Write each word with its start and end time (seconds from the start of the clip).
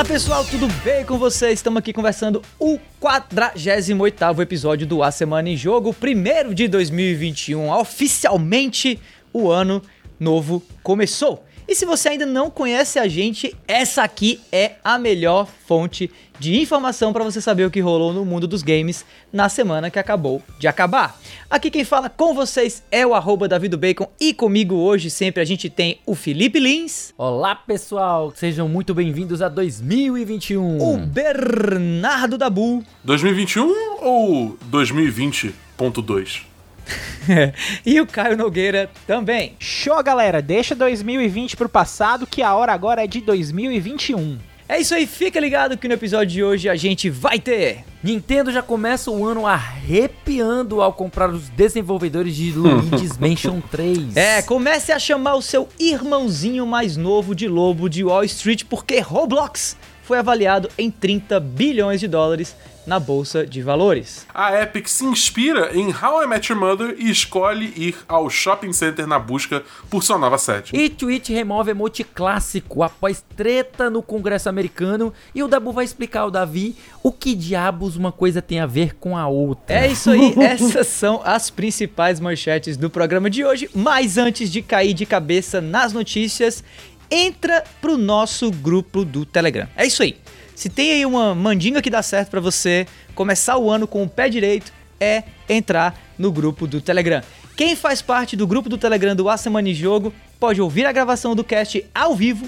Fala 0.00 0.04
pessoal, 0.04 0.44
tudo 0.44 0.66
bem 0.84 1.04
com 1.04 1.18
vocês? 1.18 1.54
Estamos 1.58 1.78
aqui 1.78 1.92
conversando 1.92 2.40
o 2.58 2.78
48 3.00 4.40
episódio 4.40 4.86
do 4.86 5.02
A 5.02 5.10
Semana 5.10 5.48
em 5.48 5.56
Jogo, 5.56 5.92
primeiro 5.92 6.54
de 6.54 6.68
2021. 6.68 7.70
Oficialmente 7.70 8.98
o 9.32 9.50
ano 9.50 9.82
novo 10.18 10.62
começou. 10.82 11.44
E 11.70 11.74
se 11.76 11.86
você 11.86 12.08
ainda 12.08 12.26
não 12.26 12.50
conhece 12.50 12.98
a 12.98 13.06
gente, 13.06 13.56
essa 13.68 14.02
aqui 14.02 14.40
é 14.50 14.72
a 14.82 14.98
melhor 14.98 15.46
fonte 15.68 16.10
de 16.36 16.60
informação 16.60 17.12
para 17.12 17.22
você 17.22 17.40
saber 17.40 17.64
o 17.64 17.70
que 17.70 17.78
rolou 17.78 18.12
no 18.12 18.24
mundo 18.24 18.48
dos 18.48 18.60
games 18.60 19.06
na 19.32 19.48
semana 19.48 19.88
que 19.88 19.96
acabou 19.96 20.42
de 20.58 20.66
acabar. 20.66 21.16
Aqui 21.48 21.70
quem 21.70 21.84
fala 21.84 22.10
com 22.10 22.34
vocês 22.34 22.82
é 22.90 23.06
o 23.06 23.14
arroba 23.14 23.46
Bacon 23.78 24.10
e 24.18 24.34
comigo 24.34 24.74
hoje 24.74 25.10
sempre 25.10 25.40
a 25.40 25.44
gente 25.44 25.70
tem 25.70 26.00
o 26.04 26.16
Felipe 26.16 26.58
Lins. 26.58 27.14
Olá 27.16 27.54
pessoal, 27.54 28.32
sejam 28.34 28.68
muito 28.68 28.92
bem-vindos 28.92 29.40
a 29.40 29.48
2021. 29.48 30.82
O 30.82 30.96
Bernardo 31.06 32.36
Dabu. 32.36 32.82
2021 33.04 34.02
ou 34.02 34.58
2020.2? 34.72 36.49
e 37.84 38.00
o 38.00 38.06
Caio 38.06 38.36
Nogueira 38.36 38.90
também. 39.06 39.56
Show, 39.58 40.02
galera! 40.02 40.40
Deixa 40.42 40.74
2020 40.74 41.56
pro 41.56 41.68
passado 41.68 42.26
que 42.26 42.42
a 42.42 42.54
hora 42.54 42.72
agora 42.72 43.04
é 43.04 43.06
de 43.06 43.20
2021. 43.20 44.38
É 44.68 44.78
isso 44.78 44.94
aí, 44.94 45.04
fica 45.04 45.40
ligado 45.40 45.76
que 45.76 45.88
no 45.88 45.94
episódio 45.94 46.28
de 46.28 46.44
hoje 46.44 46.68
a 46.68 46.76
gente 46.76 47.10
vai 47.10 47.40
ter. 47.40 47.84
Nintendo 48.04 48.52
já 48.52 48.62
começa 48.62 49.10
o 49.10 49.26
ano 49.26 49.44
arrepiando 49.44 50.80
ao 50.80 50.92
comprar 50.92 51.28
os 51.28 51.48
desenvolvedores 51.48 52.36
de 52.36 52.52
Luigi's 52.52 53.18
Mansion 53.18 53.60
3. 53.60 54.16
É, 54.16 54.40
comece 54.42 54.92
a 54.92 54.98
chamar 55.00 55.34
o 55.34 55.42
seu 55.42 55.68
irmãozinho 55.76 56.64
mais 56.68 56.96
novo 56.96 57.34
de 57.34 57.48
lobo 57.48 57.88
de 57.90 58.04
Wall 58.04 58.22
Street 58.22 58.62
porque 58.70 59.00
Roblox 59.00 59.76
foi 60.04 60.18
avaliado 60.18 60.70
em 60.78 60.88
30 60.88 61.40
bilhões 61.40 61.98
de 61.98 62.06
dólares 62.06 62.54
na 62.86 62.98
bolsa 62.98 63.46
de 63.46 63.62
valores. 63.62 64.26
A 64.34 64.60
Epic 64.60 64.88
se 64.88 65.04
inspira 65.04 65.70
em 65.76 65.88
How 65.88 66.24
I 66.24 66.26
Met 66.26 66.52
Your 66.52 66.60
Mother 66.60 66.94
e 66.98 67.10
escolhe 67.10 67.72
ir 67.76 67.96
ao 68.08 68.28
shopping 68.28 68.72
center 68.72 69.06
na 69.06 69.18
busca 69.18 69.62
por 69.88 70.02
sua 70.02 70.18
nova 70.18 70.38
sede. 70.38 70.72
E 70.74 70.88
Twitch 70.88 71.28
remove 71.28 71.70
emote 71.70 72.02
clássico 72.02 72.82
após 72.82 73.24
treta 73.36 73.90
no 73.90 74.02
Congresso 74.02 74.48
americano 74.48 75.12
e 75.34 75.42
o 75.42 75.48
Dabu 75.48 75.72
vai 75.72 75.84
explicar 75.84 76.20
ao 76.20 76.30
Davi 76.30 76.76
o 77.02 77.12
que 77.12 77.34
diabos 77.34 77.96
uma 77.96 78.12
coisa 78.12 78.42
tem 78.42 78.60
a 78.60 78.66
ver 78.66 78.94
com 78.96 79.16
a 79.16 79.26
outra. 79.28 79.76
É 79.76 79.90
isso 79.90 80.10
aí, 80.10 80.34
essas 80.40 80.86
são 80.86 81.20
as 81.24 81.50
principais 81.50 82.20
manchetes 82.20 82.76
do 82.76 82.90
programa 82.90 83.30
de 83.30 83.44
hoje, 83.44 83.68
mas 83.74 84.18
antes 84.18 84.50
de 84.50 84.62
cair 84.62 84.94
de 84.94 85.06
cabeça 85.06 85.60
nas 85.60 85.92
notícias, 85.92 86.62
entra 87.10 87.64
pro 87.80 87.96
nosso 87.96 88.50
grupo 88.50 89.04
do 89.04 89.24
Telegram. 89.24 89.68
É 89.76 89.86
isso 89.86 90.02
aí. 90.02 90.16
Se 90.60 90.68
tem 90.68 90.92
aí 90.92 91.06
uma 91.06 91.34
mandinga 91.34 91.80
que 91.80 91.88
dá 91.88 92.02
certo 92.02 92.28
para 92.28 92.38
você 92.38 92.86
começar 93.14 93.56
o 93.56 93.70
ano 93.70 93.86
com 93.86 94.02
o 94.02 94.06
pé 94.06 94.28
direito, 94.28 94.70
é 95.00 95.22
entrar 95.48 95.98
no 96.18 96.30
grupo 96.30 96.66
do 96.66 96.82
Telegram. 96.82 97.22
Quem 97.56 97.74
faz 97.74 98.02
parte 98.02 98.36
do 98.36 98.46
grupo 98.46 98.68
do 98.68 98.76
Telegram 98.76 99.16
do 99.16 99.30
A 99.30 99.38
Semana 99.38 99.70
em 99.70 99.74
Jogo 99.74 100.12
pode 100.38 100.60
ouvir 100.60 100.84
a 100.84 100.92
gravação 100.92 101.34
do 101.34 101.42
cast 101.42 101.82
ao 101.94 102.14
vivo, 102.14 102.46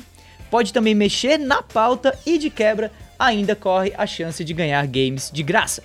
pode 0.51 0.75
também 0.75 0.95
mexer 0.95 1.39
na 1.39 1.63
pauta 1.63 2.15
e 2.27 2.37
de 2.37 2.51
quebra 2.51 2.93
ainda 3.19 3.57
corre 3.57 3.95
a 3.97 4.07
chance 4.07 4.45
de 4.45 4.53
ganhar 4.53 4.87
games 4.87 5.31
de 5.33 5.43
graça. 5.43 5.83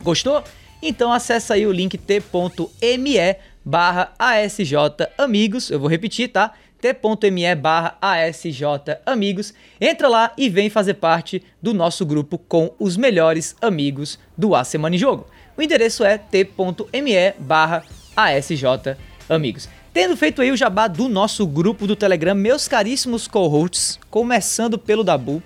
Gostou? 0.00 0.44
Então 0.80 1.12
acessa 1.12 1.54
aí 1.54 1.66
o 1.66 1.72
link 1.72 1.98
t.me 1.98 3.36
barra 3.64 4.12
ASJ 4.16 4.72
Amigos, 5.18 5.68
eu 5.72 5.80
vou 5.80 5.88
repetir, 5.88 6.28
tá? 6.28 6.52
t.me 6.80 7.54
barra 7.54 7.96
ASJ 8.00 8.62
Amigos. 9.04 9.54
Entra 9.80 10.08
lá 10.08 10.32
e 10.36 10.48
vem 10.48 10.70
fazer 10.70 10.94
parte 10.94 11.42
do 11.60 11.72
nosso 11.72 12.04
grupo 12.04 12.38
com 12.38 12.72
os 12.78 12.96
melhores 12.96 13.56
amigos 13.60 14.18
do 14.36 14.54
A 14.54 14.64
Semana 14.64 14.96
em 14.96 14.98
Jogo. 14.98 15.26
O 15.56 15.62
endereço 15.62 16.04
é 16.04 16.18
t.me 16.18 17.32
barra 17.38 17.82
ASJ 18.16 18.96
Amigos. 19.28 19.68
Tendo 19.92 20.16
feito 20.16 20.42
aí 20.42 20.50
o 20.50 20.56
jabá 20.56 20.88
do 20.88 21.08
nosso 21.08 21.46
grupo 21.46 21.86
do 21.86 21.96
Telegram, 21.96 22.34
meus 22.34 22.68
caríssimos 22.68 23.26
co-hosts, 23.26 23.98
começando 24.10 24.78
pelo 24.78 25.02
Dabu, 25.02 25.42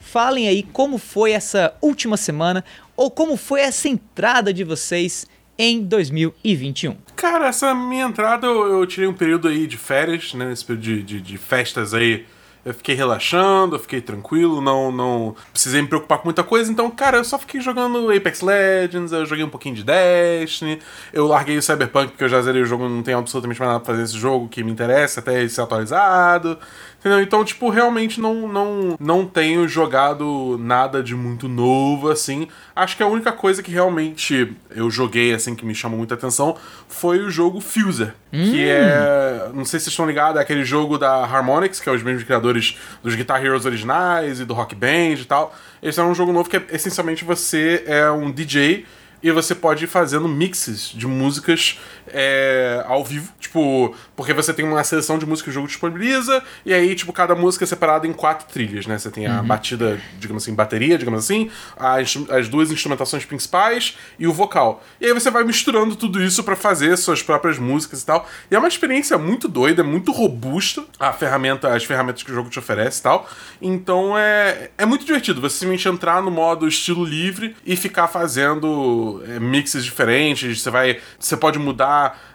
falem 0.00 0.48
aí 0.48 0.64
como 0.64 0.98
foi 0.98 1.30
essa 1.30 1.72
última 1.80 2.16
semana 2.16 2.64
ou 2.96 3.10
como 3.10 3.36
foi 3.36 3.60
essa 3.60 3.88
entrada 3.88 4.52
de 4.52 4.64
vocês 4.64 5.26
em 5.58 5.82
2021. 5.82 6.96
Cara, 7.14 7.48
essa 7.48 7.74
minha 7.74 8.04
entrada 8.04 8.46
eu, 8.46 8.80
eu 8.80 8.86
tirei 8.86 9.08
um 9.08 9.14
período 9.14 9.48
aí 9.48 9.66
de 9.66 9.76
férias, 9.76 10.34
né? 10.34 10.52
Esse 10.52 10.64
período 10.64 10.82
de, 10.82 11.02
de, 11.02 11.20
de 11.20 11.38
festas 11.38 11.94
aí. 11.94 12.26
Eu 12.64 12.72
fiquei 12.72 12.94
relaxando, 12.94 13.74
eu 13.74 13.80
fiquei 13.80 14.00
tranquilo, 14.00 14.60
não, 14.60 14.92
não 14.92 15.34
precisei 15.50 15.82
me 15.82 15.88
preocupar 15.88 16.18
com 16.18 16.26
muita 16.26 16.44
coisa. 16.44 16.70
Então, 16.70 16.88
cara, 16.92 17.16
eu 17.16 17.24
só 17.24 17.36
fiquei 17.36 17.60
jogando 17.60 18.08
Apex 18.12 18.40
Legends, 18.40 19.10
eu 19.10 19.26
joguei 19.26 19.44
um 19.44 19.48
pouquinho 19.48 19.74
de 19.74 19.82
Destiny, 19.82 20.78
eu 21.12 21.26
larguei 21.26 21.58
o 21.58 21.62
Cyberpunk 21.62 22.10
porque 22.12 22.22
eu 22.22 22.28
já 22.28 22.40
zerei 22.40 22.62
o 22.62 22.64
jogo, 22.64 22.88
não 22.88 23.02
tenho 23.02 23.18
absolutamente 23.18 23.58
mais 23.58 23.72
nada 23.72 23.82
pra 23.82 23.92
fazer 23.92 24.04
esse 24.04 24.16
jogo 24.16 24.48
que 24.48 24.62
me 24.62 24.70
interessa, 24.70 25.18
até 25.18 25.46
ser 25.48 25.60
atualizado. 25.60 26.56
Entendeu? 27.02 27.20
Então, 27.20 27.44
tipo, 27.44 27.68
realmente 27.68 28.20
não, 28.20 28.46
não, 28.46 28.96
não 29.00 29.26
tenho 29.26 29.66
jogado 29.66 30.56
nada 30.60 31.02
de 31.02 31.16
muito 31.16 31.48
novo, 31.48 32.08
assim. 32.08 32.46
Acho 32.76 32.96
que 32.96 33.02
a 33.02 33.08
única 33.08 33.32
coisa 33.32 33.60
que 33.60 33.72
realmente 33.72 34.54
eu 34.70 34.88
joguei, 34.88 35.34
assim, 35.34 35.56
que 35.56 35.66
me 35.66 35.74
chamou 35.74 35.98
muita 35.98 36.14
atenção 36.14 36.56
foi 36.88 37.18
o 37.18 37.28
jogo 37.28 37.60
Fuser. 37.60 38.14
Hum. 38.32 38.52
Que 38.52 38.68
é. 38.68 39.50
Não 39.52 39.64
sei 39.64 39.80
se 39.80 39.84
vocês 39.84 39.88
estão 39.88 40.06
ligados, 40.06 40.38
é 40.38 40.42
aquele 40.42 40.64
jogo 40.64 40.96
da 40.96 41.24
Harmonix, 41.24 41.80
que 41.80 41.88
é 41.88 41.92
os 41.92 42.04
mesmos 42.04 42.22
criadores 42.22 42.78
dos 43.02 43.16
Guitar 43.16 43.44
Heroes 43.44 43.66
originais 43.66 44.38
e 44.38 44.44
do 44.44 44.54
Rock 44.54 44.76
Band 44.76 45.14
e 45.20 45.24
tal. 45.24 45.52
Esse 45.82 45.98
é 45.98 46.04
um 46.04 46.14
jogo 46.14 46.32
novo 46.32 46.48
que 46.48 46.56
é 46.56 46.64
essencialmente 46.70 47.24
você 47.24 47.82
é 47.84 48.08
um 48.12 48.30
DJ 48.30 48.86
e 49.22 49.30
você 49.30 49.54
pode 49.54 49.84
ir 49.84 49.86
fazendo 49.86 50.28
mixes 50.28 50.88
de 50.88 51.06
músicas 51.06 51.78
é, 52.08 52.84
ao 52.86 53.04
vivo, 53.04 53.32
tipo, 53.40 53.94
porque 54.16 54.32
você 54.32 54.52
tem 54.54 54.64
uma 54.64 54.82
seleção 54.84 55.18
de 55.18 55.26
músicas 55.26 55.42
que 55.44 55.50
o 55.50 55.52
jogo 55.52 55.66
disponibiliza, 55.66 56.42
e 56.64 56.72
aí, 56.72 56.94
tipo, 56.94 57.12
cada 57.12 57.34
música 57.34 57.64
é 57.64 57.66
separada 57.66 58.06
em 58.06 58.12
quatro 58.12 58.46
trilhas, 58.46 58.86
né? 58.86 58.98
Você 58.98 59.10
tem 59.10 59.26
a 59.26 59.40
uhum. 59.40 59.46
batida, 59.46 60.00
digamos 60.18 60.42
assim, 60.44 60.54
bateria, 60.54 60.96
digamos 60.96 61.24
assim, 61.24 61.50
as, 61.76 62.16
as 62.30 62.48
duas 62.48 62.70
instrumentações 62.70 63.24
principais 63.24 63.96
e 64.18 64.26
o 64.26 64.32
vocal. 64.32 64.82
E 65.00 65.06
aí 65.06 65.12
você 65.12 65.30
vai 65.30 65.44
misturando 65.44 65.96
tudo 65.96 66.22
isso 66.22 66.42
para 66.44 66.56
fazer 66.56 66.96
suas 66.96 67.22
próprias 67.22 67.58
músicas 67.58 68.02
e 68.02 68.06
tal. 68.06 68.28
E 68.50 68.54
é 68.54 68.58
uma 68.58 68.68
experiência 68.68 69.18
muito 69.18 69.48
doida, 69.48 69.82
muito 69.82 70.12
robusta 70.12 70.84
a 70.98 71.12
ferramenta, 71.12 71.74
as 71.74 71.84
ferramentas 71.84 72.22
que 72.22 72.30
o 72.30 72.34
jogo 72.34 72.48
te 72.48 72.58
oferece 72.58 73.00
e 73.00 73.02
tal. 73.02 73.28
Então 73.60 74.16
é, 74.16 74.70
é 74.78 74.86
muito 74.86 75.04
divertido 75.04 75.40
você 75.40 75.58
simplesmente 75.58 75.88
entrar 75.88 76.22
no 76.22 76.30
modo 76.30 76.66
estilo 76.68 77.04
livre 77.04 77.56
e 77.64 77.76
ficar 77.76 78.08
fazendo 78.08 79.22
é, 79.26 79.40
mixes 79.40 79.84
diferentes. 79.84 80.60
Você 80.60 80.70
vai. 80.70 81.00
Você 81.18 81.36
pode 81.36 81.58
mudar 81.58 81.91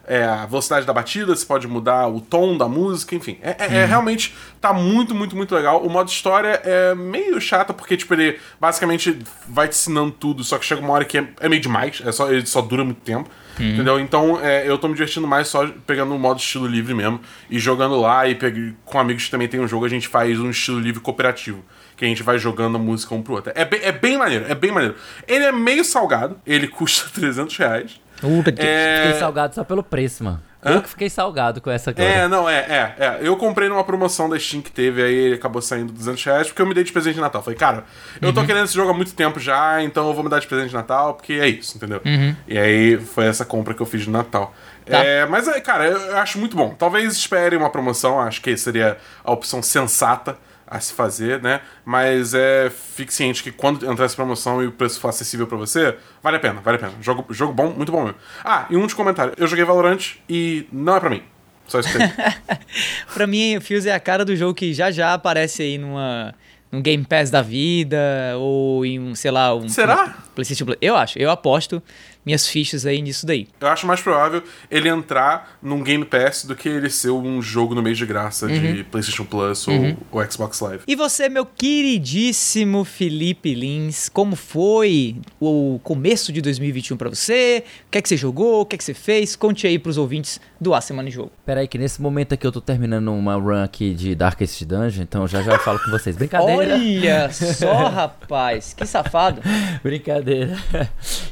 é, 0.07 0.23
a 0.23 0.45
velocidade 0.45 0.85
da 0.85 0.94
batida, 0.94 1.35
você 1.35 1.45
pode 1.45 1.68
mudar 1.68 2.07
o 2.07 2.22
tom 2.22 2.57
da 2.57 2.68
música, 2.68 3.13
enfim. 3.16 3.38
É, 3.41 3.56
é, 3.59 3.78
é, 3.79 3.85
realmente 3.85 4.34
tá 4.62 4.72
muito, 4.72 5.13
muito, 5.13 5.35
muito 5.35 5.53
legal. 5.53 5.84
O 5.84 5.90
modo 5.90 6.09
história 6.09 6.62
é 6.63 6.95
meio 6.95 7.40
chato, 7.41 7.73
porque, 7.73 7.97
tipo, 7.97 8.13
ele 8.13 8.40
basicamente 8.59 9.19
vai 9.47 9.68
te 9.68 9.73
ensinando 9.73 10.12
tudo, 10.12 10.44
só 10.44 10.57
que 10.57 10.66
chega 10.66 10.81
uma 10.81 10.94
hora 10.94 11.06
que 11.06 11.18
é, 11.18 11.28
é 11.41 11.50
meio 11.50 11.62
demais, 11.62 12.01
é 12.06 12.12
só, 12.12 12.31
ele 12.31 12.45
só 12.45 12.62
dura 12.62 12.84
muito 12.84 13.01
tempo. 13.01 13.29
Uhum. 13.59 13.73
Entendeu? 13.73 14.00
Então 14.00 14.40
é, 14.40 14.69
eu 14.69 14.78
tô 14.78 14.88
me 14.88 14.94
divertindo 14.94 15.28
mais 15.28 15.47
só 15.47 15.68
pegando 15.85 16.13
o 16.13 16.19
modo 16.19 16.39
estilo 16.39 16.68
livre 16.68 16.94
mesmo 16.94 17.19
e 17.50 17.59
jogando 17.59 18.00
lá 18.00 18.28
e 18.28 18.35
pegue, 18.35 18.75
com 18.85 19.00
amigos 19.00 19.25
que 19.25 19.31
também 19.31 19.47
tem 19.47 19.59
um 19.59 19.68
jogo, 19.68 19.85
a 19.85 19.89
gente 19.89 20.07
faz 20.07 20.39
um 20.39 20.50
estilo 20.50 20.79
livre 20.79 21.01
cooperativo. 21.01 21.63
Que 21.95 22.06
a 22.06 22.07
gente 22.07 22.22
vai 22.22 22.38
jogando 22.38 22.75
a 22.75 22.79
música 22.79 23.16
um 23.16 23.24
pro 23.24 23.34
outro. 23.34 23.51
É 23.56 23.66
bem, 23.66 23.79
é 23.81 23.91
bem 23.91 24.18
maneiro, 24.18 24.45
é 24.47 24.53
bem 24.53 24.72
maneiro. 24.72 24.95
Ele 25.27 25.44
é 25.44 25.51
meio 25.51 25.83
salgado, 25.83 26.39
ele 26.45 26.68
custa 26.69 27.10
300 27.12 27.57
reais. 27.57 28.00
Puta, 28.19 28.52
que 28.52 28.62
é... 28.62 29.04
fiquei 29.04 29.19
salgado 29.19 29.56
só 29.56 29.64
pelo 29.64 29.84
preço, 29.84 30.24
mano. 30.24 30.42
Hã? 30.64 30.75
Eu 30.75 30.81
que 30.81 30.90
fiquei 30.90 31.10
salgado 31.10 31.62
com 31.62 31.69
essa 31.69 31.94
coisa. 31.94 32.10
É, 32.10 32.28
não, 32.28 32.50
é, 32.50 32.58
é, 32.58 32.96
é. 32.98 33.18
Eu 33.22 33.38
comprei 33.38 33.69
numa 33.69 33.84
promoção 33.84 34.28
da 34.28 34.40
Steam 34.40 34.62
que 34.62 34.72
teve, 34.72 35.04
aí 35.04 35.14
ele 35.14 35.36
acabou 35.36 35.62
saindo 35.62 35.94
200 35.94 36.24
reais, 36.24 36.48
porque 36.48 36.62
eu 36.62 36.66
me 36.66 36.74
dei 36.74 36.84
de 36.84 36.92
presente 36.92 37.16
de 37.16 37.22
Natal. 37.22 37.44
Falei, 37.44 37.58
cara, 37.58 37.86
eu 38.19 38.34
tô 38.34 38.42
uhum. 38.42 38.46
querendo 38.46 38.66
esse 38.66 38.74
jogo 38.74 38.90
há 38.90 38.94
muito 38.94 39.14
tempo 39.14 39.40
já, 39.40 39.81
então 39.84 40.08
eu 40.08 40.14
vou 40.14 40.24
me 40.24 40.30
dar 40.30 40.40
de 40.40 40.48
presente 40.48 40.69
de 40.69 40.75
Natal, 40.75 41.14
porque 41.14 41.34
é 41.34 41.48
isso, 41.48 41.78
entendeu? 41.78 42.02
Uhum. 42.04 42.36
E 42.48 42.58
aí 42.58 42.98
foi 42.98 43.25
essa 43.25 43.46
compra 43.46 43.74
que 43.74 43.81
eu 43.81 43.86
fiz 43.86 44.02
de 44.02 44.10
Natal. 44.10 44.54
Tá. 44.86 44.98
É, 44.98 45.25
mas, 45.25 45.48
cara, 45.62 45.86
eu 45.86 46.18
acho 46.18 46.40
muito 46.40 46.58
bom. 46.58 46.74
Talvez 46.78 47.13
espere 47.13 47.56
uma 47.56 47.70
promoção, 47.70 48.20
acho 48.20 48.42
que 48.42 48.58
seria 48.58 48.98
a 49.24 49.31
opção 49.31 49.62
sensata 49.62 50.38
a 50.68 50.80
se 50.80 50.94
fazer, 50.94 51.42
né? 51.42 51.62
Mas 51.86 52.34
é, 52.34 52.69
fique 52.69 53.14
ciente 53.14 53.42
que 53.42 53.52
quando 53.52 53.90
entrar 53.90 54.06
essa 54.06 54.16
promoção 54.16 54.62
e 54.62 54.68
o 54.68 54.72
preço 54.72 55.00
for 55.00 55.08
acessível 55.08 55.48
para 55.48 55.58
você, 55.58 55.98
vale 56.22 56.38
a 56.38 56.40
pena, 56.40 56.60
vale 56.62 56.78
a 56.78 56.80
pena. 56.80 56.94
Jogo, 57.02 57.25
jogo 57.34 57.54
bom, 57.54 57.69
muito 57.72 57.92
bom 57.92 58.04
mesmo. 58.04 58.18
Ah, 58.44 58.66
e 58.69 58.75
um 58.75 58.86
de 58.86 58.94
comentário. 58.94 59.34
Eu 59.38 59.48
joguei 59.48 59.64
Valorant 59.64 60.16
e 60.30 60.68
não 60.72 60.96
é 60.96 61.00
para 61.00 61.10
mim. 61.10 61.24
Só 61.68 61.80
isso 61.80 61.90
que 61.90 61.98
Pra 63.14 63.25
mim, 63.25 63.58
o 63.58 63.62
Fuse 63.62 63.90
é 63.90 63.94
a 63.94 64.00
cara 64.00 64.24
do 64.24 64.36
jogo 64.36 64.54
que 64.54 64.74
já 64.74 64.92
já 64.92 65.14
aparece 65.14 65.62
aí 65.64 65.78
numa 65.78 66.34
num 66.72 66.81
Game 66.81 67.06
Pass 67.06 67.30
da 67.30 67.42
vida, 67.42 67.98
ou 68.38 68.86
em 68.86 69.00
um, 69.00 69.16
sei 69.16 69.31
lá, 69.31 69.56
um 69.56 69.70
Será? 69.70 70.18
PlayStation 70.36 70.66
Plus. 70.66 70.78
Eu 70.81 70.96
acho, 70.96 71.18
eu 71.18 71.31
aposto 71.31 71.81
minhas 72.27 72.45
fichas 72.45 72.85
aí 72.85 73.01
nisso 73.01 73.25
daí. 73.25 73.47
Eu 73.62 73.69
acho 73.69 73.88
mais 73.88 74.01
provável 74.01 74.44
ele 74.69 74.89
entrar 74.89 75.57
num 75.62 75.81
Game 75.81 76.03
Pass 76.03 76.44
do 76.44 76.57
que 76.57 76.68
ele 76.68 76.89
ser 76.89 77.09
um 77.09 77.41
jogo 77.41 77.74
no 77.74 77.81
mês 77.81 77.97
de 77.97 78.06
graça 78.06 78.47
de 78.50 78.83
PlayStation 78.83 79.24
Plus 79.24 79.65
ou, 79.65 79.97
ou 80.12 80.29
Xbox 80.31 80.59
Live. 80.59 80.83
E 80.85 80.94
você, 80.94 81.29
meu 81.29 81.45
queridíssimo 81.45 82.83
Felipe 82.83 83.56
Lins, 83.56 84.09
como 84.09 84.35
foi 84.35 85.15
o 85.39 85.79
começo 85.81 86.33
de 86.33 86.41
2021 86.41 86.97
pra 86.97 87.07
você? 87.07 87.63
O 87.88 87.91
que 87.91 87.97
é 87.97 88.01
que 88.01 88.09
você 88.09 88.18
jogou? 88.18 88.62
O 88.62 88.65
que 88.65 88.75
é 88.75 88.77
que 88.77 88.83
você 88.83 88.94
fez? 88.94 89.38
Conte 89.38 89.65
aí 89.65 89.79
pros 89.79 89.97
ouvintes 89.97 90.41
do 90.59 90.74
A 90.74 90.81
Semana 90.81 91.07
em 91.07 91.12
Jogo. 91.12 91.31
Pera 91.45 91.62
aí 91.62 91.68
que 91.68 91.77
nesse 91.77 92.01
momento 92.01 92.33
aqui 92.33 92.45
eu 92.45 92.51
tô 92.51 92.59
terminando 92.59 93.07
uma 93.13 93.35
run 93.35 93.63
aqui 93.63 93.94
de 93.94 94.13
Darkest 94.15 94.65
Dungeon, 94.65 95.03
então 95.03 95.25
já 95.25 95.41
já 95.41 95.53
eu 95.53 95.59
falo 95.59 95.79
com 95.79 95.91
vocês. 95.91 96.18
Brincadeira. 96.18 96.74
Olha 96.75 97.31
só, 97.31 97.74
rapaz, 97.88 98.74
que 98.74 98.85
safado. 98.85 99.41
Brincadeira. 99.81 100.57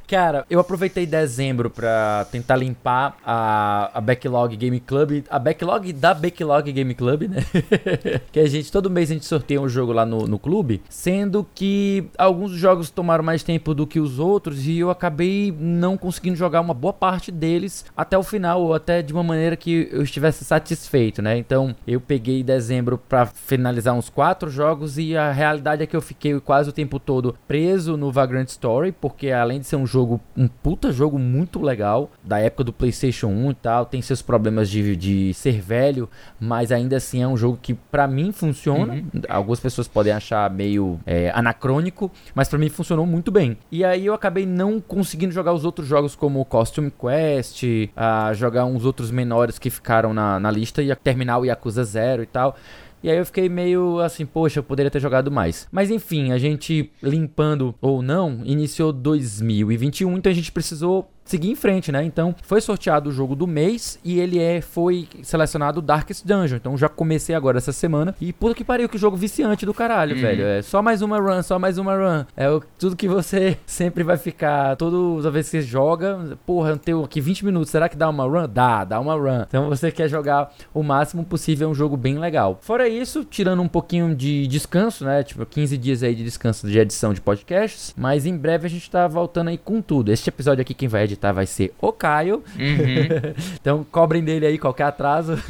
Cara, 0.07 0.45
eu 0.49 0.59
aproveitei 0.59 0.84
dezembro 0.89 1.69
pra 1.69 2.25
tentar 2.31 2.55
limpar 2.55 3.17
a, 3.25 3.91
a 3.93 4.01
Backlog 4.01 4.55
Game 4.55 4.79
Club, 4.79 5.23
a 5.29 5.39
backlog 5.39 5.91
da 5.93 6.13
Backlog 6.13 6.71
Game 6.71 6.93
Club, 6.93 7.23
né? 7.23 7.43
que 8.31 8.39
a 8.39 8.47
gente, 8.47 8.71
todo 8.71 8.89
mês 8.89 9.09
a 9.09 9.13
gente 9.13 9.25
sorteia 9.25 9.61
um 9.61 9.69
jogo 9.69 9.91
lá 9.91 10.05
no, 10.05 10.27
no 10.27 10.37
clube, 10.37 10.81
sendo 10.89 11.45
que 11.55 12.05
alguns 12.17 12.51
jogos 12.51 12.89
tomaram 12.89 13.23
mais 13.23 13.43
tempo 13.43 13.73
do 13.73 13.87
que 13.87 13.99
os 13.99 14.19
outros 14.19 14.67
e 14.67 14.79
eu 14.79 14.89
acabei 14.89 15.55
não 15.57 15.97
conseguindo 15.97 16.35
jogar 16.35 16.61
uma 16.61 16.73
boa 16.73 16.93
parte 16.93 17.31
deles 17.31 17.85
até 17.95 18.17
o 18.17 18.23
final, 18.23 18.61
ou 18.61 18.73
até 18.73 19.01
de 19.01 19.13
uma 19.13 19.23
maneira 19.23 19.55
que 19.55 19.89
eu 19.91 20.03
estivesse 20.03 20.43
satisfeito, 20.45 21.21
né? 21.21 21.37
Então 21.37 21.75
eu 21.87 21.99
peguei 21.99 22.43
dezembro 22.43 22.97
pra 22.97 23.25
finalizar 23.25 23.93
uns 23.93 24.09
quatro 24.09 24.49
jogos 24.49 24.97
e 24.97 25.15
a 25.15 25.31
realidade 25.31 25.83
é 25.83 25.85
que 25.85 25.95
eu 25.95 26.01
fiquei 26.01 26.39
quase 26.39 26.69
o 26.69 26.73
tempo 26.73 26.99
todo 26.99 27.35
preso 27.47 27.97
no 27.97 28.11
Vagrant 28.11 28.49
Story, 28.49 28.91
porque 28.91 29.31
além 29.31 29.59
de 29.59 29.65
ser 29.65 29.75
um 29.75 29.85
jogo, 29.85 30.19
um 30.35 30.47
puta 30.75 30.91
jogo 30.91 31.17
muito 31.17 31.61
legal, 31.61 32.11
da 32.21 32.37
época 32.37 32.65
do 32.65 32.73
PlayStation 32.73 33.27
1 33.27 33.51
e 33.51 33.53
tal, 33.53 33.85
tem 33.85 34.01
seus 34.01 34.21
problemas 34.21 34.69
de, 34.69 34.93
de 34.97 35.33
ser 35.33 35.61
velho, 35.61 36.09
mas 36.37 36.69
ainda 36.69 36.97
assim 36.97 37.23
é 37.23 37.27
um 37.27 37.37
jogo 37.37 37.57
que 37.61 37.73
pra 37.73 38.05
mim 38.05 38.33
funciona. 38.33 39.01
Algumas 39.29 39.61
pessoas 39.61 39.87
podem 39.87 40.11
achar 40.11 40.49
meio 40.49 40.99
é, 41.05 41.31
anacrônico, 41.33 42.11
mas 42.33 42.49
pra 42.49 42.59
mim 42.59 42.67
funcionou 42.67 43.05
muito 43.05 43.31
bem. 43.31 43.57
E 43.71 43.85
aí 43.85 44.05
eu 44.05 44.13
acabei 44.13 44.45
não 44.45 44.81
conseguindo 44.81 45.33
jogar 45.33 45.53
os 45.53 45.63
outros 45.63 45.87
jogos 45.87 46.13
como 46.13 46.43
Costume 46.43 46.91
Quest, 46.91 47.63
a 47.95 48.33
jogar 48.33 48.65
uns 48.65 48.83
outros 48.83 49.11
menores 49.11 49.57
que 49.57 49.69
ficaram 49.69 50.13
na, 50.13 50.41
na 50.41 50.51
lista 50.51 50.83
e 50.83 50.93
terminar 50.93 51.37
o 51.37 51.45
Yakuza 51.45 51.85
Zero 51.85 52.21
e 52.21 52.27
tal. 52.27 52.57
E 53.05 53.09
aí 53.11 53.19
eu 53.19 53.25
fiquei 53.27 53.47
meio 53.47 53.99
assim, 53.99 54.25
poxa, 54.25 54.57
eu 54.57 54.63
poderia 54.63 54.89
ter 54.89 54.99
jogado 54.99 55.29
mais. 55.29 55.67
Mas 55.71 55.91
enfim, 55.91 56.31
a 56.31 56.39
gente 56.39 56.91
limpando 57.03 57.75
ou 57.79 58.01
não, 58.01 58.41
iniciou 58.43 58.91
2021, 58.91 60.17
então 60.17 60.31
a 60.31 60.33
gente 60.33 60.51
precisou 60.51 61.07
seguir 61.25 61.49
em 61.49 61.55
frente, 61.55 61.91
né? 61.91 62.03
Então, 62.03 62.33
foi 62.43 62.61
sorteado 62.61 63.09
o 63.09 63.11
jogo 63.11 63.35
do 63.35 63.47
mês 63.47 63.99
e 64.03 64.19
ele 64.19 64.39
é 64.39 64.61
foi 64.61 65.07
selecionado 65.23 65.81
Darkest 65.81 66.23
Dungeon. 66.25 66.57
Então, 66.57 66.77
já 66.77 66.87
comecei 66.87 67.33
agora 67.35 67.57
essa 67.57 67.71
semana 67.71 68.15
e 68.21 68.31
puta 68.31 68.53
que 68.53 68.63
pariu, 68.63 68.87
que 68.87 68.97
jogo 68.97 69.17
viciante 69.17 69.65
do 69.65 69.73
caralho, 69.73 70.15
velho. 70.15 70.45
É 70.45 70.61
só 70.61 70.81
mais 70.83 71.01
uma 71.01 71.19
run, 71.19 71.41
só 71.41 71.57
mais 71.57 71.77
uma 71.79 71.95
run. 71.95 72.25
É 72.37 72.47
o- 72.49 72.61
tudo 72.77 72.95
que 72.95 73.07
você 73.07 73.57
sempre 73.65 74.03
vai 74.03 74.17
ficar, 74.17 74.75
toda 74.75 75.31
vez 75.31 75.47
que 75.49 75.57
você 75.57 75.61
joga, 75.61 76.37
porra, 76.45 76.69
eu 76.69 76.77
tenho 76.77 77.03
aqui 77.03 77.19
20 77.19 77.43
minutos, 77.43 77.71
será 77.71 77.89
que 77.89 77.97
dá 77.97 78.07
uma 78.07 78.23
run? 78.23 78.47
Dá, 78.47 78.83
dá 78.83 78.99
uma 78.99 79.15
run. 79.15 79.45
Então, 79.47 79.67
você 79.67 79.91
quer 79.91 80.07
jogar 80.07 80.53
o 80.73 80.83
máximo 80.83 81.23
possível, 81.25 81.67
é 81.67 81.71
um 81.71 81.75
jogo 81.75 81.97
bem 81.97 82.19
legal. 82.19 82.59
Fora 82.61 82.87
isso, 82.87 83.25
tirando 83.25 83.61
um 83.63 83.67
pouquinho 83.67 84.13
de 84.15 84.45
descanso, 84.45 85.03
né? 85.03 85.23
Tipo, 85.23 85.43
15 85.45 85.75
dias 85.77 86.03
aí 86.03 86.13
de 86.13 86.23
descanso 86.23 86.67
de 86.67 86.77
edição 86.77 87.13
de 87.13 87.19
podcasts, 87.21 87.93
mas 87.97 88.27
em 88.27 88.37
breve 88.37 88.67
a 88.67 88.69
gente 88.69 88.91
tá 88.91 89.07
voltando 89.07 89.47
aí 89.49 89.57
com 89.57 89.81
tudo. 89.81 90.11
Este 90.11 90.29
episódio 90.29 90.61
aqui 90.61 90.73
quem 90.75 90.87
vai 90.87 91.03
editar 91.03 91.14
vai 91.31 91.45
ser 91.45 91.73
o 91.81 91.91
Caio. 91.91 92.43
então 93.59 93.85
cobrem 93.91 94.23
dele 94.23 94.45
aí 94.45 94.57
qualquer 94.57 94.85
atraso. 94.85 95.33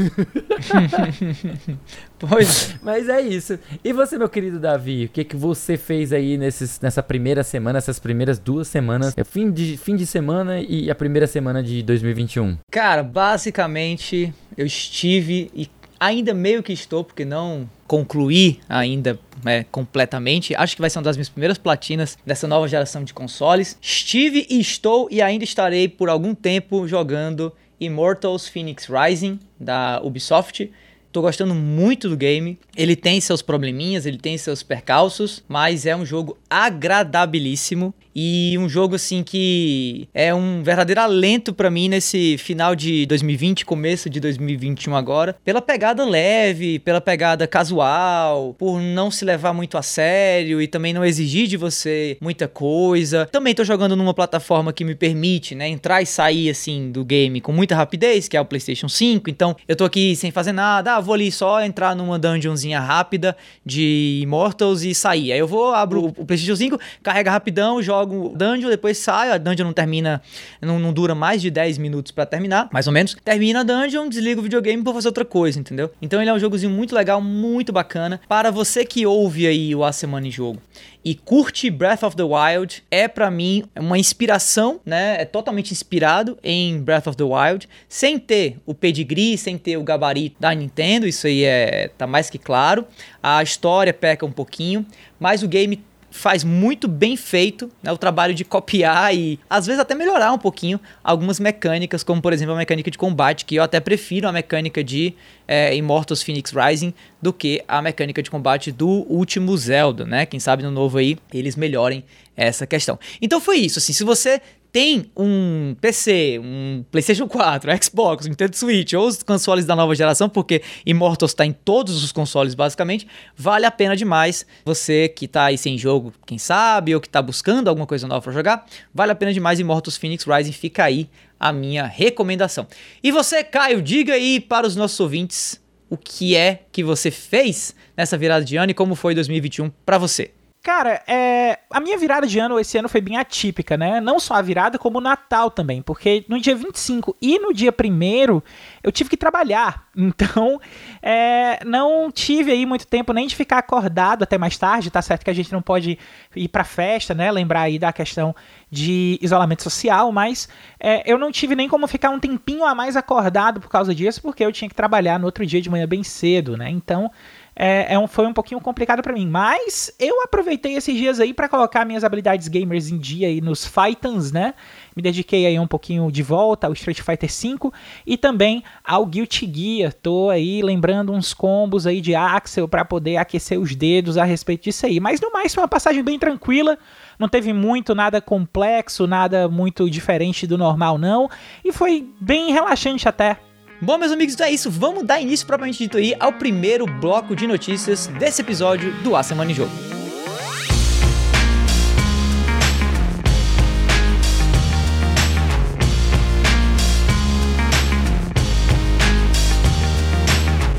Pois, 2.18 2.76
Mas 2.82 3.10
é 3.10 3.22
isso. 3.22 3.60
E 3.84 3.92
você, 3.92 4.18
meu 4.18 4.30
querido 4.30 4.60
Davi, 4.60 5.06
o 5.06 5.10
que, 5.10 5.24
que 5.24 5.36
você 5.36 5.78
fez 5.78 6.14
aí 6.14 6.38
nesses, 6.38 6.80
nessa 6.80 7.04
primeira 7.04 7.44
semana, 7.44 7.78
essas 7.78 8.00
primeiras 8.00 8.40
duas 8.40 8.68
semanas? 8.68 9.14
É 9.18 9.24
fim 9.24 9.52
de, 9.52 9.78
fim 9.78 9.96
de 9.96 10.06
semana 10.06 10.60
e 10.62 10.90
a 10.90 10.96
primeira 10.96 11.28
semana 11.28 11.62
de 11.62 11.84
2021. 11.84 12.58
cara, 12.72 13.04
basicamente 13.04 14.34
eu 14.58 14.66
estive 14.66 15.52
e 15.54 15.66
ainda 16.00 16.34
meio 16.34 16.62
que 16.62 16.74
estou, 16.74 17.04
porque 17.04 17.26
não 17.26 17.70
concluí 17.88 18.60
ainda 18.68 19.20
né, 19.44 19.66
completamente. 19.72 20.56
Acho 20.56 20.76
que 20.76 20.82
vai 20.82 20.90
ser 20.90 21.00
uma 21.00 21.04
das 21.04 21.18
minhas 21.18 21.30
primeiras 21.30 21.58
platinas 21.58 22.18
dessa 22.26 22.48
nova 22.48 22.68
geração 22.68 23.04
de 23.04 23.14
consoles. 23.14 23.78
Estive 23.82 24.48
e 24.50 24.60
estou 24.60 25.08
e 25.12 25.22
ainda 25.22 25.44
estarei 25.44 25.88
por 25.88 26.10
algum 26.10 26.34
tempo 26.34 26.88
jogando 26.88 27.54
Immortals 27.80 28.48
Phoenix 28.48 28.88
Rising 28.88 29.40
da 29.60 30.02
Ubisoft. 30.04 30.72
Tô 31.16 31.22
gostando 31.22 31.56
muito 31.56 32.10
do 32.10 32.18
game. 32.18 32.60
Ele 32.76 32.94
tem 32.94 33.22
seus 33.22 33.42
probleminhas, 33.42 34.06
ele 34.06 34.18
tem 34.18 34.38
seus 34.38 34.62
percalços, 34.62 35.42
mas 35.48 35.86
é 35.86 35.96
um 35.96 36.06
jogo 36.06 36.38
agradabilíssimo 36.50 37.94
e 38.16 38.56
um 38.58 38.70
jogo 38.70 38.96
assim 38.96 39.22
que 39.24 40.08
é 40.14 40.34
um 40.34 40.64
verdadeiro 40.64 41.02
alento 41.02 41.54
pra 41.54 41.70
mim 41.70 41.90
nesse 41.90 42.38
final 42.38 42.74
de 42.74 43.06
2020, 43.08 43.66
começo 43.66 44.10
de 44.10 44.22
2021 44.22 44.96
agora, 44.96 45.36
pela 45.44 45.62
pegada 45.62 46.06
leve, 46.06 46.80
pela 46.80 47.02
pegada 47.02 47.46
casual, 47.46 48.56
por 48.58 48.80
não 48.80 49.12
se 49.12 49.26
levar 49.26 49.54
muito 49.54 49.78
a 49.78 49.82
sério 49.82 50.62
e 50.62 50.68
também 50.68 50.94
não 50.94 51.04
exigir 51.04 51.48
de 51.48 51.58
você 51.58 52.18
muita 52.22 52.48
coisa. 52.48 53.26
Também 53.26 53.54
tô 53.54 53.66
jogando 53.66 53.98
numa 53.98 54.14
plataforma 54.14 54.72
que 54.72 54.86
me 54.86 54.96
permite, 54.96 55.54
né, 55.54 55.68
entrar 55.68 56.02
e 56.02 56.06
sair 56.06 56.50
assim 56.50 56.92
do 56.92 57.04
game 57.04 57.42
com 57.42 57.52
muita 57.52 57.76
rapidez, 57.76 58.30
que 58.30 58.38
é 58.38 58.42
o 58.42 58.46
PlayStation 58.46 58.88
5. 58.88 59.30
Então, 59.30 59.58
eu 59.68 59.76
tô 59.76 59.84
aqui 59.84 60.16
sem 60.16 60.32
fazer 60.32 60.54
nada, 60.54 60.96
ah, 60.96 61.02
vou 61.06 61.14
ali 61.14 61.32
só 61.32 61.62
entrar 61.62 61.96
numa 61.96 62.20
dungeonzinha 62.20 62.80
rápida 62.80 63.38
de 63.66 64.20
Immortals 64.24 64.82
e 64.82 64.94
sair. 64.94 65.32
Aí 65.32 65.40
eu 65.40 65.48
vou, 65.48 65.74
abro 65.74 66.08
o 66.08 66.26
PlayStation 66.26 66.56
5, 66.56 66.80
carrega 67.02 67.32
rapidão, 67.32 67.82
jogo 67.82 68.34
dungeon, 68.36 68.70
depois 68.70 68.98
saio. 68.98 69.34
A 69.34 69.38
dungeon 69.38 69.66
não 69.66 69.74
termina, 69.74 70.22
não, 70.62 70.80
não 70.80 70.92
dura 70.92 71.16
mais 71.16 71.42
de 71.42 71.50
10 71.50 71.78
minutos 71.78 72.12
pra 72.12 72.26
terminar, 72.26 72.68
mais 72.74 72.88
ou 72.88 72.94
menos. 72.94 73.16
Termina 73.24 73.62
a 73.62 73.64
dungeon, 73.64 74.10
desliga 74.10 74.40
o 74.40 74.44
videogame 74.44 74.84
pra 74.84 74.94
fazer 74.94 75.08
outra 75.08 75.24
coisa, 75.24 75.60
entendeu? 75.60 75.92
Então 76.02 76.22
ele 76.22 76.30
é 76.30 76.34
um 76.34 76.40
jogozinho 76.40 76.72
muito 76.72 76.96
legal, 76.96 77.22
muito 77.22 77.72
bacana. 77.72 78.20
Para 78.28 78.52
você 78.52 78.84
que 78.84 79.06
ouve 79.06 79.48
aí 79.48 79.76
o 79.76 79.84
A 79.84 79.92
Semana 79.92 80.28
em 80.28 80.32
Jogo 80.32 80.62
e 81.06 81.14
curte 81.14 81.70
Breath 81.70 82.02
of 82.02 82.16
the 82.16 82.24
Wild, 82.24 82.84
é 82.90 83.08
pra 83.08 83.30
mim 83.30 83.64
uma 83.76 84.00
inspiração, 84.00 84.80
né? 84.84 85.22
É 85.22 85.26
totalmente 85.26 85.72
inspirado 85.72 86.36
em 86.44 86.82
Breath 86.82 87.06
of 87.06 87.16
the 87.16 87.24
Wild, 87.24 87.70
sem 87.88 88.18
ter 88.18 88.58
o 88.66 88.74
pedigree, 88.74 89.38
sem 89.38 89.56
ter 89.56 89.78
o 89.78 89.84
gabarito 89.84 90.38
da 90.40 90.52
Nintendo, 90.56 90.95
isso 91.04 91.28
aí 91.28 91.44
é 91.44 91.90
tá 91.98 92.08
mais 92.08 92.30
que 92.30 92.38
claro. 92.38 92.86
A 93.22 93.42
história 93.44 93.94
peca 93.94 94.26
um 94.26 94.32
pouquinho, 94.32 94.86
mas 95.20 95.44
o 95.44 95.48
game 95.48 95.84
faz 96.16 96.46
muito 96.46 96.88
bem 96.88 97.18
feito 97.18 97.70
né, 97.84 97.92
o 97.92 97.98
trabalho 97.98 98.34
de 98.34 98.46
copiar 98.46 99.14
e 99.14 99.38
às 99.50 99.68
vezes 99.68 99.82
até 99.82 99.94
melhorar 99.94 100.32
um 100.32 100.38
pouquinho 100.38 100.80
algumas 101.04 101.42
mecânicas, 101.42 102.04
como 102.04 102.22
por 102.22 102.32
exemplo 102.32 102.54
a 102.54 102.58
mecânica 102.58 102.90
de 102.90 102.98
combate, 102.98 103.44
que 103.44 103.56
eu 103.56 103.64
até 103.64 103.82
prefiro 103.82 104.26
a 104.26 104.32
mecânica 104.32 104.82
de 104.82 105.14
é, 105.46 105.76
Immortals 105.76 106.24
Phoenix 106.24 106.54
Rising 106.54 106.94
do 107.22 107.34
que 107.34 107.62
a 107.68 107.82
mecânica 107.82 108.24
de 108.24 108.32
combate 108.32 108.72
do 108.72 108.88
último 108.88 109.58
Zelda, 109.58 110.06
né? 110.06 110.26
Quem 110.26 110.40
sabe 110.40 110.64
no 110.64 110.72
novo 110.72 110.98
aí 111.00 111.18
eles 111.34 111.58
melhorem 111.58 112.02
essa 112.36 112.66
questão. 112.66 112.98
Então 113.22 113.42
foi 113.42 113.58
isso, 113.58 113.80
assim, 113.80 113.92
se 113.92 114.06
você 114.06 114.42
tem 114.76 115.10
um 115.16 115.74
PC, 115.80 116.38
um 116.44 116.84
PlayStation 116.92 117.30
4, 117.30 117.72
Xbox, 117.82 118.28
Nintendo 118.28 118.58
Switch 118.58 118.92
ou 118.92 119.08
os 119.08 119.24
consoles 119.24 119.66
da 119.66 119.74
nova 119.74 119.96
geração, 119.96 120.28
porque 120.28 120.62
Immortals 120.86 121.32
está 121.32 121.46
em 121.46 121.54
todos 121.54 122.04
os 122.04 122.12
consoles 122.12 122.54
basicamente, 122.54 123.08
vale 123.38 123.66
a 123.66 123.72
pena 123.72 123.96
demais. 123.96 124.46
Você 124.66 125.08
que 125.08 125.30
tá 125.30 125.46
aí 125.46 125.58
sem 125.58 125.78
jogo, 125.78 126.12
quem 126.26 126.38
sabe, 126.38 126.94
ou 126.94 127.00
que 127.00 127.08
tá 127.08 127.22
buscando 127.22 127.70
alguma 127.70 127.88
coisa 127.88 128.06
nova 128.06 128.22
para 128.22 128.34
jogar, 128.34 128.66
vale 128.94 129.14
a 129.14 129.16
pena 129.16 129.32
demais 129.32 129.62
Immortals 129.62 129.96
Phoenix 129.96 130.26
Rising, 130.26 130.52
fica 130.52 130.84
aí 130.84 131.10
a 131.40 131.54
minha 131.54 131.86
recomendação. 131.86 132.68
E 133.02 133.14
você, 133.14 133.46
Caio, 133.46 133.82
diga 133.82 134.16
aí 134.16 134.42
para 134.42 134.68
os 134.68 134.76
nossos 134.76 135.00
ouvintes 135.00 135.58
o 135.90 135.96
que 135.96 136.36
é 136.36 136.64
que 136.74 136.84
você 136.84 137.10
fez 137.10 137.74
nessa 137.96 138.18
virada 138.18 138.44
de 138.44 138.58
ano 138.58 138.72
e 138.72 138.74
como 138.74 138.94
foi 138.94 139.16
2021 139.16 139.72
para 139.86 139.98
você. 139.98 140.32
Cara, 140.66 141.04
é, 141.08 141.60
a 141.70 141.80
minha 141.80 141.96
virada 141.96 142.26
de 142.26 142.40
ano 142.40 142.60
esse 142.60 142.76
ano 142.76 142.90
foi 142.90 143.00
bem 143.00 143.18
atípica, 143.18 143.78
né? 143.78 144.02
Não 144.02 144.20
só 144.20 144.34
a 144.34 144.42
virada, 144.42 144.80
como 144.80 144.98
o 144.98 145.02
Natal 145.02 145.52
também. 145.52 145.80
Porque 145.80 146.26
no 146.28 146.42
dia 146.42 146.56
25 146.56 147.16
e 147.22 147.38
no 147.38 147.54
dia 147.54 147.72
1 147.72 148.42
eu 148.82 148.92
tive 148.92 149.12
que 149.12 149.16
trabalhar. 149.16 149.86
Então, 149.98 150.60
é, 151.02 151.64
não 151.64 152.12
tive 152.12 152.52
aí 152.52 152.66
muito 152.66 152.86
tempo 152.86 153.14
nem 153.14 153.28
de 153.28 153.34
ficar 153.34 153.60
acordado 153.60 154.24
até 154.24 154.38
mais 154.38 154.58
tarde. 154.58 154.92
Tá 154.92 155.02
certo 155.02 155.24
que 155.24 155.30
a 155.30 155.34
gente 155.34 155.54
não 155.54 155.62
pode 155.62 155.98
ir 156.36 156.48
pra 156.50 156.66
festa, 156.66 157.14
né? 157.14 157.32
Lembrar 157.32 157.62
aí 157.62 157.80
da 157.80 157.94
questão 157.94 158.36
de 158.70 159.18
isolamento 159.22 159.64
social, 159.64 160.12
mas 160.12 160.50
é, 160.78 161.10
eu 161.10 161.18
não 161.18 161.32
tive 161.32 161.56
nem 161.56 161.70
como 161.70 161.88
ficar 161.88 162.10
um 162.10 162.20
tempinho 162.20 162.66
a 162.66 162.76
mais 162.76 162.98
acordado 162.98 163.62
por 163.62 163.70
causa 163.70 163.96
disso, 163.96 164.22
porque 164.22 164.44
eu 164.44 164.52
tinha 164.52 164.68
que 164.68 164.76
trabalhar 164.76 165.18
no 165.18 165.28
outro 165.28 165.46
dia 165.46 165.62
de 165.62 165.70
manhã 165.70 165.88
bem 165.88 166.04
cedo, 166.04 166.58
né? 166.58 166.70
Então, 166.70 167.10
é, 167.56 167.94
é 167.94 168.00
um, 168.00 168.08
foi 168.08 168.28
um 168.28 168.34
pouquinho 168.34 168.60
complicado 168.60 169.02
para 169.02 169.14
mim. 169.14 169.28
Mas 169.28 169.94
eu 170.00 170.22
aproveitei 170.22 170.76
esses 170.76 170.96
dias 170.96 171.20
aí 171.20 171.34
para 171.34 171.48
colocar 171.48 171.86
minhas 171.86 172.04
habilidades 172.04 172.48
gamers 172.48 172.90
em 172.90 172.98
dia 172.98 173.28
aí 173.28 173.40
nos 173.40 173.66
Fightans, 173.66 174.32
né? 174.32 174.54
Me 174.96 175.02
dediquei 175.02 175.46
aí 175.46 175.58
um 175.60 175.68
pouquinho 175.68 176.12
de 176.12 176.22
volta 176.22 176.68
ao 176.68 176.74
Street 176.74 177.02
Fighter 177.02 177.30
V 177.30 177.72
e 178.06 178.18
também 178.18 178.64
ao 178.84 179.06
Guilty 179.06 179.52
Gear. 179.54 179.94
Tô 179.94 180.30
aí 180.30 180.62
lembrando 180.62 181.14
uns 181.14 181.34
combos 181.34 181.88
aí 181.88 182.02
de 182.02 182.14
Axel 182.14 182.68
para 182.68 182.84
poder 182.84 183.18
aquecer 183.18 183.60
os 183.60 183.76
dedos 183.76 184.18
a 184.18 184.24
respeito 184.26 184.64
disso 184.64 184.86
aí. 184.86 185.00
Mas 185.00 185.22
no 185.22 185.32
mais 185.32 185.54
foi 185.54 185.64
uma 185.64 185.70
passagem 185.70 186.04
bem 186.04 186.20
tranquila. 186.20 186.78
Não 187.18 187.30
teve 187.30 187.54
muito 187.54 187.96
nada 187.96 188.20
complexo, 188.20 189.08
nada 189.08 189.48
muito 189.48 189.90
diferente 189.90 190.46
do 190.46 190.58
normal 190.58 190.98
não, 190.98 191.30
e 191.64 191.72
foi 191.72 192.10
bem 192.20 192.52
relaxante 192.52 193.08
até. 193.08 193.38
Bom, 193.82 193.98
meus 193.98 194.12
amigos, 194.12 194.34
então 194.34 194.48
é 194.48 194.52
isso. 194.52 194.72
Vamos 194.72 195.04
dar 195.06 195.20
início, 195.20 195.46
propriamente 195.46 195.80
dito 195.80 195.98
aí, 195.98 196.16
ao 196.18 196.32
primeiro 196.32 196.86
bloco 196.86 197.36
de 197.36 197.46
notícias 197.46 198.08
desse 198.08 198.42
episódio 198.42 198.94
do 199.04 199.18
A 199.18 199.22
Semana 199.22 199.52
em 199.52 199.54
Jogo. 199.54 199.72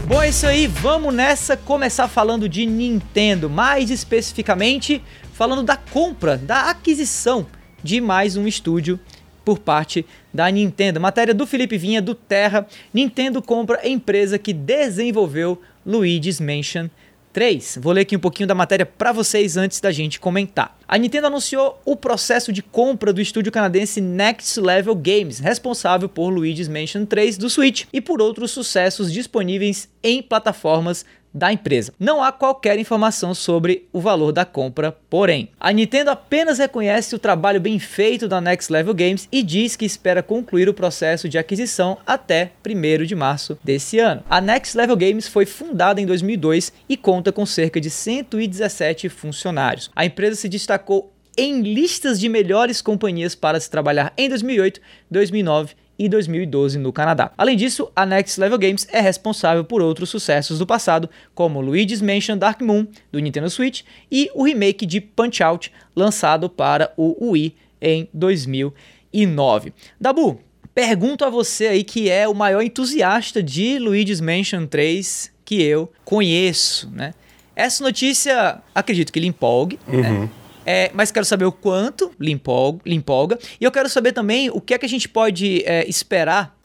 Bom, 0.06 0.22
é 0.22 0.30
isso 0.30 0.46
aí, 0.46 0.66
vamos 0.66 1.12
nessa 1.12 1.54
começar 1.54 2.08
falando 2.08 2.48
de 2.48 2.64
Nintendo, 2.64 3.50
mais 3.50 3.90
especificamente 3.90 5.04
falando 5.34 5.62
da 5.62 5.76
compra, 5.76 6.38
da 6.38 6.70
aquisição 6.70 7.46
de 7.82 8.00
mais 8.00 8.38
um 8.38 8.46
estúdio 8.46 8.98
por 9.46 9.60
parte 9.60 10.04
da 10.34 10.50
Nintendo. 10.50 11.00
Matéria 11.00 11.32
do 11.32 11.46
Felipe 11.46 11.78
Vinha, 11.78 12.02
do 12.02 12.16
Terra. 12.16 12.66
Nintendo 12.92 13.40
compra 13.40 13.88
empresa 13.88 14.40
que 14.40 14.52
desenvolveu 14.52 15.62
Luigi's 15.86 16.40
Mansion 16.40 16.88
3. 17.32 17.78
Vou 17.80 17.92
ler 17.92 18.00
aqui 18.00 18.16
um 18.16 18.18
pouquinho 18.18 18.48
da 18.48 18.56
matéria 18.56 18.84
para 18.84 19.12
vocês 19.12 19.56
antes 19.56 19.80
da 19.80 19.92
gente 19.92 20.18
comentar. 20.18 20.76
A 20.88 20.98
Nintendo 20.98 21.28
anunciou 21.28 21.80
o 21.84 21.94
processo 21.94 22.52
de 22.52 22.60
compra 22.60 23.12
do 23.12 23.20
estúdio 23.20 23.52
canadense 23.52 24.00
Next 24.00 24.58
Level 24.58 24.96
Games, 24.96 25.38
responsável 25.38 26.08
por 26.08 26.28
Luigi's 26.28 26.66
Mansion 26.66 27.04
3 27.04 27.38
do 27.38 27.48
Switch 27.48 27.84
e 27.92 28.00
por 28.00 28.20
outros 28.20 28.50
sucessos 28.50 29.12
disponíveis 29.12 29.88
em 30.02 30.20
plataformas 30.24 31.04
da 31.32 31.52
empresa. 31.52 31.92
Não 31.98 32.22
há 32.22 32.32
qualquer 32.32 32.78
informação 32.78 33.34
sobre 33.34 33.86
o 33.92 34.00
valor 34.00 34.32
da 34.32 34.44
compra, 34.44 34.96
porém, 35.10 35.50
a 35.60 35.72
Nintendo 35.72 36.10
apenas 36.10 36.58
reconhece 36.58 37.14
o 37.14 37.18
trabalho 37.18 37.60
bem 37.60 37.78
feito 37.78 38.26
da 38.26 38.40
Next 38.40 38.72
Level 38.72 38.94
Games 38.94 39.28
e 39.30 39.42
diz 39.42 39.76
que 39.76 39.84
espera 39.84 40.22
concluir 40.22 40.68
o 40.68 40.74
processo 40.74 41.28
de 41.28 41.38
aquisição 41.38 41.98
até 42.06 42.52
1 42.66 43.04
de 43.04 43.14
março 43.14 43.58
desse 43.62 43.98
ano. 43.98 44.22
A 44.28 44.40
Next 44.40 44.76
Level 44.76 44.96
Games 44.96 45.28
foi 45.28 45.44
fundada 45.44 46.00
em 46.00 46.06
2002 46.06 46.72
e 46.88 46.96
conta 46.96 47.32
com 47.32 47.44
cerca 47.44 47.80
de 47.80 47.90
117 47.90 49.08
funcionários. 49.08 49.90
A 49.94 50.04
empresa 50.04 50.36
se 50.36 50.48
destacou 50.48 51.12
em 51.36 51.60
listas 51.60 52.18
de 52.18 52.28
melhores 52.28 52.80
companhias 52.80 53.34
para 53.34 53.60
se 53.60 53.70
trabalhar 53.70 54.12
em 54.16 54.28
2008, 54.28 54.80
2009 55.10 55.74
e 55.98 56.08
2012 56.08 56.78
no 56.78 56.92
Canadá. 56.92 57.32
Além 57.36 57.56
disso, 57.56 57.90
a 57.94 58.04
Next 58.04 58.38
Level 58.40 58.58
Games 58.58 58.86
é 58.90 59.00
responsável 59.00 59.64
por 59.64 59.80
outros 59.80 60.10
sucessos 60.10 60.58
do 60.58 60.66
passado, 60.66 61.08
como 61.34 61.60
Luigi's 61.60 62.02
Mansion 62.02 62.36
Dark 62.36 62.60
Moon 62.60 62.86
do 63.10 63.18
Nintendo 63.18 63.50
Switch 63.50 63.82
e 64.10 64.30
o 64.34 64.44
remake 64.44 64.84
de 64.84 65.00
Punch-Out 65.00 65.72
lançado 65.94 66.48
para 66.48 66.92
o 66.96 67.30
Wii 67.30 67.54
em 67.80 68.08
2009. 68.12 69.72
Dabu, 70.00 70.40
pergunto 70.74 71.24
a 71.24 71.30
você 71.30 71.68
aí 71.68 71.84
que 71.84 72.10
é 72.10 72.28
o 72.28 72.34
maior 72.34 72.62
entusiasta 72.62 73.42
de 73.42 73.78
Luigi's 73.78 74.20
Mansion 74.20 74.66
3 74.66 75.32
que 75.44 75.62
eu 75.62 75.90
conheço, 76.04 76.90
né? 76.90 77.14
Essa 77.54 77.82
notícia, 77.82 78.60
acredito 78.74 79.10
que 79.10 79.18
lhe 79.18 79.26
empolgue, 79.26 79.78
né? 79.86 79.96
uhum. 79.96 80.20
né? 80.22 80.30
É, 80.68 80.90
mas 80.92 81.12
quero 81.12 81.24
saber 81.24 81.44
o 81.44 81.52
quanto 81.52 82.10
empolga. 82.84 83.38
E 83.60 83.64
eu 83.64 83.70
quero 83.70 83.88
saber 83.88 84.10
também 84.10 84.50
o 84.50 84.60
que 84.60 84.74
é 84.74 84.78
que 84.78 84.84
a 84.84 84.88
gente 84.88 85.08
pode 85.08 85.62
é, 85.64 85.88
esperar 85.88 86.56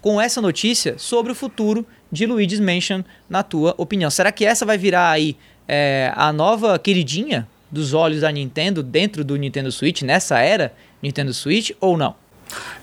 com 0.00 0.18
essa 0.18 0.40
notícia 0.40 0.96
sobre 0.98 1.30
o 1.30 1.34
futuro 1.34 1.86
de 2.10 2.26
Luigi's 2.26 2.60
Mansion, 2.60 3.02
na 3.28 3.42
tua 3.42 3.74
opinião. 3.76 4.10
Será 4.10 4.32
que 4.32 4.46
essa 4.46 4.64
vai 4.64 4.78
virar 4.78 5.10
aí 5.10 5.36
é, 5.68 6.10
a 6.16 6.32
nova 6.32 6.78
queridinha 6.78 7.46
dos 7.70 7.92
olhos 7.92 8.22
da 8.22 8.32
Nintendo 8.32 8.82
dentro 8.82 9.24
do 9.24 9.36
Nintendo 9.36 9.70
Switch, 9.70 10.02
nessa 10.02 10.38
era 10.38 10.74
Nintendo 11.02 11.34
Switch, 11.34 11.70
ou 11.80 11.96
não? 11.96 12.14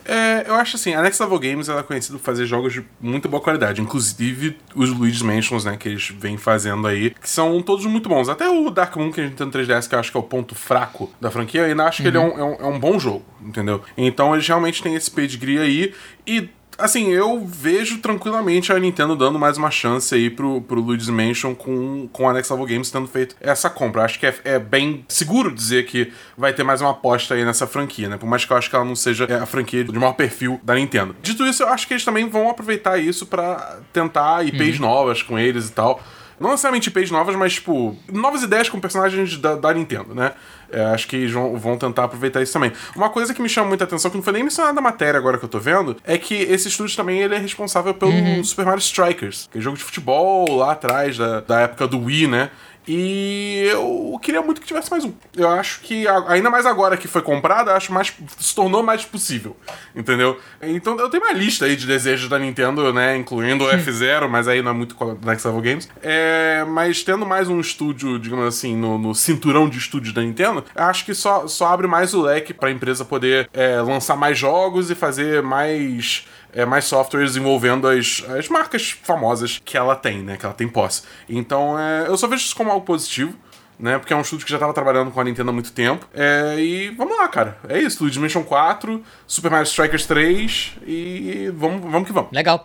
É, 0.03 0.45
eu 0.47 0.55
acho 0.55 0.75
assim, 0.75 0.93
a 0.93 1.01
Next 1.01 1.21
Level 1.21 1.39
Games 1.39 1.69
ela 1.69 1.81
é 1.81 1.83
conhecida 1.83 2.17
por 2.17 2.23
fazer 2.23 2.45
jogos 2.45 2.73
de 2.73 2.83
muito 2.99 3.29
boa 3.29 3.41
qualidade, 3.41 3.81
inclusive 3.81 4.57
os 4.75 4.89
Luigi's 4.89 5.21
Mansions, 5.21 5.65
né, 5.65 5.77
que 5.77 5.89
eles 5.89 6.09
vêm 6.17 6.37
fazendo 6.37 6.87
aí, 6.87 7.11
que 7.11 7.29
são 7.29 7.61
todos 7.61 7.85
muito 7.85 8.09
bons. 8.09 8.27
Até 8.27 8.49
o 8.49 8.69
Dark 8.69 8.95
Moon 8.95 9.11
que 9.11 9.21
a 9.21 9.23
gente 9.23 9.35
tem 9.35 9.45
no 9.45 9.51
3DS, 9.53 9.87
que 9.87 9.95
eu 9.95 9.99
acho 9.99 10.11
que 10.11 10.17
é 10.17 10.19
o 10.19 10.23
ponto 10.23 10.55
fraco 10.55 11.11
da 11.21 11.29
franquia, 11.29 11.61
eu 11.61 11.65
ainda 11.67 11.85
acho 11.85 12.01
uhum. 12.01 12.11
que 12.11 12.17
ele 12.17 12.17
é 12.17 12.27
um, 12.27 12.39
é 12.39 12.43
um, 12.43 12.55
é 12.55 12.67
um 12.67 12.79
bom 12.79 12.99
jogo, 12.99 13.23
entendeu? 13.41 13.81
Então 13.95 14.33
eles 14.33 14.47
realmente 14.47 14.81
têm 14.81 14.95
esse 14.95 15.09
pedigree 15.09 15.59
aí, 15.59 15.93
e 16.25 16.49
assim, 16.81 17.09
eu 17.09 17.45
vejo 17.45 17.99
tranquilamente 17.99 18.71
a 18.71 18.79
Nintendo 18.79 19.15
dando 19.15 19.39
mais 19.39 19.57
uma 19.57 19.71
chance 19.71 20.13
aí 20.13 20.29
pro, 20.29 20.61
pro 20.61 20.81
Luigi's 20.81 21.09
Mansion 21.09 21.55
com, 21.55 22.07
com 22.11 22.29
a 22.29 22.33
Next 22.33 22.51
Level 22.51 22.67
Games 22.67 22.89
tendo 22.91 23.07
feito 23.07 23.35
essa 23.39 23.69
compra. 23.69 24.03
Acho 24.03 24.19
que 24.19 24.25
é, 24.25 24.35
é, 24.43 24.59
bem 24.59 25.05
seguro 25.07 25.53
dizer 25.53 25.85
que 25.85 26.11
vai 26.37 26.53
ter 26.53 26.63
mais 26.63 26.81
uma 26.81 26.91
aposta 26.91 27.35
aí 27.35 27.45
nessa 27.45 27.65
franquia, 27.67 28.09
né? 28.09 28.17
Por 28.17 28.27
mais 28.27 28.45
que 28.45 28.51
eu 28.51 28.57
acho 28.57 28.69
que 28.69 28.75
ela 28.75 28.85
não 28.85 28.95
seja 28.95 29.25
é, 29.25 29.35
a 29.35 29.45
franquia 29.45 29.83
de 29.83 29.97
maior 29.97 30.13
perfil 30.13 30.59
da 30.63 30.75
Nintendo. 30.75 31.15
Dito 31.21 31.45
isso, 31.45 31.63
eu 31.63 31.69
acho 31.69 31.87
que 31.87 31.93
eles 31.93 32.05
também 32.05 32.27
vão 32.27 32.49
aproveitar 32.49 32.97
isso 32.97 33.25
para 33.25 33.79
tentar 33.93 34.45
IPs 34.45 34.79
uhum. 34.79 34.87
novas 34.87 35.21
com 35.21 35.37
eles 35.37 35.69
e 35.69 35.71
tal. 35.71 36.01
Não 36.41 36.49
necessariamente 36.49 36.89
IPs 36.89 37.11
novas, 37.11 37.35
mas, 37.35 37.53
tipo, 37.53 37.95
novas 38.11 38.41
ideias 38.41 38.67
com 38.67 38.79
personagens 38.79 39.37
da, 39.37 39.55
da 39.55 39.71
Nintendo, 39.71 40.15
né? 40.15 40.33
É, 40.71 40.85
acho 40.85 41.07
que 41.07 41.27
vão 41.27 41.77
tentar 41.77 42.05
aproveitar 42.05 42.41
isso 42.41 42.53
também. 42.53 42.71
Uma 42.95 43.09
coisa 43.09 43.33
que 43.33 43.41
me 43.41 43.49
chama 43.49 43.67
muita 43.67 43.83
atenção, 43.83 44.09
que 44.09 44.17
não 44.17 44.23
foi 44.23 44.33
nem 44.33 44.43
mencionada 44.43 44.73
na 44.73 44.81
matéria 44.81 45.17
agora 45.17 45.37
que 45.37 45.45
eu 45.45 45.49
tô 45.49 45.59
vendo, 45.59 45.97
é 46.03 46.17
que 46.17 46.35
esse 46.35 46.67
estúdio 46.67 46.95
também 46.95 47.19
ele 47.19 47.35
é 47.35 47.37
responsável 47.37 47.93
pelo 47.93 48.11
uhum. 48.11 48.43
Super 48.43 48.65
Mario 48.65 48.79
Strikers, 48.79 49.49
que 49.51 49.57
é 49.57 49.61
jogo 49.61 49.77
de 49.77 49.83
futebol 49.83 50.55
lá 50.55 50.71
atrás, 50.71 51.17
da, 51.17 51.41
da 51.41 51.59
época 51.61 51.87
do 51.87 51.99
Wii, 51.99 52.27
né? 52.27 52.49
E 52.87 53.67
eu 53.71 54.19
queria 54.21 54.41
muito 54.41 54.59
que 54.59 54.67
tivesse 54.67 54.89
mais 54.89 55.05
um. 55.05 55.13
Eu 55.35 55.49
acho 55.49 55.81
que, 55.81 56.05
ainda 56.27 56.49
mais 56.49 56.65
agora 56.65 56.97
que 56.97 57.07
foi 57.07 57.21
comprada, 57.21 57.73
acho 57.73 57.93
mais 57.93 58.13
se 58.37 58.55
tornou 58.55 58.81
mais 58.81 59.05
possível. 59.05 59.55
Entendeu? 59.95 60.39
Então 60.61 60.97
eu 60.97 61.09
tenho 61.09 61.23
uma 61.23 61.33
lista 61.33 61.65
aí 61.65 61.75
de 61.75 61.85
desejos 61.85 62.27
da 62.27 62.39
Nintendo, 62.39 62.91
né? 62.91 63.15
Incluindo 63.17 63.65
o 63.65 63.67
F0, 63.67 64.27
mas 64.27 64.47
aí 64.47 64.61
não 64.61 64.71
é 64.71 64.73
muito 64.73 64.95
Next 65.23 65.47
Level 65.47 65.61
Games. 65.61 65.89
É, 66.01 66.63
mas 66.67 67.03
tendo 67.03 67.25
mais 67.25 67.47
um 67.47 67.59
estúdio, 67.59 68.17
digamos 68.17 68.45
assim, 68.45 68.75
no, 68.75 68.97
no 68.97 69.13
cinturão 69.13 69.69
de 69.69 69.77
estúdios 69.77 70.13
da 70.13 70.21
Nintendo, 70.21 70.63
acho 70.75 71.05
que 71.05 71.13
só, 71.13 71.47
só 71.47 71.67
abre 71.67 71.87
mais 71.87 72.13
o 72.13 72.21
leque 72.21 72.53
para 72.53 72.69
a 72.69 72.71
empresa 72.71 73.05
poder 73.05 73.49
é, 73.53 73.79
lançar 73.81 74.15
mais 74.15 74.37
jogos 74.37 74.89
e 74.89 74.95
fazer 74.95 75.41
mais 75.43 76.25
é, 76.53 76.65
mais 76.65 76.85
softwares 76.85 77.35
envolvendo 77.35 77.87
as, 77.87 78.23
as 78.37 78.47
marcas 78.49 78.91
famosas 78.91 79.61
que 79.63 79.77
ela 79.77 79.95
tem, 79.95 80.21
né? 80.21 80.37
Que 80.37 80.45
ela 80.45 80.53
tem 80.53 80.67
posse. 80.67 81.03
Então, 81.27 81.77
é, 81.79 82.07
eu 82.07 82.17
só 82.17 82.27
vejo 82.27 82.43
isso 82.43 82.55
como 82.55 82.71
algo 82.71 82.85
positivo. 82.85 83.33
Né, 83.79 83.97
porque 83.97 84.13
é 84.13 84.15
um 84.15 84.21
estúdio 84.21 84.45
que 84.45 84.51
já 84.51 84.57
estava 84.57 84.75
trabalhando 84.75 85.09
com 85.09 85.19
a 85.19 85.23
Nintendo 85.23 85.49
há 85.49 85.53
muito 85.53 85.71
tempo. 85.71 86.07
É, 86.13 86.55
e 86.59 86.89
vamos 86.89 87.17
lá, 87.17 87.27
cara. 87.27 87.57
É 87.67 87.79
isso. 87.79 88.03
Luigi's 88.03 88.21
Mansion 88.21 88.43
4, 88.43 89.03
Super 89.25 89.49
Mario 89.49 89.65
Strikers 89.65 90.05
3 90.05 90.73
e 90.85 91.51
vamos, 91.55 91.81
vamos 91.91 92.07
que 92.07 92.13
vamos. 92.13 92.31
Legal. 92.31 92.63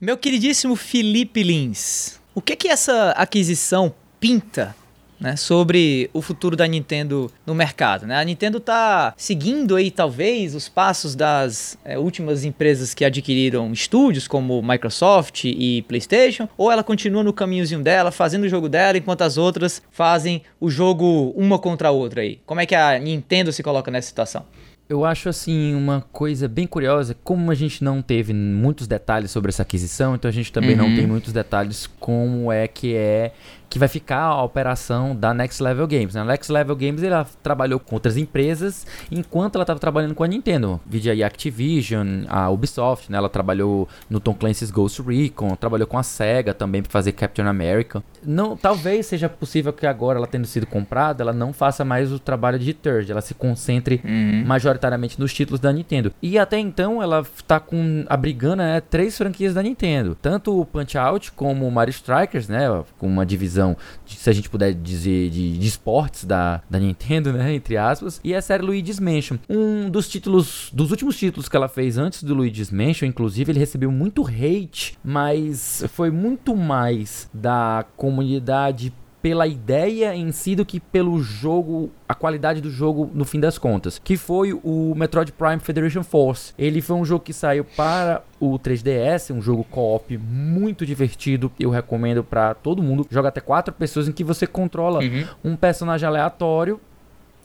Meu 0.00 0.18
queridíssimo 0.18 0.74
Felipe 0.74 1.44
Lins, 1.44 2.20
o 2.34 2.42
que 2.42 2.56
que 2.56 2.66
essa 2.66 3.12
aquisição 3.12 3.94
pinta 4.18 4.74
né, 5.20 5.36
sobre 5.36 6.08
o 6.12 6.22
futuro 6.22 6.56
da 6.56 6.66
Nintendo 6.66 7.30
no 7.46 7.54
mercado. 7.54 8.06
Né? 8.06 8.16
A 8.16 8.24
Nintendo 8.24 8.58
está 8.58 9.14
seguindo 9.16 9.76
aí 9.76 9.90
talvez 9.90 10.54
os 10.54 10.68
passos 10.68 11.14
das 11.14 11.78
é, 11.84 11.98
últimas 11.98 12.44
empresas 12.44 12.94
que 12.94 13.04
adquiriram 13.04 13.72
estúdios 13.72 14.28
como 14.28 14.62
Microsoft 14.62 15.44
e 15.44 15.82
PlayStation, 15.82 16.48
ou 16.56 16.70
ela 16.70 16.82
continua 16.82 17.22
no 17.22 17.32
caminhozinho 17.32 17.82
dela, 17.82 18.10
fazendo 18.10 18.44
o 18.44 18.48
jogo 18.48 18.68
dela, 18.68 18.98
enquanto 18.98 19.22
as 19.22 19.36
outras 19.36 19.82
fazem 19.90 20.42
o 20.60 20.70
jogo 20.70 21.32
uma 21.36 21.58
contra 21.58 21.88
a 21.88 21.90
outra 21.90 22.22
aí. 22.22 22.40
Como 22.46 22.60
é 22.60 22.66
que 22.66 22.74
a 22.74 22.98
Nintendo 22.98 23.52
se 23.52 23.62
coloca 23.62 23.90
nessa 23.90 24.08
situação? 24.08 24.44
Eu 24.88 25.04
acho 25.04 25.28
assim 25.28 25.74
uma 25.74 26.00
coisa 26.12 26.48
bem 26.48 26.66
curiosa, 26.66 27.14
como 27.22 27.50
a 27.50 27.54
gente 27.54 27.84
não 27.84 28.00
teve 28.00 28.32
muitos 28.32 28.86
detalhes 28.86 29.30
sobre 29.30 29.50
essa 29.50 29.60
aquisição, 29.60 30.14
então 30.14 30.30
a 30.30 30.32
gente 30.32 30.50
também 30.50 30.70
uhum. 30.70 30.88
não 30.88 30.96
tem 30.96 31.06
muitos 31.06 31.30
detalhes 31.30 31.86
como 32.00 32.50
é 32.50 32.66
que 32.66 32.94
é 32.94 33.32
que 33.68 33.78
vai 33.78 33.88
ficar 33.88 34.22
a 34.22 34.42
operação 34.42 35.14
da 35.14 35.34
Next 35.34 35.62
Level 35.62 35.86
Games. 35.86 36.14
Né? 36.14 36.20
A 36.20 36.24
Next 36.24 36.50
Level 36.50 36.76
Games 36.76 37.02
ela 37.02 37.26
trabalhou 37.42 37.78
com 37.78 37.94
outras 37.96 38.16
empresas 38.16 38.86
enquanto 39.10 39.56
ela 39.56 39.62
estava 39.62 39.78
trabalhando 39.78 40.14
com 40.14 40.24
a 40.24 40.28
Nintendo. 40.28 40.80
Vídeo 40.86 41.12
aí 41.12 41.22
Activision, 41.22 42.24
a 42.28 42.48
Ubisoft, 42.50 43.10
né? 43.10 43.18
ela 43.18 43.28
trabalhou 43.28 43.88
no 44.08 44.20
Tom 44.20 44.34
Clancy's 44.34 44.70
Ghost 44.70 45.02
Recon, 45.02 45.54
trabalhou 45.56 45.86
com 45.86 45.98
a 45.98 46.02
SEGA 46.02 46.54
também 46.54 46.82
para 46.82 46.90
fazer 46.90 47.12
Captain 47.12 47.46
America. 47.46 48.02
Não, 48.22 48.56
talvez 48.56 49.06
seja 49.06 49.28
possível 49.28 49.72
que 49.72 49.86
agora 49.86 50.18
ela 50.18 50.26
tendo 50.26 50.46
sido 50.46 50.66
comprada, 50.66 51.22
ela 51.22 51.32
não 51.32 51.52
faça 51.52 51.84
mais 51.84 52.12
o 52.12 52.18
trabalho 52.18 52.58
de 52.58 52.74
third, 52.74 53.10
ela 53.10 53.20
se 53.20 53.34
concentre 53.34 54.00
uhum. 54.04 54.44
majoritariamente 54.46 55.18
nos 55.18 55.32
títulos 55.32 55.60
da 55.60 55.72
Nintendo. 55.72 56.12
E 56.20 56.38
até 56.38 56.58
então 56.58 57.02
ela 57.02 57.20
está 57.20 57.60
com 57.60 58.04
abrigando 58.08 58.58
né, 58.58 58.80
três 58.80 59.16
franquias 59.16 59.54
da 59.54 59.62
Nintendo, 59.62 60.16
tanto 60.20 60.58
o 60.58 60.64
Punch-Out 60.64 61.32
como 61.32 61.66
o 61.66 61.70
Mario 61.70 61.90
Strikers, 61.90 62.48
né, 62.48 62.66
com 62.98 63.06
uma 63.06 63.24
divisão, 63.24 63.57
de, 64.04 64.14
se 64.14 64.28
a 64.28 64.32
gente 64.32 64.48
puder 64.48 64.74
dizer, 64.74 65.30
de, 65.30 65.58
de 65.58 65.66
esportes 65.66 66.24
da, 66.24 66.62
da 66.68 66.78
Nintendo, 66.78 67.32
né, 67.32 67.54
entre 67.54 67.76
aspas, 67.76 68.20
e 68.22 68.34
a 68.34 68.42
série 68.42 68.62
Luigi's 68.62 69.00
Mansion. 69.00 69.38
Um 69.48 69.90
dos 69.90 70.08
títulos, 70.08 70.70
dos 70.72 70.90
últimos 70.90 71.16
títulos 71.16 71.48
que 71.48 71.56
ela 71.56 71.68
fez 71.68 71.98
antes 71.98 72.22
do 72.22 72.34
Luigi's 72.34 72.70
Mansion, 72.70 73.06
inclusive, 73.08 73.52
ele 73.52 73.58
recebeu 73.58 73.90
muito 73.90 74.24
hate, 74.26 74.98
mas 75.04 75.84
foi 75.88 76.10
muito 76.10 76.56
mais 76.56 77.28
da 77.32 77.84
comunidade 77.96 78.92
pela 79.20 79.46
ideia 79.46 80.14
em 80.14 80.30
si 80.32 80.54
do 80.54 80.64
que 80.64 80.78
pelo 80.78 81.20
jogo, 81.20 81.90
a 82.08 82.14
qualidade 82.14 82.60
do 82.60 82.70
jogo 82.70 83.10
no 83.12 83.24
fim 83.24 83.40
das 83.40 83.58
contas, 83.58 83.98
que 83.98 84.16
foi 84.16 84.52
o 84.52 84.94
Metroid 84.96 85.32
Prime 85.32 85.58
Federation 85.58 86.02
Force. 86.02 86.52
Ele 86.58 86.80
foi 86.80 86.96
um 86.96 87.04
jogo 87.04 87.24
que 87.24 87.32
saiu 87.32 87.64
para 87.64 88.22
o 88.40 88.58
3DS, 88.58 89.34
um 89.34 89.42
jogo 89.42 89.64
co-op 89.64 90.16
muito 90.16 90.86
divertido. 90.86 91.50
Eu 91.58 91.70
recomendo 91.70 92.22
para 92.22 92.54
todo 92.54 92.82
mundo. 92.82 93.06
Joga 93.10 93.28
até 93.28 93.40
quatro 93.40 93.74
pessoas 93.74 94.08
em 94.08 94.12
que 94.12 94.22
você 94.22 94.46
controla 94.46 95.00
uhum. 95.00 95.24
um 95.44 95.56
personagem 95.56 96.06
aleatório 96.06 96.80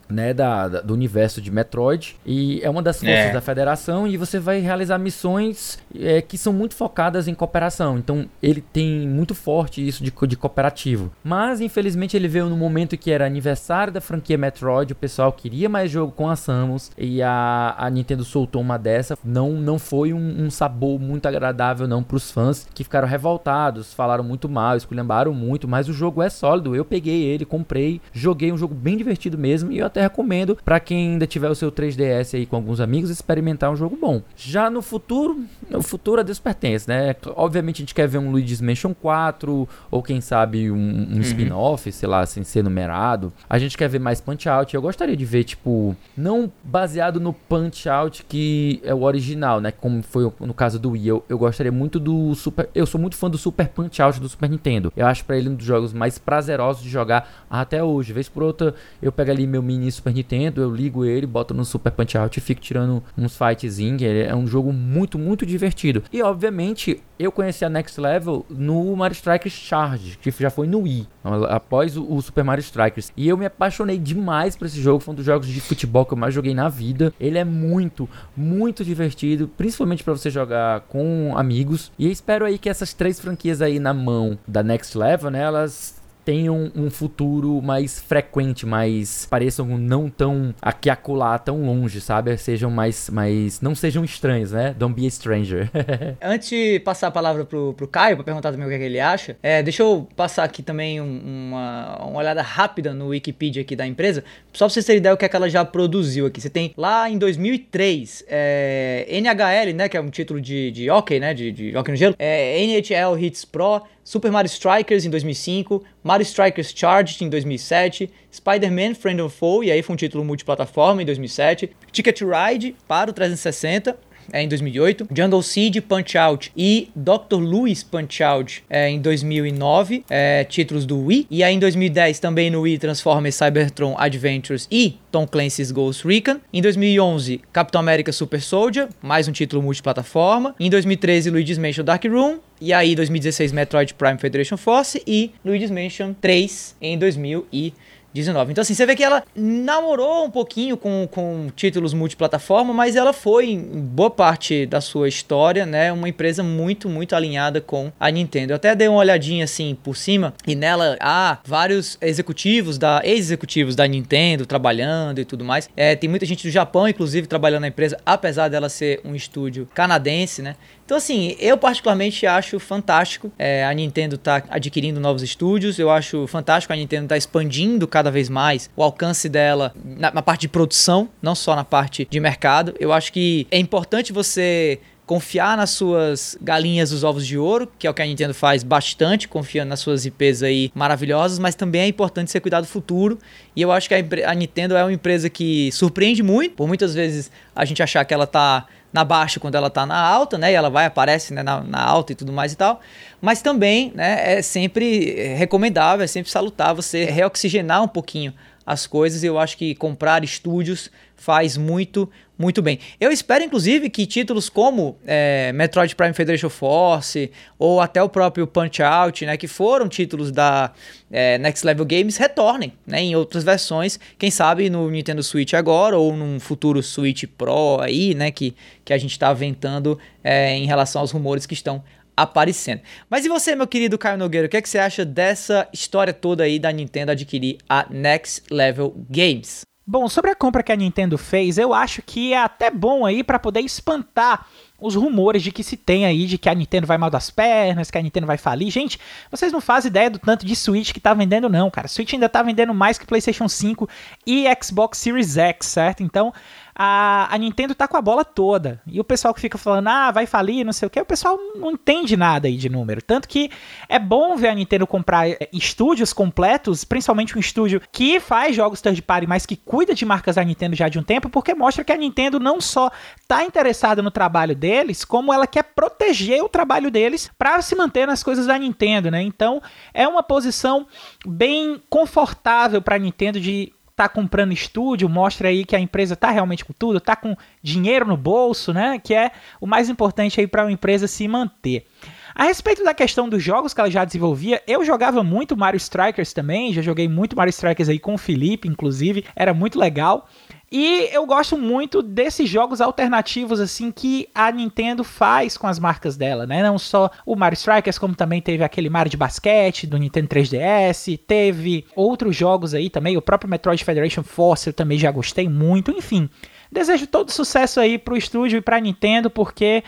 né, 0.10 0.34
da, 0.34 0.68
da, 0.68 0.82
do 0.82 0.94
universo 0.94 1.42
de 1.42 1.52
Metroid 1.52 2.16
e 2.26 2.62
é 2.62 2.70
uma 2.70 2.82
das 2.82 2.98
forças 3.00 3.16
é. 3.16 3.32
da 3.32 3.42
Federação 3.42 4.08
e 4.08 4.18
você 4.18 4.40
vai 4.40 4.60
realizar 4.60 4.98
missões 4.98 5.80
é, 5.98 6.22
que 6.22 6.38
são 6.38 6.54
muito 6.54 6.76
focadas 6.76 7.28
em 7.28 7.34
cooperação. 7.34 7.98
Então 7.98 8.26
ele 8.42 8.62
tem 8.62 9.08
muito 9.08 9.34
forte 9.34 9.86
isso 9.86 10.04
de, 10.04 10.12
de 10.28 10.38
cooperativo. 10.38 11.12
Mas 11.24 11.62
infelizmente 11.62 12.16
ele 12.16 12.28
veio 12.28 12.48
no 12.48 12.58
momento 12.58 12.98
que 12.98 13.12
era 13.12 13.26
aniversário 13.26 13.94
da 13.94 14.02
franquia 14.02 14.38
Metroid, 14.38 14.94
o 14.94 14.96
pessoal 14.96 15.32
queria 15.32 15.70
mais 15.70 15.90
jogo 15.90 16.12
com 16.12 16.30
a 16.30 16.36
Samus 16.36 16.92
e 16.98 17.22
a, 17.22 17.76
a 17.78 17.90
Nintendo 17.90 18.24
soltou 18.24 18.62
uma 18.62 18.78
dessa. 18.78 19.18
Não, 19.24 19.52
não 19.54 19.80
foi 19.80 20.14
um, 20.14 20.46
um 20.46 20.50
sabor 20.50 21.00
muito 21.00 21.28
agradável 21.28 21.88
não 21.88 22.04
para 22.04 22.18
os 22.18 22.32
fãs 22.32 22.68
que 22.74 22.84
ficaram 22.84 23.08
revoltados, 23.08 23.94
falaram 23.94 24.24
muito 24.24 24.48
mal, 24.50 24.76
esculhambaram 24.76 25.34
muito, 25.34 25.68
mas 25.68 25.88
o 25.88 25.94
jogo 25.94 26.22
é 26.22 26.30
sólido. 26.30 26.76
Eu 26.76 26.86
peguei 26.86 27.24
ele, 27.24 27.46
comprei, 27.46 28.02
joguei 28.12 28.52
um 28.52 28.58
jogo 28.58 28.74
bem 28.74 28.98
divertido 28.98 29.38
mesmo 29.38 29.72
e 29.72 29.80
eu 29.80 29.86
até 29.94 30.02
recomendo 30.02 30.58
para 30.66 30.80
quem 30.80 31.14
ainda 31.14 31.28
tiver 31.28 31.50
o 31.50 31.56
seu 31.56 31.72
3DS 31.72 32.36
aí 32.36 32.46
com 32.46 32.56
alguns 32.56 32.80
amigos 32.80 33.10
experimentar 33.12 33.72
um 33.72 33.76
jogo 33.76 33.96
bom. 33.96 34.22
Já 34.36 34.70
no 34.70 34.82
futuro, 34.82 35.46
o 35.72 35.82
futuro 35.84 36.20
a 36.20 36.24
Deus 36.24 36.40
pertence, 36.40 36.88
né? 36.88 37.16
Obviamente 37.36 37.78
a 37.78 37.82
gente 37.84 37.94
quer 37.94 38.08
ver 38.08 38.18
um 38.18 38.32
Luigi's 38.32 38.60
Mansion 38.60 38.94
4 38.94 39.70
ou 39.92 40.04
quem 40.04 40.20
sabe 40.20 40.72
um, 40.72 40.76
um 40.76 41.14
uhum. 41.14 41.22
spin-off, 41.22 41.92
sei 41.92 42.10
lá, 42.10 42.26
sem 42.26 42.44
ser 42.44 42.64
numerado. 42.64 43.32
A 43.48 43.60
gente 43.60 43.78
quer 43.78 43.88
ver 43.88 44.00
mais 44.00 44.20
Punch-Out. 44.20 44.74
Eu 44.74 44.82
gostaria 44.82 45.16
de 45.16 45.26
ver, 45.26 45.44
tipo, 45.44 45.96
não 46.18 46.52
baseado 46.64 47.20
no 47.20 47.32
Punch-Out 47.34 48.26
que 48.28 48.82
é 48.84 48.94
o 48.94 49.04
original, 49.04 49.62
né? 49.62 49.72
Como 49.72 50.02
foi 50.02 50.32
no 50.40 50.54
caso 50.54 50.80
do 50.80 50.92
Wii. 50.92 51.08
Eu, 51.08 51.24
eu 51.30 51.38
gostaria 51.38 51.72
muito 51.72 52.00
do 52.00 52.34
Super... 52.34 52.68
Eu 52.74 52.86
sou 52.86 53.00
muito 53.00 53.16
fã 53.16 53.30
do 53.30 53.38
Super 53.38 53.68
Punch-Out 53.68 54.20
do 54.20 54.28
Super 54.28 54.50
Nintendo. 54.50 54.92
Eu 54.98 55.06
acho 55.06 55.24
para 55.24 55.38
ele 55.38 55.50
um 55.50 55.56
dos 55.56 55.66
jogos 55.66 55.94
mais 55.94 56.18
prazerosos 56.18 56.82
de 56.82 56.90
jogar 56.90 57.46
até 57.50 57.84
hoje. 57.84 58.12
Vez 58.12 58.28
por 58.28 58.42
outra, 58.42 58.74
eu 59.02 59.12
pego 59.12 59.30
ali 59.30 59.46
meu 59.46 59.62
mini 59.62 59.83
Super 59.92 60.14
Nintendo, 60.14 60.62
eu 60.62 60.74
ligo 60.74 61.06
ele, 61.06 61.26
boto 61.26 61.54
no 61.54 61.66
Super 61.66 61.92
Punch 61.92 62.18
Out 62.18 62.38
e 62.38 62.42
fico 62.42 62.62
tirando 62.62 63.04
uns 63.18 63.38
fightzinhos. 63.38 64.02
É 64.02 64.34
um 64.36 64.48
jogo 64.48 64.72
muito, 64.72 65.18
muito 65.18 65.46
divertido. 65.46 66.04
E 66.12 66.22
obviamente 66.22 67.02
eu 67.20 67.32
conheci 67.32 67.64
a 67.64 67.70
Next 67.70 68.00
Level 68.00 68.46
no 68.50 68.96
Mario 68.96 69.14
Strikers 69.14 69.54
Charge, 69.54 70.18
que 70.18 70.32
já 70.32 70.50
foi 70.50 70.68
no 70.68 70.82
Wii, 70.82 71.08
após 71.50 71.96
o, 71.98 72.22
Super 72.22 72.44
Mario 72.44 72.62
Strikers. 72.62 73.12
E 73.16 73.28
eu 73.28 73.38
me 73.38 73.46
apaixonei 73.46 73.98
demais 73.98 74.56
por 74.56 74.66
esse 74.66 74.82
jogo, 74.82 75.00
foi 75.00 75.14
um 75.14 75.16
dos 75.16 75.26
jogos 75.26 75.48
de 75.48 75.62
futebol 75.62 76.06
que 76.06 76.14
eu 76.14 76.18
mais 76.18 76.34
joguei 76.34 76.54
na 76.54 76.70
vida. 76.70 77.14
Ele 77.20 77.38
é 77.38 77.44
muito, 77.44 78.10
muito 78.36 78.84
divertido, 78.84 79.48
principalmente 79.48 80.04
para 80.04 80.14
você 80.14 80.30
jogar 80.30 80.82
com 80.82 81.34
amigos. 81.38 81.92
E 81.98 82.10
espero 82.10 82.46
aí 82.46 82.58
que 82.58 82.70
essas 82.70 82.94
três 82.94 83.20
franquias 83.20 83.62
aí 83.62 83.80
na 83.80 83.94
mão 83.94 84.38
da 84.48 84.64
Next 84.64 84.98
Level, 84.98 85.30
né, 85.30 85.42
elas 85.42 86.03
tenham 86.24 86.72
um 86.76 86.90
futuro 86.90 87.62
mais 87.62 88.00
frequente, 88.00 88.66
mais 88.66 89.26
pareçam 89.26 89.66
não 89.78 90.10
tão 90.10 90.54
aqui 90.62 90.90
acolá, 90.90 91.38
tão 91.38 91.66
longe, 91.66 92.02
sabe? 92.02 92.36
Sejam 92.38 92.72
mais, 92.72 93.10
mais 93.10 93.62
não 93.62 93.76
sejam 93.76 94.04
estranhos, 94.04 94.52
né? 94.52 94.76
Don't 94.78 95.00
be 95.00 95.08
a 95.08 95.12
stranger. 95.12 95.70
Antes 96.22 96.50
de 96.50 96.80
passar 96.80 97.08
a 97.08 97.12
palavra 97.12 97.46
pro, 97.46 97.74
pro 97.74 97.88
Caio 97.88 98.16
para 98.16 98.26
perguntar 98.26 98.52
também 98.52 98.66
o 98.66 98.70
que, 98.70 98.76
é 98.76 98.80
que 98.80 98.86
ele 98.86 99.00
acha, 99.00 99.38
é, 99.42 99.62
deixa 99.62 99.84
eu 99.84 100.08
passar 100.16 100.44
aqui 100.44 100.62
também 100.62 101.02
um, 101.02 101.48
uma, 101.50 102.06
uma 102.06 102.20
olhada 102.20 102.42
rápida 102.42 102.94
no 102.94 103.08
Wikipedia 103.08 103.62
aqui 103.62 103.76
da 103.76 103.86
empresa, 103.86 104.24
só 104.52 104.66
pra 104.66 104.74
vocês 104.74 104.86
terem 104.86 105.00
ideia 105.00 105.14
o 105.14 105.18
que, 105.18 105.26
é 105.26 105.30
que 105.30 105.36
ela 105.36 105.50
já 105.50 105.66
produziu 105.66 106.26
aqui. 106.26 106.40
Você 106.40 106.50
tem 106.50 106.74
lá 106.78 107.10
em 107.10 107.18
2003 107.18 108.26
é, 108.28 109.06
NHL, 109.10 109.76
né? 109.76 109.90
Que 109.90 109.98
é 109.98 110.02
um 110.02 110.10
título 110.10 110.40
de, 110.40 110.72
de 110.72 110.90
hockey, 110.90 111.20
né? 111.20 111.34
De, 111.34 111.52
de 111.52 111.76
hockey 111.76 111.92
no 111.92 111.98
gelo. 111.98 112.16
É, 112.18 112.60
NHL 112.64 113.18
Hits 113.20 113.46
Pro. 113.46 113.82
Super 114.04 114.32
Mario 114.32 114.50
Strikers 114.50 115.06
em 115.06 115.10
2005, 115.10 115.82
Mario 116.04 116.24
Strikers 116.24 116.74
Charged 116.76 117.24
em 117.24 117.30
2007, 117.30 118.12
Spider-Man 118.32 118.96
Friend 118.96 119.22
of 119.22 119.36
Foe, 119.36 119.68
e 119.68 119.72
aí 119.72 119.82
foi 119.82 119.94
um 119.94 119.98
título 119.98 120.26
multiplataforma 120.26 121.02
em 121.02 121.06
2007, 121.06 121.72
Ticket 121.92 122.20
to 122.20 122.28
Ride 122.30 122.76
para 122.86 123.12
o 123.12 123.14
360, 123.14 123.98
é, 124.32 124.42
em 124.42 124.48
2008, 124.48 125.08
Jungle 125.16 125.42
Seed 125.42 125.82
Punch 125.82 126.18
Out 126.18 126.52
e 126.56 126.90
Dr. 126.96 127.40
Louis 127.40 127.84
Punch 127.84 128.24
Out 128.24 128.64
é, 128.70 128.90
em 128.90 129.00
2009, 129.00 130.06
é, 130.10 130.44
títulos 130.44 130.86
do 130.86 131.06
Wii. 131.06 131.28
E 131.30 131.44
aí 131.44 131.56
em 131.56 131.60
2010 131.60 132.20
também 132.20 132.50
no 132.50 132.62
Wii 132.62 132.78
Transformers 132.78 133.36
Cybertron 133.36 133.96
Adventures 133.98 134.68
e 134.72 134.98
Tom 135.12 135.28
Clancy's 135.28 135.72
Ghost 135.72 136.08
Recon. 136.08 136.40
Em 136.52 136.62
2011, 136.62 137.42
Capitão 137.52 137.82
América 137.82 138.12
Super 138.12 138.42
Soldier, 138.42 138.88
mais 139.02 139.28
um 139.28 139.32
título 139.32 139.62
multiplataforma. 139.62 140.56
Em 140.60 140.70
2013, 140.70 141.30
Luigi's 141.30 141.58
Mansion 141.58 141.84
Dark 141.84 142.04
Room. 142.06 142.40
E 142.62 142.72
aí, 142.72 142.96
2016, 142.96 143.52
Metroid 143.52 143.94
Prime 143.94 144.18
Federation 144.18 144.56
Force 144.56 145.02
e 145.06 145.32
Luigi's 145.44 145.70
Mansion 145.70 146.14
3 146.14 146.78
em 146.82 146.98
2015. 146.98 147.74
19. 148.14 148.52
Então, 148.52 148.62
assim, 148.62 148.74
você 148.74 148.86
vê 148.86 148.96
que 148.96 149.04
ela 149.04 149.24
namorou 149.36 150.26
um 150.26 150.30
pouquinho 150.30 150.78
com, 150.78 151.08
com 151.10 151.48
títulos 151.56 151.94
multiplataforma, 151.94 152.74
mas 152.74 152.96
ela 152.96 153.14
foi, 153.14 153.52
em 153.52 153.82
boa 153.82 154.12
parte 154.12 154.66
da 154.66 154.80
sua 154.80 155.08
história, 155.08 155.66
né, 155.66 155.92
uma 155.92 156.08
empresa 156.08 156.44
muito, 156.44 156.88
muito 156.88 157.16
alinhada 157.16 157.60
com 157.60 157.92
a 158.00 158.10
Nintendo. 158.10 158.54
Eu 158.54 158.56
até 158.56 158.76
dei 158.76 158.88
uma 158.88 159.00
olhadinha 159.00 159.44
assim 159.44 159.76
por 159.84 159.96
cima 159.96 160.34
e 160.46 160.56
nela 160.56 160.98
há 161.00 161.40
vários 161.44 161.98
executivos, 162.02 162.78
da 162.78 163.02
ex-executivos 163.04 163.76
da 163.76 163.88
Nintendo 163.88 164.46
trabalhando 164.46 165.20
e 165.20 165.26
tudo 165.26 165.44
mais. 165.44 165.70
É, 165.76 165.96
tem 165.96 166.10
muita 166.10 166.26
gente 166.26 166.48
do 166.48 166.52
Japão, 166.52 166.88
inclusive, 166.88 167.28
trabalhando 167.28 167.62
na 167.62 167.68
empresa, 167.68 167.98
apesar 168.06 168.48
dela 168.48 168.70
ser 168.70 169.02
um 169.04 169.16
estúdio 169.16 169.68
canadense, 169.74 170.42
né? 170.42 170.56
Então, 170.94 171.00
assim, 171.00 171.36
eu 171.40 171.58
particularmente 171.58 172.24
acho 172.28 172.60
fantástico 172.60 173.32
é, 173.40 173.66
a 173.66 173.74
Nintendo 173.74 174.16
tá 174.16 174.44
adquirindo 174.48 175.00
novos 175.00 175.24
estúdios. 175.24 175.80
Eu 175.80 175.90
acho 175.90 176.28
fantástico 176.28 176.72
a 176.72 176.76
Nintendo 176.76 177.08
tá 177.08 177.18
expandindo 177.18 177.88
cada 177.88 178.12
vez 178.12 178.30
mais 178.30 178.70
o 178.76 178.84
alcance 178.84 179.28
dela 179.28 179.74
na, 179.84 180.12
na 180.12 180.22
parte 180.22 180.42
de 180.42 180.50
produção, 180.50 181.10
não 181.20 181.34
só 181.34 181.56
na 181.56 181.64
parte 181.64 182.08
de 182.08 182.20
mercado. 182.20 182.76
Eu 182.80 182.94
acho 182.94 183.12
que 183.12 183.48
é 183.50 183.58
importante 183.58 184.14
você 184.14 184.80
confiar 185.04 185.58
nas 185.58 185.72
suas 185.72 186.38
galinhas 186.40 186.92
dos 186.92 187.04
ovos 187.04 187.26
de 187.26 187.40
ouro, 187.40 187.68
que 187.80 187.88
é 187.88 187.90
o 187.90 187.94
que 187.94 188.02
a 188.04 188.06
Nintendo 188.06 188.34
faz 188.34 188.64
bastante, 188.64 189.28
confiando 189.28 189.70
nas 189.70 189.80
suas 189.80 190.06
IPs 190.06 190.44
aí 190.44 190.72
maravilhosas, 190.76 191.40
mas 191.40 191.56
também 191.56 191.82
é 191.82 191.88
importante 191.88 192.30
você 192.30 192.40
cuidar 192.40 192.62
do 192.62 192.68
futuro. 192.68 193.18
E 193.56 193.64
eu 193.64 193.72
acho 193.72 193.90
que 193.90 193.96
a, 193.96 194.30
a 194.30 194.36
Nintendo 194.36 194.76
é 194.76 194.84
uma 194.84 194.94
empresa 194.94 195.28
que 195.28 195.72
surpreende 195.72 196.22
muito, 196.22 196.56
por 196.56 196.68
muitas 196.68 196.94
vezes 196.94 197.32
a 197.56 197.66
gente 197.66 197.82
achar 197.82 198.06
que 198.06 198.14
ela 198.14 198.28
tá 198.28 198.68
na 198.94 199.04
baixa 199.04 199.40
quando 199.40 199.56
ela 199.56 199.68
está 199.68 199.86
na 199.86 200.00
alta, 200.00 200.38
né? 200.38 200.52
E 200.52 200.56
ela 200.56 200.70
vai 200.70 200.86
aparece 200.86 201.34
né, 201.34 201.42
na, 201.42 201.62
na, 201.62 201.84
alta 201.84 202.12
e 202.14 202.16
tudo 202.16 202.32
mais 202.32 202.54
e 202.54 202.56
tal. 202.56 202.80
Mas 203.20 203.42
também, 203.42 203.92
né? 203.96 204.38
É 204.38 204.42
sempre 204.42 205.34
recomendável, 205.36 206.04
é 206.04 206.08
sempre 206.08 206.32
salutar 206.32 206.76
você 206.76 207.04
reoxigenar 207.06 207.82
um 207.82 207.88
pouquinho 207.88 208.34
as 208.66 208.88
coisas. 208.88 209.24
Eu 209.24 209.38
acho 209.38 209.58
que 209.58 209.76
comprar 209.76 210.24
estúdios 210.24 210.90
faz 211.16 211.56
muito, 211.56 212.10
muito 212.38 212.62
bem. 212.62 212.80
Eu 213.00 213.12
espero, 213.12 213.44
inclusive, 213.44 213.90
que 213.90 214.06
títulos 214.06 214.50
como 214.50 214.98
é, 215.06 215.54
Metroid 215.54 215.96
Prime 215.96 216.14
Federation 216.14 216.50
Force 216.50 217.32
ou 217.58 217.80
até 217.80 218.04
o 218.04 218.10
próprio 218.10 218.46
Punch-Out, 218.46 219.26
né, 219.26 219.38
que 219.38 219.48
foram 219.48 219.88
títulos 219.88 220.32
da 220.32 220.72
é, 221.12 221.38
Next 221.38 221.66
Level 221.66 221.86
Games, 221.86 222.18
retornem 222.18 222.74
né, 222.86 223.02
em 223.02 223.16
outras 223.16 223.44
versões. 223.44 224.00
Quem 224.18 224.30
sabe 224.30 224.70
no 224.70 224.90
Nintendo 224.90 225.24
Switch 225.24 225.54
agora 225.54 225.98
ou 225.98 226.16
num 226.16 226.40
futuro 226.40 226.84
Switch 226.84 227.24
Pro 227.38 227.80
aí, 227.80 228.14
né, 228.14 228.32
que, 228.32 228.54
que 228.84 228.92
a 228.92 228.98
gente 228.98 229.12
está 229.12 229.30
aventando 229.30 229.98
é, 230.24 230.58
em 230.58 230.66
relação 230.66 231.02
aos 231.02 231.12
rumores 231.12 231.46
que 231.46 231.54
estão 231.54 231.84
aparecendo. 232.16 232.82
Mas 233.10 233.26
e 233.26 233.30
você, 233.30 233.56
meu 233.56 233.68
querido 233.68 233.98
Caio 233.98 234.18
Nogueira, 234.18 234.48
o 234.48 234.50
que, 234.50 234.58
é 234.58 234.62
que 234.62 234.70
você 234.70 234.80
acha 234.80 235.04
dessa 235.04 235.68
história 235.74 236.14
toda 236.14 236.44
aí 236.44 236.60
da 236.60 236.72
Nintendo 236.72 237.12
adquirir 237.12 237.58
a 237.68 237.86
Next 237.90 238.44
Level 238.52 238.94
Games? 239.10 239.62
Bom, 239.86 240.08
sobre 240.08 240.32
a 240.32 240.36
compra 240.36 240.64
que 240.64 240.72
a 240.72 240.78
Nintendo 240.78 241.18
fez, 241.18 241.58
eu 241.58 241.74
acho 241.74 242.02
que 242.02 242.32
é 242.32 242.38
até 242.38 242.72
bom 242.72 243.06
aí 243.06 243.22
para 243.22 243.38
poder 243.38 243.60
espantar 243.60 244.48
os 244.80 244.96
rumores 244.96 245.44
de 245.44 245.52
que 245.52 245.62
se 245.62 245.76
tem 245.76 246.06
aí 246.06 246.26
de 246.26 246.38
que 246.38 246.48
a 246.48 246.56
Nintendo 246.56 246.88
vai 246.88 246.98
mal 246.98 247.10
das 247.10 247.30
pernas, 247.30 247.92
que 247.92 247.98
a 247.98 248.02
Nintendo 248.02 248.26
vai 248.26 248.38
falir. 248.38 248.72
Gente, 248.72 248.98
vocês 249.30 249.52
não 249.52 249.60
fazem 249.60 249.90
ideia 249.90 250.10
do 250.10 250.20
tanto 250.20 250.46
de 250.46 250.56
Switch 250.56 250.94
que 250.94 251.02
tá 251.02 251.14
vendendo 251.14 251.50
não, 251.50 251.70
cara. 251.70 251.90
Switch 251.90 252.14
ainda 252.14 252.30
tá 252.30 252.42
vendendo 252.42 252.74
mais 252.74 252.98
que 252.98 253.06
PlayStation 253.06 253.50
5 253.50 253.90
e 254.26 254.46
Xbox 254.62 255.00
Series 255.00 255.36
X, 255.36 255.68
certo? 255.68 256.02
Então, 256.02 256.34
a, 256.76 257.34
a 257.34 257.38
Nintendo 257.38 257.76
tá 257.76 257.88
com 257.88 257.98
a 257.98 258.02
bola 258.02 258.26
toda. 258.26 258.82
E 258.88 259.00
o 259.00 259.04
pessoal 259.04 259.34
que 259.34 259.42
fica 259.42 259.58
falando, 259.58 259.88
ah, 259.88 260.12
vai 260.12 260.26
falir, 260.26 260.66
não 260.66 260.74
sei 260.74 260.88
o 260.88 260.90
que, 260.90 261.00
o 261.00 261.06
pessoal 261.06 261.38
não 261.56 261.72
entende 261.72 262.18
nada 262.18 262.48
aí 262.48 262.58
de 262.58 262.70
número. 262.70 263.02
Tanto 263.02 263.28
que 263.28 263.52
é 263.88 264.00
bom 264.00 264.36
ver 264.36 264.50
a 264.50 264.56
Nintendo 264.56 264.88
comprar 264.88 265.30
é, 265.30 265.50
estúdios 265.52 266.14
completos, 266.14 266.84
principalmente 266.84 267.38
um 267.38 267.40
estúdio 267.40 267.82
que 267.92 268.20
faz 268.20 268.56
jogos 268.56 268.82
third 268.82 269.02
party, 269.02 269.28
mas 269.28 269.46
que 269.46 269.56
cuida 269.56 269.94
de 269.94 270.06
marcas 270.06 270.36
da 270.36 270.44
Nintendo 270.44 270.76
já 270.76 270.90
de 270.90 270.98
um 270.98 271.04
tempo, 271.04 271.30
porque 271.30 271.54
mostra 271.54 271.84
que 271.84 271.92
a 271.92 271.98
Nintendo 271.98 272.40
não 272.40 272.60
só 272.60 272.92
tá 273.28 273.44
interessada 273.44 274.02
no 274.02 274.12
trabalho 274.12 274.56
deles, 274.56 275.06
como 275.06 275.34
ela 275.34 275.46
quer 275.48 275.64
proteger 275.64 276.44
o 276.44 276.50
trabalho 276.50 276.90
deles 276.90 277.30
para 277.38 277.62
se 277.62 277.76
manter 277.76 278.08
nas 278.08 278.24
coisas 278.24 278.48
da 278.48 278.58
Nintendo, 278.58 279.12
né? 279.12 279.22
Então, 279.22 279.62
é 279.94 280.08
uma 280.08 280.24
posição 280.24 280.88
bem 281.26 281.82
confortável 281.90 282.82
para 282.82 282.96
a 282.96 283.00
Nintendo 283.00 283.40
de 283.40 283.74
tá 283.96 284.10
comprando 284.10 284.52
estúdio, 284.52 285.08
mostra 285.08 285.50
aí 285.50 285.64
que 285.64 285.76
a 285.76 285.80
empresa 285.80 286.16
tá 286.16 286.32
realmente 286.32 286.66
com 286.66 286.74
tudo, 286.74 287.00
tá 287.00 287.16
com 287.16 287.36
dinheiro 287.62 288.06
no 288.08 288.18
bolso, 288.18 288.74
né? 288.74 289.00
Que 289.00 289.14
é 289.14 289.32
o 289.62 289.68
mais 289.68 289.90
importante 289.90 290.40
aí 290.40 290.48
para 290.48 290.64
uma 290.64 290.72
empresa 290.72 291.08
se 291.08 291.28
manter. 291.28 291.86
A 292.36 292.46
respeito 292.46 292.84
da 292.84 292.94
questão 292.94 293.30
dos 293.30 293.44
jogos 293.44 293.74
que 293.74 293.80
ela 293.80 293.92
já 293.92 294.04
desenvolvia, 294.04 294.62
eu 294.66 294.84
jogava 294.84 295.24
muito 295.24 295.56
Mario 295.56 295.78
Strikers 295.78 296.34
também, 296.34 296.74
já 296.74 296.82
joguei 296.82 297.08
muito 297.08 297.36
Mario 297.36 297.52
Strikers 297.52 297.90
aí 297.90 298.00
com 298.00 298.16
o 298.16 298.18
Felipe, 298.18 298.68
inclusive, 298.68 299.24
era 299.36 299.54
muito 299.54 299.78
legal. 299.78 300.28
E 300.76 301.08
eu 301.12 301.24
gosto 301.28 301.56
muito 301.56 302.02
desses 302.02 302.50
jogos 302.50 302.82
alternativos 302.82 303.60
assim 303.60 303.92
que 303.92 304.28
a 304.34 304.52
Nintendo 304.52 305.04
faz 305.04 305.56
com 305.56 305.68
as 305.68 305.78
marcas 305.78 306.18
dela, 306.18 306.48
né? 306.48 306.64
Não 306.64 306.80
só 306.80 307.12
o 307.28 307.36
Mario 307.36 307.54
Strikers, 307.54 308.00
como 308.00 308.16
também 308.16 308.42
teve 308.42 308.64
aquele 308.64 308.90
Mario 308.90 309.12
de 309.12 309.18
basquete 309.18 309.86
do 309.86 310.00
Nintendo 310.00 310.30
3DS, 310.30 311.20
teve 311.28 311.86
outros 311.96 312.36
jogos 312.36 312.74
aí 312.74 312.90
também, 312.90 313.16
o 313.16 313.22
próprio 313.22 313.48
Metroid 313.48 313.86
Federation 313.86 314.24
Force 314.24 314.66
eu 314.66 314.74
também 314.74 314.98
já 314.98 315.12
gostei 315.12 315.48
muito, 315.48 315.92
enfim. 315.92 316.28
Desejo 316.72 317.06
todo 317.06 317.30
sucesso 317.30 317.80
aí 317.80 318.00
pro 318.00 318.18
estúdio 318.18 318.58
e 318.58 318.62
pra 318.62 318.82
Nintendo, 318.82 319.30
porque 319.30 319.84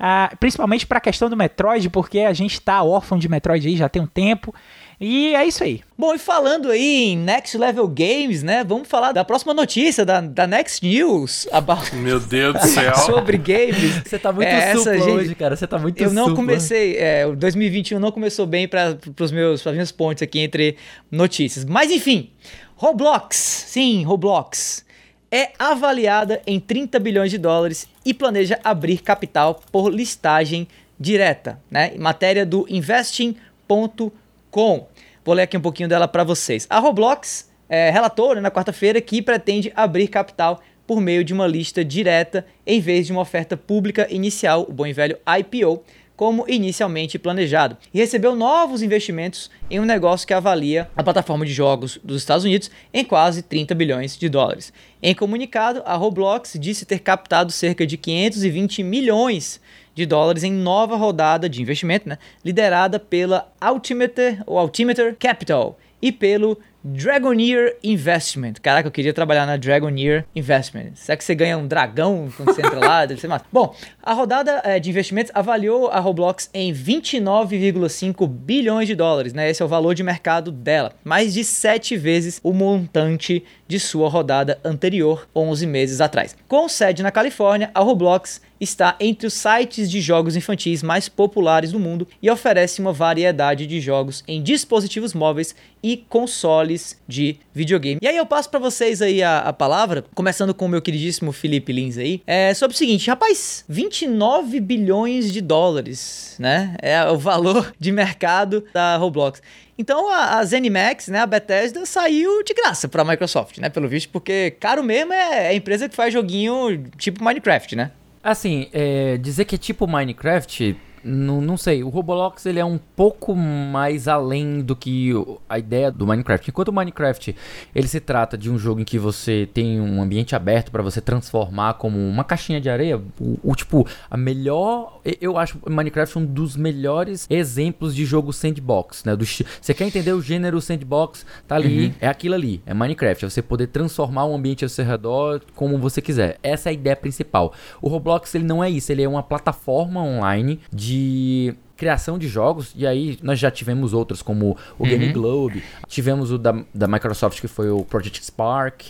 Uh, 0.00 0.34
principalmente 0.38 0.86
para 0.86 0.96
a 0.96 1.00
questão 1.00 1.28
do 1.28 1.36
Metroid, 1.36 1.90
porque 1.90 2.20
a 2.20 2.32
gente 2.32 2.58
tá 2.58 2.82
órfão 2.82 3.18
de 3.18 3.28
Metroid 3.28 3.68
aí 3.68 3.76
já 3.76 3.86
tem 3.86 4.00
um 4.00 4.06
tempo. 4.06 4.54
E 4.98 5.34
é 5.34 5.46
isso 5.46 5.62
aí. 5.62 5.82
Bom, 5.96 6.14
e 6.14 6.18
falando 6.18 6.70
aí 6.70 7.12
em 7.12 7.18
Next 7.18 7.56
Level 7.58 7.86
Games, 7.86 8.42
né? 8.42 8.64
Vamos 8.64 8.88
falar 8.88 9.12
da 9.12 9.22
próxima 9.24 9.52
notícia, 9.52 10.02
da, 10.02 10.22
da 10.22 10.46
Next 10.46 10.86
News. 10.86 11.46
About... 11.52 11.94
Meu 11.96 12.18
Deus 12.18 12.54
do 12.54 12.66
céu. 12.66 12.94
sobre 12.96 13.36
games. 13.36 14.02
Você 14.06 14.18
tá 14.18 14.32
muito 14.32 14.48
é, 14.48 14.74
supla 14.74 14.98
gente... 14.98 15.10
hoje, 15.10 15.34
cara. 15.34 15.54
Você 15.54 15.66
tá 15.66 15.78
muito 15.78 16.02
Eu 16.02 16.12
não 16.12 16.34
comecei, 16.34 16.96
é, 16.96 17.30
2021 17.30 17.98
não 17.98 18.10
começou 18.10 18.46
bem 18.46 18.66
para 18.66 18.96
os 19.20 19.30
meus, 19.30 19.62
pras 19.62 19.74
minhas 19.74 19.92
pontes 19.92 20.22
aqui 20.22 20.40
entre 20.40 20.76
notícias. 21.10 21.66
Mas 21.66 21.90
enfim, 21.90 22.30
Roblox, 22.74 23.36
sim, 23.36 24.02
Roblox, 24.04 24.84
é 25.30 25.50
avaliada 25.58 26.40
em 26.46 26.58
30 26.58 26.98
bilhões 26.98 27.30
de 27.30 27.38
dólares 27.38 27.88
e 28.04 28.12
planeja 28.12 28.58
abrir 28.64 28.98
capital 28.98 29.60
por 29.70 29.88
listagem 29.88 30.66
direta, 30.98 31.60
né? 31.70 31.92
Matéria 31.96 32.44
do 32.44 32.66
investing.com 32.68 34.20
com. 34.50 34.86
Vou 35.24 35.34
ler 35.34 35.42
aqui 35.42 35.56
um 35.56 35.60
pouquinho 35.60 35.88
dela 35.88 36.08
para 36.08 36.24
vocês. 36.24 36.66
A 36.68 36.78
Roblox 36.78 37.48
é, 37.68 37.90
relatou 37.90 38.34
né, 38.34 38.40
na 38.40 38.50
quarta-feira 38.50 39.00
que 39.00 39.22
pretende 39.22 39.72
abrir 39.74 40.08
capital 40.08 40.60
por 40.86 41.00
meio 41.00 41.22
de 41.22 41.32
uma 41.32 41.46
lista 41.46 41.84
direta 41.84 42.44
em 42.66 42.80
vez 42.80 43.06
de 43.06 43.12
uma 43.12 43.20
oferta 43.20 43.56
pública 43.56 44.08
inicial, 44.10 44.66
o 44.68 44.72
bom 44.72 44.86
e 44.86 44.92
velho 44.92 45.16
IPO, 45.38 45.84
como 46.20 46.44
inicialmente 46.46 47.18
planejado, 47.18 47.78
e 47.94 47.98
recebeu 47.98 48.36
novos 48.36 48.82
investimentos 48.82 49.50
em 49.70 49.80
um 49.80 49.86
negócio 49.86 50.26
que 50.26 50.34
avalia 50.34 50.86
a 50.94 51.02
plataforma 51.02 51.46
de 51.46 51.52
jogos 51.54 51.98
dos 52.04 52.18
Estados 52.18 52.44
Unidos 52.44 52.70
em 52.92 53.02
quase 53.02 53.40
30 53.40 53.74
bilhões 53.74 54.18
de 54.18 54.28
dólares. 54.28 54.70
Em 55.02 55.14
comunicado, 55.14 55.82
a 55.86 55.94
Roblox 55.94 56.58
disse 56.60 56.84
ter 56.84 56.98
captado 56.98 57.50
cerca 57.50 57.86
de 57.86 57.96
520 57.96 58.82
milhões 58.82 59.62
de 59.94 60.04
dólares 60.04 60.44
em 60.44 60.52
nova 60.52 60.94
rodada 60.94 61.48
de 61.48 61.62
investimento, 61.62 62.06
né, 62.06 62.18
liderada 62.44 63.00
pela 63.00 63.50
Altimeter, 63.58 64.42
ou 64.44 64.58
Altimeter 64.58 65.16
Capital 65.18 65.78
e 66.02 66.12
pelo 66.12 66.58
Dragoneer 66.82 67.76
Investment. 67.84 68.54
Caraca, 68.62 68.88
eu 68.88 68.92
queria 68.92 69.12
trabalhar 69.12 69.44
na 69.44 69.56
Dragoneer 69.56 70.24
Investment. 70.34 70.92
Será 70.94 71.16
que 71.16 71.24
você 71.24 71.34
ganha 71.34 71.58
um 71.58 71.66
dragão 71.66 72.32
quando 72.34 72.54
você 72.54 72.62
entra 72.62 72.80
lá? 72.80 73.04
Deve 73.06 73.20
ser 73.20 73.28
massa. 73.28 73.44
Bom, 73.52 73.74
a 74.02 74.14
rodada 74.14 74.62
é, 74.64 74.80
de 74.80 74.88
investimentos 74.88 75.30
avaliou 75.34 75.88
a 75.88 76.00
Roblox 76.00 76.48
em 76.54 76.72
29,5 76.72 78.26
bilhões 78.26 78.88
de 78.88 78.94
dólares, 78.94 79.34
né? 79.34 79.50
Esse 79.50 79.62
é 79.62 79.64
o 79.64 79.68
valor 79.68 79.94
de 79.94 80.02
mercado 80.02 80.50
dela. 80.50 80.92
Mais 81.04 81.34
de 81.34 81.44
sete 81.44 81.96
vezes 81.96 82.40
o 82.42 82.52
montante 82.52 83.44
de 83.68 83.78
sua 83.78 84.08
rodada 84.08 84.58
anterior, 84.64 85.28
11 85.36 85.66
meses 85.66 86.00
atrás. 86.00 86.34
Com 86.48 86.68
sede 86.68 87.02
na 87.02 87.10
Califórnia, 87.10 87.70
a 87.74 87.80
Roblox 87.80 88.40
está 88.60 88.94
entre 89.00 89.26
os 89.26 89.32
sites 89.32 89.90
de 89.90 90.00
jogos 90.00 90.36
infantis 90.36 90.82
mais 90.82 91.08
populares 91.08 91.72
do 91.72 91.80
mundo 91.80 92.06
e 92.20 92.30
oferece 92.30 92.80
uma 92.80 92.92
variedade 92.92 93.66
de 93.66 93.80
jogos 93.80 94.22
em 94.28 94.42
dispositivos 94.42 95.14
móveis 95.14 95.54
e 95.82 95.96
consoles 95.96 96.69
de 97.06 97.36
videogame. 97.54 97.98
E 98.02 98.06
aí 98.06 98.16
eu 98.16 98.26
passo 98.26 98.50
para 98.50 98.60
vocês 98.60 99.00
aí 99.00 99.22
a, 99.22 99.38
a, 99.40 99.52
palavra, 99.52 100.04
começando 100.14 100.54
com 100.54 100.66
o 100.66 100.68
meu 100.68 100.82
queridíssimo 100.82 101.32
Felipe 101.32 101.72
Lins 101.72 101.96
aí, 101.98 102.22
é 102.26 102.52
sobre 102.54 102.74
o 102.74 102.78
seguinte, 102.78 103.08
rapaz, 103.08 103.64
29 103.68 104.60
bilhões 104.60 105.32
de 105.32 105.40
dólares, 105.40 106.36
né? 106.38 106.76
É 106.82 107.02
o 107.04 107.18
valor 107.18 107.72
de 107.78 107.90
mercado 107.92 108.64
da 108.72 108.96
Roblox. 108.96 109.42
Então 109.78 110.10
a, 110.10 110.38
a 110.38 110.44
ZeniMax, 110.44 111.08
né, 111.08 111.20
a 111.20 111.26
Bethesda 111.26 111.86
saiu 111.86 112.42
de 112.44 112.52
graça 112.52 112.86
para 112.86 113.00
a 113.00 113.04
Microsoft, 113.04 113.56
né, 113.58 113.70
pelo 113.70 113.88
visto, 113.88 114.10
porque 114.10 114.54
caro 114.60 114.82
mesmo 114.82 115.12
é, 115.12 115.46
é 115.46 115.48
a 115.48 115.54
empresa 115.54 115.88
que 115.88 115.96
faz 115.96 116.12
joguinho 116.12 116.84
tipo 116.98 117.24
Minecraft, 117.24 117.76
né? 117.76 117.90
Assim, 118.22 118.68
é, 118.74 119.16
dizer 119.16 119.46
que 119.46 119.54
é 119.54 119.58
tipo 119.58 119.86
Minecraft 119.86 120.76
não, 121.02 121.40
não 121.40 121.56
sei, 121.56 121.82
o 121.82 121.88
Roblox 121.88 122.44
ele 122.46 122.58
é 122.58 122.64
um 122.64 122.78
pouco 122.78 123.34
mais 123.34 124.06
além 124.06 124.60
do 124.60 124.76
que 124.76 125.12
a 125.48 125.58
ideia 125.58 125.90
do 125.90 126.06
Minecraft. 126.06 126.50
Enquanto 126.50 126.68
o 126.68 126.72
Minecraft 126.72 127.34
ele 127.74 127.88
se 127.88 128.00
trata 128.00 128.36
de 128.36 128.50
um 128.50 128.58
jogo 128.58 128.80
em 128.80 128.84
que 128.84 128.98
você 128.98 129.48
tem 129.52 129.80
um 129.80 130.02
ambiente 130.02 130.36
aberto 130.36 130.70
para 130.70 130.82
você 130.82 131.00
transformar 131.00 131.74
como 131.74 131.98
uma 131.98 132.24
caixinha 132.24 132.60
de 132.60 132.68
areia, 132.68 132.98
o, 133.18 133.38
o, 133.42 133.54
tipo 133.54 133.86
a 134.10 134.16
melhor, 134.16 135.00
eu 135.20 135.38
acho 135.38 135.58
Minecraft 135.66 136.18
um 136.18 136.26
dos 136.26 136.56
melhores 136.56 137.26
exemplos 137.30 137.94
de 137.94 138.04
jogo 138.04 138.32
sandbox, 138.32 139.04
né? 139.04 139.16
Do, 139.16 139.24
você 139.24 139.74
quer 139.74 139.86
entender 139.86 140.12
o 140.12 140.20
gênero 140.20 140.60
sandbox? 140.60 141.24
Tá 141.46 141.56
ali, 141.56 141.86
uhum. 141.86 141.94
é 142.00 142.08
aquilo 142.08 142.34
ali, 142.34 142.62
é 142.66 142.74
Minecraft, 142.74 143.24
é 143.24 143.30
você 143.30 143.42
poder 143.42 143.68
transformar 143.68 144.26
o 144.26 144.34
ambiente 144.34 144.64
ao 144.64 144.68
seu 144.68 144.84
redor 144.84 145.40
como 145.54 145.78
você 145.78 146.02
quiser. 146.02 146.38
Essa 146.42 146.68
é 146.68 146.70
a 146.70 146.72
ideia 146.72 146.96
principal. 146.96 147.54
O 147.80 147.88
Roblox 147.88 148.34
ele 148.34 148.44
não 148.44 148.62
é 148.62 148.68
isso, 148.68 148.92
ele 148.92 149.02
é 149.02 149.08
uma 149.08 149.22
plataforma 149.22 150.02
online 150.02 150.60
de 150.72 150.89
de 150.90 151.54
criação 151.76 152.18
de 152.18 152.28
jogos, 152.28 152.72
e 152.76 152.86
aí 152.86 153.18
nós 153.22 153.38
já 153.38 153.50
tivemos 153.50 153.94
outros, 153.94 154.20
como 154.20 154.56
o 154.78 154.82
uhum. 154.82 154.88
Game 154.88 155.12
Globe, 155.12 155.62
tivemos 155.88 156.30
o 156.30 156.36
da, 156.36 156.62
da 156.74 156.86
Microsoft 156.86 157.40
que 157.40 157.48
foi 157.48 157.70
o 157.70 157.84
Project 157.84 158.24
Spark, 158.24 158.82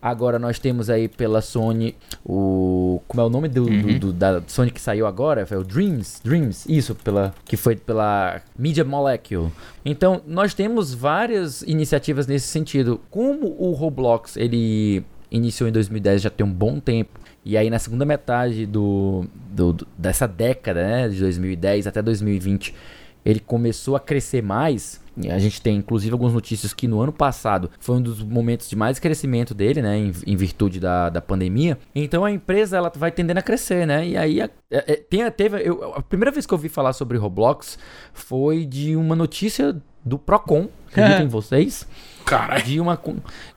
Agora 0.00 0.38
nós 0.38 0.60
temos 0.60 0.88
aí 0.88 1.08
pela 1.08 1.40
Sony 1.40 1.96
o. 2.24 3.00
Como 3.08 3.20
é 3.20 3.24
o 3.24 3.28
nome 3.28 3.48
do, 3.48 3.64
uhum. 3.64 3.82
do, 3.82 3.98
do, 3.98 4.12
da 4.12 4.40
Sony 4.46 4.70
que 4.70 4.80
saiu 4.80 5.04
agora? 5.04 5.44
Foi 5.46 5.56
o 5.56 5.64
Dreams. 5.64 6.20
Dreams, 6.22 6.64
isso, 6.68 6.94
pela, 6.94 7.34
que 7.44 7.56
foi 7.56 7.74
pela 7.74 8.40
Media 8.56 8.84
Molecule. 8.84 9.50
Então, 9.84 10.20
nós 10.24 10.54
temos 10.54 10.94
várias 10.94 11.62
iniciativas 11.62 12.26
nesse 12.26 12.46
sentido. 12.46 13.00
Como 13.10 13.56
o 13.58 13.72
Roblox 13.72 14.36
ele 14.36 15.02
iniciou 15.28 15.68
em 15.68 15.72
2010, 15.72 16.22
já 16.22 16.30
tem 16.30 16.46
um 16.46 16.52
bom 16.52 16.78
tempo. 16.78 17.18
E 17.46 17.56
aí 17.56 17.70
na 17.70 17.78
segunda 17.78 18.04
metade 18.04 18.66
do, 18.66 19.24
do, 19.52 19.72
do, 19.72 19.86
dessa 19.96 20.26
década, 20.26 20.84
né, 20.84 21.08
de 21.08 21.20
2010 21.20 21.86
até 21.86 22.02
2020, 22.02 22.74
ele 23.24 23.38
começou 23.38 23.94
a 23.94 24.00
crescer 24.00 24.42
mais. 24.42 25.00
A 25.30 25.38
gente 25.38 25.62
tem 25.62 25.76
inclusive 25.76 26.12
algumas 26.12 26.34
notícias 26.34 26.74
que 26.74 26.88
no 26.88 27.00
ano 27.00 27.12
passado 27.12 27.70
foi 27.78 27.98
um 27.98 28.02
dos 28.02 28.20
momentos 28.20 28.68
de 28.68 28.74
mais 28.74 28.98
crescimento 28.98 29.54
dele, 29.54 29.80
né, 29.80 29.96
em, 29.96 30.12
em 30.26 30.34
virtude 30.34 30.80
da, 30.80 31.08
da 31.08 31.20
pandemia. 31.20 31.78
Então 31.94 32.24
a 32.24 32.32
empresa 32.32 32.78
ela 32.78 32.90
vai 32.92 33.12
tendendo 33.12 33.38
a 33.38 33.42
crescer, 33.42 33.86
né? 33.86 34.04
E 34.04 34.16
aí 34.16 34.40
a, 34.42 34.46
a, 34.46 34.50
é, 34.68 34.96
tem, 34.96 35.30
teve 35.30 35.62
eu, 35.62 35.94
a 35.94 36.02
primeira 36.02 36.32
vez 36.32 36.46
que 36.46 36.52
eu 36.52 36.58
ouvi 36.58 36.68
falar 36.68 36.94
sobre 36.94 37.16
Roblox 37.16 37.78
foi 38.12 38.66
de 38.66 38.96
uma 38.96 39.14
notícia 39.14 39.80
do 40.04 40.18
Procon, 40.18 40.68
acreditem 40.88 41.28
vocês, 41.30 41.86
De 42.64 42.80
uma, 42.80 43.00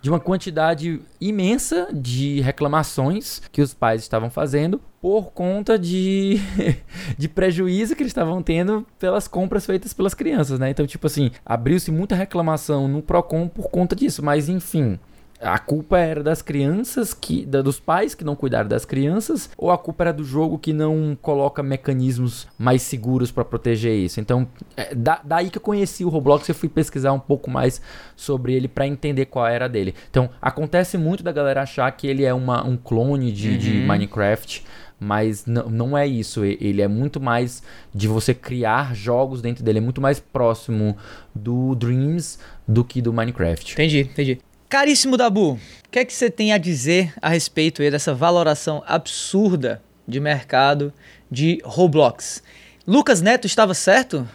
de 0.02 0.10
uma 0.10 0.20
quantidade 0.20 1.02
imensa 1.20 1.88
de 1.92 2.40
reclamações 2.42 3.42
que 3.52 3.62
os 3.62 3.74
pais 3.74 4.02
estavam 4.02 4.30
fazendo 4.30 4.80
por 5.02 5.32
conta 5.32 5.80
de, 5.80 6.40
de 7.18 7.28
prejuízo 7.28 7.96
que 7.96 8.04
eles 8.04 8.12
estavam 8.12 8.44
tendo 8.44 8.86
pelas 9.00 9.28
compras 9.28 9.66
feitas 9.66 9.94
pelas 9.94 10.14
crianças, 10.14 10.60
né? 10.60 10.70
Então, 10.70 10.86
tipo 10.86 11.08
assim, 11.08 11.32
abriu-se 11.46 11.92
muita 11.92 12.16
reclamação 12.16 12.88
no 12.88 13.02
Procon 13.02 13.48
por 13.48 13.70
conta 13.70 13.96
disso, 13.96 14.24
mas 14.24 14.50
enfim. 14.50 15.00
A 15.42 15.58
culpa 15.58 15.98
era 15.98 16.22
das 16.22 16.42
crianças, 16.42 17.14
que 17.14 17.46
da- 17.46 17.62
dos 17.62 17.80
pais 17.80 18.14
que 18.14 18.26
não 18.26 18.36
cuidaram 18.36 18.68
das 18.68 18.84
crianças, 18.84 19.50
ou 19.58 19.72
a 19.72 19.78
culpa 19.78 20.04
era 20.04 20.14
do 20.14 20.24
jogo 20.24 20.58
que 20.60 20.74
não 20.74 21.18
coloca 21.22 21.64
mecanismos 21.64 22.46
mais 22.58 22.82
seguros 22.82 23.32
pra 23.32 23.46
proteger 23.46 23.94
isso? 23.96 24.20
Então, 24.20 24.46
é, 24.76 24.94
da- 24.94 25.22
daí 25.24 25.50
que 25.50 25.58
eu 25.58 25.62
conheci 25.62 26.04
o 26.04 26.10
Roblox, 26.10 26.50
eu 26.50 26.56
fui 26.56 26.68
pesquisar 26.68 27.14
um 27.14 27.20
pouco 27.20 27.50
mais 27.50 27.82
sobre 28.18 28.54
ele 28.54 28.68
pra 28.68 28.86
entender 28.86 29.26
qual 29.28 29.48
era 29.48 29.70
dele. 29.70 29.96
Então, 30.10 30.30
acontece 30.42 30.98
muito 30.98 31.24
da 31.24 31.32
galera 31.32 31.62
achar 31.62 31.90
que 31.92 32.06
ele 32.06 32.26
é 32.26 32.34
uma, 32.34 32.66
um 32.68 32.76
clone 32.76 33.32
de, 33.32 33.58
de 33.58 33.72
Minecraft, 33.88 34.66
mas 35.00 35.46
não, 35.46 35.98
é 35.98 36.06
isso. 36.06 36.44
Ele 36.44 36.82
é 36.82 36.88
muito 36.90 37.22
mais 37.22 37.64
de 37.96 38.06
você 38.10 38.34
criar 38.34 38.94
jogos 38.94 39.42
dentro 39.42 39.64
dele, 39.64 39.78
é 39.78 39.82
muito 39.82 40.02
mais 40.02 40.20
próximo 40.20 40.98
do 41.34 41.74
Dreams 41.76 42.38
do 42.68 42.84
que 42.84 43.02
do 43.02 43.14
Minecraft. 43.14 43.72
Entendi, 43.74 44.00
entendi. 44.02 44.40
Caríssimo 44.70 45.18
Dabu, 45.18 45.54
o 45.54 45.60
que 45.90 45.98
é 45.98 46.06
que 46.06 46.14
você 46.14 46.30
tem 46.30 46.54
a 46.54 46.60
dizer 46.60 47.12
a 47.20 47.28
respeito 47.28 47.82
aí 47.82 47.90
dessa 47.90 48.14
valoração 48.14 48.84
absurda 48.86 49.82
de 50.08 50.20
mercado 50.20 50.94
de 51.30 51.60
Roblox? 51.66 52.44
Lucas 52.86 53.20
Neto 53.20 53.48
estava 53.48 53.74
certo, 53.74 54.30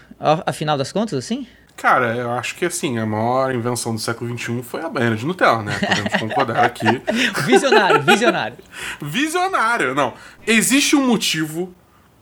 afinal 0.45 0.77
das 0.77 0.91
contas, 0.91 1.17
assim? 1.17 1.47
Cara, 1.77 2.17
eu 2.17 2.33
acho 2.33 2.57
que 2.57 2.65
assim, 2.65 2.99
a 2.99 3.07
maior 3.07 3.55
invenção 3.55 3.95
do 3.95 4.01
século 4.01 4.37
XXI 4.37 4.61
foi 4.65 4.81
a 4.81 4.89
banheira 4.89 5.15
de 5.15 5.25
Nutella, 5.25 5.63
né? 5.63 5.79
Podemos 5.79 6.15
concordar 6.15 6.65
aqui. 6.65 7.01
Visionário, 7.47 8.03
visionário. 8.03 8.57
Visionário, 9.01 9.95
não. 9.95 10.15
Existe 10.45 10.97
um 10.97 11.07
motivo 11.07 11.73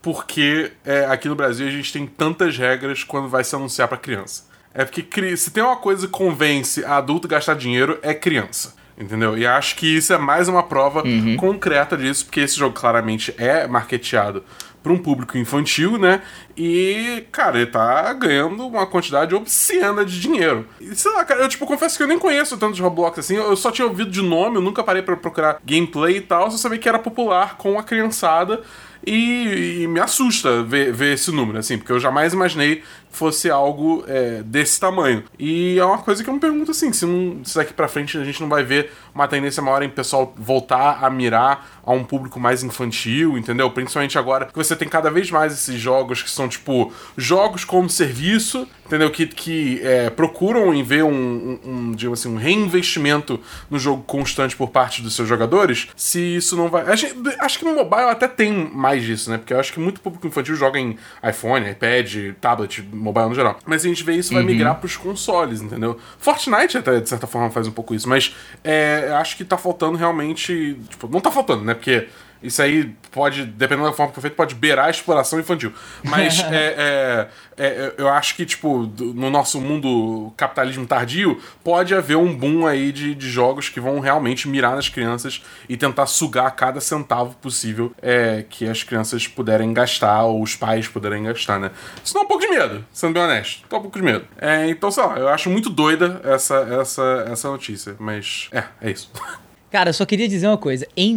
porque 0.03 0.73
é, 0.85 1.07
aqui 1.07 1.31
no 1.31 1.35
Brasil 1.35 1.67
a 1.67 1.71
gente 1.71 1.91
tem 1.91 2.07
tantas 2.07 2.59
regras 2.59 3.05
quando 3.05 3.31
vai 3.31 3.43
se 3.43 3.57
anunciar 3.57 3.89
pra 3.89 3.97
criança. 3.97 4.52
É 4.75 4.85
porque 4.85 5.37
se 5.37 5.51
tem 5.51 5.63
uma 5.63 5.77
coisa 5.77 6.07
que 6.07 6.13
convence 6.13 6.85
a 6.85 6.97
adulto 6.97 7.27
a 7.27 7.31
gastar 7.31 7.55
dinheiro, 7.55 7.99
é 8.03 8.15
criança. 8.15 8.75
Entendeu? 8.97 9.37
E 9.37 9.47
acho 9.47 9.77
que 9.77 9.97
isso 9.97 10.13
é 10.13 10.19
mais 10.19 10.49
uma 10.49 10.63
prova 10.63 11.03
concreta 11.39 11.97
disso, 11.97 12.27
porque 12.27 12.41
esse 12.41 12.57
jogo 12.57 12.75
claramente 12.75 13.35
é 13.39 13.67
marketeado 13.67 14.45
para 14.83 14.93
um 14.93 14.99
público 14.99 15.39
infantil, 15.39 15.97
né? 15.97 16.21
E, 16.57 17.25
cara, 17.31 17.57
ele 17.57 17.67
tá 17.67 18.13
ganhando 18.13 18.67
uma 18.67 18.87
quantidade 18.87 19.35
obscena 19.35 20.05
de 20.05 20.21
dinheiro. 20.21 20.67
E, 20.81 20.95
sei 20.95 21.11
lá, 21.13 21.25
cara, 21.25 21.43
eu 21.43 21.49
tipo, 21.49 21.65
confesso 21.67 21.97
que 21.97 22.03
eu 22.03 22.09
nem 22.09 22.19
conheço 22.19 22.59
tanto 22.59 22.75
de 22.75 22.83
Roblox 22.83 23.19
assim, 23.19 23.37
eu 23.37 23.57
só 23.57 23.71
tinha 23.71 23.87
ouvido 23.87 24.11
de 24.11 24.21
nome, 24.21 24.57
eu 24.57 24.63
nunca 24.63 24.83
parei 24.83 25.03
pra 25.03 25.17
procurar 25.17 25.59
gameplay 25.65 26.17
e 26.17 26.21
tal, 26.21 26.51
só 26.51 26.57
sabia 26.57 26.79
que 26.79 26.89
era 26.89 26.99
popular 26.99 27.57
com 27.57 27.79
a 27.79 27.83
criançada. 27.83 28.61
E, 29.05 29.83
e 29.83 29.89
me 29.89 29.99
assusta 29.99 30.63
ver, 30.63 30.93
ver 30.93 31.15
esse 31.15 31.33
número, 31.33 31.59
assim, 31.59 31.77
porque 31.77 31.91
eu 31.91 31.99
jamais 31.99 32.33
imaginei 32.33 32.85
fosse 33.13 33.51
algo 33.51 34.05
é, 34.09 34.43
desse 34.43 34.81
tamanho. 34.81 35.25
E 35.39 35.79
é 35.79 35.85
uma 35.85 35.99
coisa 35.99 36.25
que 36.25 36.31
eu 36.31 36.35
me 36.35 36.41
pergunto 36.41 36.71
assim: 36.71 36.93
se, 36.93 37.07
não, 37.07 37.45
se 37.45 37.55
daqui 37.55 37.73
pra 37.73 37.89
frente 37.89 38.19
a 38.19 38.25
gente 38.25 38.41
não 38.41 38.49
vai 38.49 38.65
ver 38.65 38.91
uma 39.15 39.29
tendência 39.29 39.63
maior 39.63 39.83
em 39.83 39.89
pessoal 39.89 40.35
voltar 40.37 41.05
a 41.05 41.11
mirar 41.11 41.81
a 41.85 41.93
um 41.93 42.05
público 42.05 42.41
mais 42.41 42.63
infantil, 42.63 43.37
entendeu? 43.37 43.71
Principalmente 43.71 44.19
agora 44.19 44.47
que 44.47 44.57
você 44.57 44.75
tem 44.75 44.89
cada 44.89 45.11
vez 45.11 45.31
mais 45.31 45.53
esses 45.53 45.81
jogos 45.81 46.23
que 46.23 46.31
são, 46.31 46.49
tipo, 46.49 46.93
jogos 47.17 47.65
como 47.65 47.89
serviço, 47.89 48.67
entendeu? 48.87 49.11
Que, 49.11 49.27
que 49.27 49.81
é, 49.83 50.11
procuram 50.11 50.73
em 50.75 50.83
ver 50.83 51.05
um, 51.05 51.11
um, 51.13 51.61
um, 51.65 51.93
digamos 51.93 52.21
assim, 52.21 52.33
um 52.33 52.39
reinvestimento 52.39 53.41
no 53.71 53.79
jogo 53.79 54.03
constante 54.05 54.57
por 54.57 54.71
parte 54.71 55.03
dos 55.03 55.15
seus 55.15 55.29
jogadores. 55.29 55.89
Se 55.97 56.37
isso 56.37 56.57
não 56.57 56.69
vai. 56.69 56.91
Acho, 56.91 57.07
acho 57.41 57.59
que 57.59 57.65
no 57.65 57.75
mobile 57.75 58.11
até 58.11 58.29
tem 58.29 58.53
mais 58.53 59.03
disso, 59.03 59.31
né? 59.31 59.39
Porque 59.39 59.53
eu 59.53 59.61
acho 59.61 59.73
que 59.73 59.81
muito 59.81 60.01
público 60.01 60.27
infantil 60.27 60.55
joga 60.55 60.79
em 60.79 60.97
iPhone, 61.23 61.69
iPad, 61.69 62.35
tablet, 62.41 62.83
mobile 63.03 63.29
no 63.29 63.35
geral. 63.35 63.59
Mas 63.67 63.85
a 63.85 63.89
gente 63.89 64.03
vê 64.05 64.15
isso 64.15 64.33
vai 64.33 64.43
migrar 64.43 64.77
pros 64.77 64.97
consoles, 64.97 65.61
entendeu? 65.61 65.99
Fortnite 66.19 66.79
até, 66.79 67.01
de 67.01 67.09
certa 67.09 67.27
forma, 67.27 67.51
faz 67.51 67.67
um 67.67 67.73
pouco 67.73 67.95
isso, 67.95 68.09
mas 68.09 68.35
é, 68.63 69.11
acho 69.17 69.37
que 69.37 69.45
tá 69.45 69.59
faltando 69.59 69.97
realmente. 69.99 70.79
Tipo, 70.89 71.09
não 71.09 71.21
tá 71.21 71.31
faltando, 71.31 71.65
né? 71.65 71.75
Porque. 71.75 72.09
Isso 72.43 72.61
aí 72.61 72.95
pode, 73.11 73.45
dependendo 73.45 73.89
da 73.89 73.93
forma 73.93 74.11
que 74.11 74.15
for 74.17 74.23
feito, 74.23 74.35
pode 74.35 74.55
beirar 74.55 74.87
a 74.87 74.91
exploração 74.91 75.39
infantil. 75.39 75.73
Mas 76.03 76.41
é, 76.51 77.29
é, 77.57 77.65
é, 77.65 77.95
eu 77.99 78.09
acho 78.09 78.35
que, 78.35 78.45
tipo, 78.45 78.91
no 78.99 79.31
nosso 79.31 79.61
mundo 79.61 80.33
capitalismo 80.37 80.87
tardio, 80.87 81.41
pode 81.63 81.95
haver 81.95 82.17
um 82.17 82.35
boom 82.35 82.67
aí 82.67 82.91
de, 82.91 83.15
de 83.15 83.31
jogos 83.31 83.69
que 83.69 83.81
vão 83.81 84.01
realmente 84.01 84.49
mirar 84.49 84.75
nas 84.75 84.89
crianças 84.89 85.43
e 85.69 85.77
tentar 85.77 86.07
sugar 86.07 86.51
cada 86.53 86.81
centavo 86.81 87.37
possível 87.37 87.93
é, 88.01 88.45
que 88.49 88.69
as 88.69 88.83
crianças 88.83 89.29
puderem 89.29 89.73
gastar 89.73 90.25
ou 90.25 90.43
os 90.43 90.57
pais 90.57 90.89
puderem 90.89 91.25
gastar, 91.25 91.61
né? 91.61 91.71
Isso 92.05 92.15
dá 92.15 92.21
um 92.21 92.27
pouco 92.27 92.43
de 92.43 92.51
medo, 92.51 92.85
sendo 92.93 93.15
bem 93.15 93.23
honesto. 93.23 93.65
Dá 93.69 93.77
um 93.77 93.83
pouco 93.83 93.99
de 93.99 94.05
medo. 94.05 94.27
É, 94.39 94.69
então, 94.69 94.91
sei 94.91 95.03
lá, 95.03 95.19
eu 95.19 95.29
acho 95.29 95.51
muito 95.51 95.71
doida 95.71 96.21
essa, 96.25 96.57
essa, 96.81 97.27
essa 97.31 97.49
notícia. 97.49 97.95
Mas, 97.99 98.49
é, 98.53 98.65
é 98.81 98.91
isso. 98.91 99.11
Cara, 99.71 99.89
eu 99.89 99.95
só 99.95 100.05
queria 100.05 100.29
dizer 100.29 100.49
uma 100.49 100.59
coisa. 100.59 100.87
Em 100.95 101.17